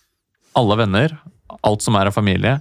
[0.56, 1.16] alle venner,
[1.66, 2.58] alt som er av familie.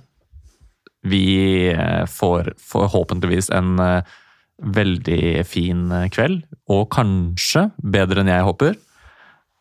[1.08, 4.16] Vi eh, får forhåpentligvis en eh,
[4.64, 8.76] veldig fin eh, kveld, og kanskje bedre enn jeg håper.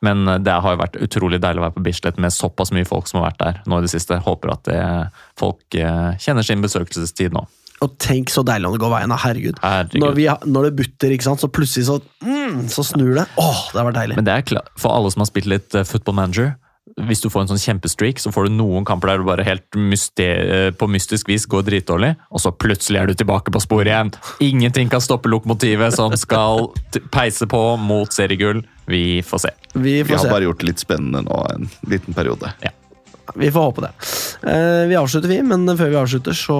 [0.02, 2.88] Men eh, det har jo vært utrolig deilig å være på Bislett med såpass mye
[2.88, 4.20] folk som har vært der nå i det siste.
[4.22, 4.82] Håper at det,
[5.40, 7.46] folk eh, kjenner sin besøkelsestid nå.
[7.82, 9.10] Og tenk så deilig om det går veien.
[9.24, 9.58] Herregud.
[9.62, 10.00] Herregud.
[10.04, 13.26] Når, vi, når det butter, ikke sant, så plutselig så, mm, så snur det.
[13.42, 14.16] Åh, det har vært deilig.
[14.20, 16.52] Men det er klart, for alle som har spilt litt eh, football manager,
[17.08, 19.78] hvis du får en sånn kjempestreak, så får du noen kamper der du bare helt
[20.20, 24.10] eh, på mystisk vis går dritdårlig, og så plutselig er du tilbake på sporet igjen.
[24.44, 28.64] Ingenting kan stoppe lokomotivet som skal t- peise på mot seriegull.
[28.90, 29.54] Vi får se.
[29.78, 30.28] Vi Vi har se.
[30.34, 32.50] bare gjort det litt spennende nå en liten periode.
[33.38, 33.90] Vi får håpe det.
[34.42, 36.56] Eh, vi avslutter, vi, men før vi avslutter, så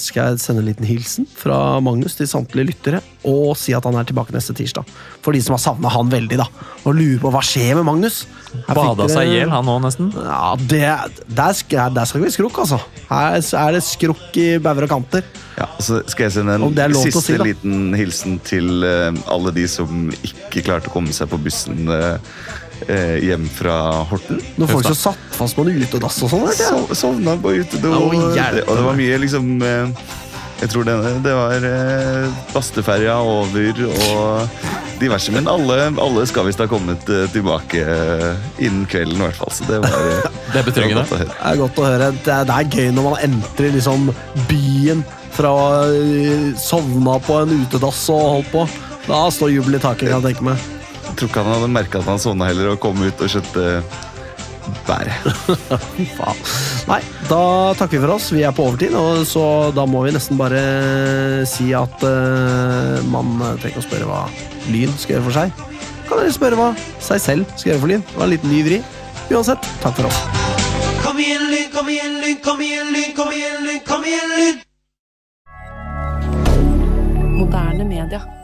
[0.00, 3.98] skal jeg sende en liten hilsen fra Magnus til samtlige lyttere, og si at han
[4.00, 4.88] er tilbake neste tirsdag.
[5.24, 6.46] For de som har savna han veldig, da,
[6.84, 8.22] og lurer på hva skjer med Magnus.
[8.54, 10.08] Her Bada dere- seg i hjel, han òg, nesten.
[10.16, 10.82] Ja, det,
[11.28, 12.80] der, skal, der skal vi skrukk, altså.
[13.10, 15.26] Her er det skrukk i bauger og kanter.
[15.60, 20.08] Ja, så skal jeg sende en siste si, liten hilsen til eh, alle de som
[20.24, 21.90] ikke klarte å komme seg på bussen
[22.88, 23.76] eh, hjem fra
[24.10, 24.40] Horten.
[24.56, 26.48] Noen folk som satt fast på en utedass og sånn.
[26.60, 26.72] Ja.
[26.96, 27.94] Sovna på utedo.
[27.96, 30.04] Og, og det var mye liksom eh,
[30.60, 34.68] Jeg tror det, det var eh, Basteferja over og
[35.00, 35.32] diverse.
[35.32, 39.52] Men alle, alle skal visst ha kommet eh, tilbake eh, innen kvelden, i hvert fall.
[39.54, 41.06] Så det var, eh, Det er betryggende.
[41.10, 42.10] Det er godt å høre.
[42.24, 44.10] Det er, det er gøy når man entrer liksom
[44.50, 45.64] byen fra å
[46.58, 48.66] sovna på en utedass og holdt på.
[49.06, 50.68] Da står jubelen i taket, kan jeg tenke meg.
[51.16, 53.82] Tror ikke han hadde merka at han sovna heller, og kom ut og skjøtte
[54.86, 55.14] bæret.
[56.18, 56.38] Faen.
[56.90, 57.42] Nei, da
[57.78, 58.30] takker vi for oss.
[58.34, 60.62] Vi er på overtid, og så da må vi nesten bare
[61.48, 64.22] si at uh, man trenger å spørre hva
[64.70, 65.66] Lyn skal gjøre for seg.
[66.08, 66.70] Kan dere spørre hva
[67.02, 68.06] seg selv skal gjøre for Lyn?
[68.06, 68.80] Det var en liten ny vri.
[69.30, 70.18] Uansett, takk for oss.
[71.04, 74.60] Kom igjen, Lyn, kom igjen, Lyn, kom igjen, Lyn, kom igjen, Lyn, kom igjen, Lyn!
[77.38, 78.39] Moderne media.